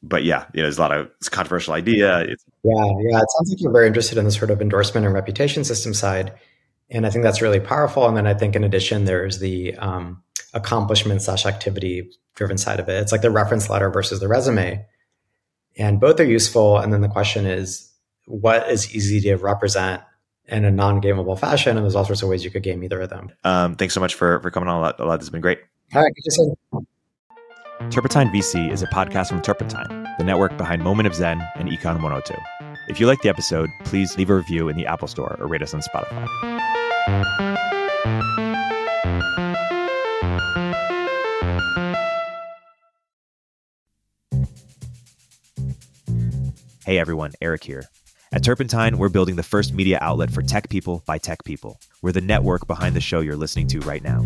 but 0.02 0.24
yeah, 0.24 0.46
you 0.54 0.62
know, 0.62 0.64
there's 0.64 0.78
a 0.78 0.82
lot 0.82 0.92
of 0.92 1.08
a 1.26 1.30
controversial 1.30 1.74
idea. 1.74 2.26
Yeah, 2.26 2.34
yeah. 2.64 3.20
It 3.20 3.32
sounds 3.32 3.50
like 3.50 3.62
you're 3.62 3.72
very 3.72 3.88
interested 3.88 4.18
in 4.18 4.26
the 4.26 4.32
sort 4.32 4.50
of 4.50 4.62
endorsement 4.62 5.06
and 5.06 5.14
reputation 5.14 5.64
system 5.64 5.94
side, 5.94 6.34
and 6.90 7.06
I 7.06 7.10
think 7.10 7.24
that's 7.24 7.42
really 7.42 7.60
powerful. 7.60 8.08
And 8.08 8.18
then 8.18 8.28
I 8.28 8.34
think 8.34 8.56
in 8.56 8.64
addition, 8.64 9.06
there's 9.06 9.40
the 9.40 9.76
um, 9.76 10.24
accomplishment 10.54 11.22
slash 11.22 11.46
activity 11.46 12.10
driven 12.36 12.58
side 12.58 12.80
of 12.80 12.90
it. 12.90 13.02
It's 13.02 13.12
like 13.12 13.22
the 13.22 13.32
reference 13.32 13.70
letter 13.70 13.90
versus 13.90 14.20
the 14.20 14.28
resume, 14.28 14.86
and 15.78 16.00
both 16.00 16.20
are 16.20 16.26
useful. 16.26 16.78
And 16.78 16.92
then 16.92 17.02
the 17.02 17.10
question 17.10 17.46
is, 17.46 17.92
what 18.26 18.70
is 18.70 18.96
easy 18.96 19.22
to 19.22 19.36
represent 19.36 20.02
in 20.48 20.66
a 20.66 20.72
non-gameable 20.72 21.40
fashion? 21.40 21.78
And 21.78 21.86
there's 21.86 21.96
all 21.96 22.06
sorts 22.06 22.22
of 22.22 22.30
ways 22.30 22.44
you 22.44 22.52
could 22.52 22.64
game 22.64 22.84
either 22.84 23.02
of 23.02 23.10
them. 23.10 23.32
Um, 23.44 23.76
thanks 23.76 23.94
so 23.94 24.00
much 24.00 24.16
for 24.16 24.40
for 24.42 24.52
coming 24.52 24.70
on. 24.70 24.82
Elad, 24.82 25.00
a 25.00 25.06
lot. 25.06 25.18
This 25.18 25.28
has 25.28 25.32
been 25.32 25.42
great. 25.42 25.60
All 25.94 26.02
right, 26.02 26.14
good 26.14 26.24
to 26.24 26.32
see 26.32 26.44
you. 26.44 26.88
Turpentine 27.90 28.28
VC 28.30 28.70
is 28.72 28.84
a 28.84 28.88
podcast 28.88 29.30
from 29.30 29.42
Turpentine, 29.42 30.06
the 30.18 30.24
network 30.24 30.58
behind 30.58 30.84
Moment 30.84 31.08
of 31.08 31.16
Zen 31.16 31.42
and 31.56 31.70
Econ 31.70 32.02
102. 32.02 32.36
If 32.90 33.00
you 33.00 33.08
like 33.08 33.22
the 33.22 33.30
episode, 33.30 33.70
please 33.86 34.18
leave 34.18 34.30
a 34.30 34.36
review 34.36 34.68
in 34.68 34.76
the 34.76 34.86
Apple 34.86 35.08
Store 35.08 35.38
or 35.40 35.48
rate 35.48 35.62
us 35.62 35.74
on 35.74 35.82
Spotify. 35.82 36.28
Hey 46.90 46.98
everyone, 46.98 47.34
Erik 47.40 47.64
here. 47.64 47.84
At 48.32 48.44
Turpentine, 48.44 48.98
we're 48.98 49.10
building 49.10 49.36
the 49.36 49.44
first 49.44 49.76
media 49.76 50.00
outlet 50.02 50.32
for 50.32 50.42
tech 50.42 50.70
people 50.70 51.04
by 51.06 51.20
tech 51.20 51.44
people. 51.44 51.80
We're 52.02 52.14
the 52.14 52.20
network 52.20 52.66
behind 52.66 52.96
the 52.96 53.00
show 53.00 53.20
you're 53.20 53.36
listening 53.36 53.68
to 53.68 53.80
right 53.82 54.04
now. 54.04 54.26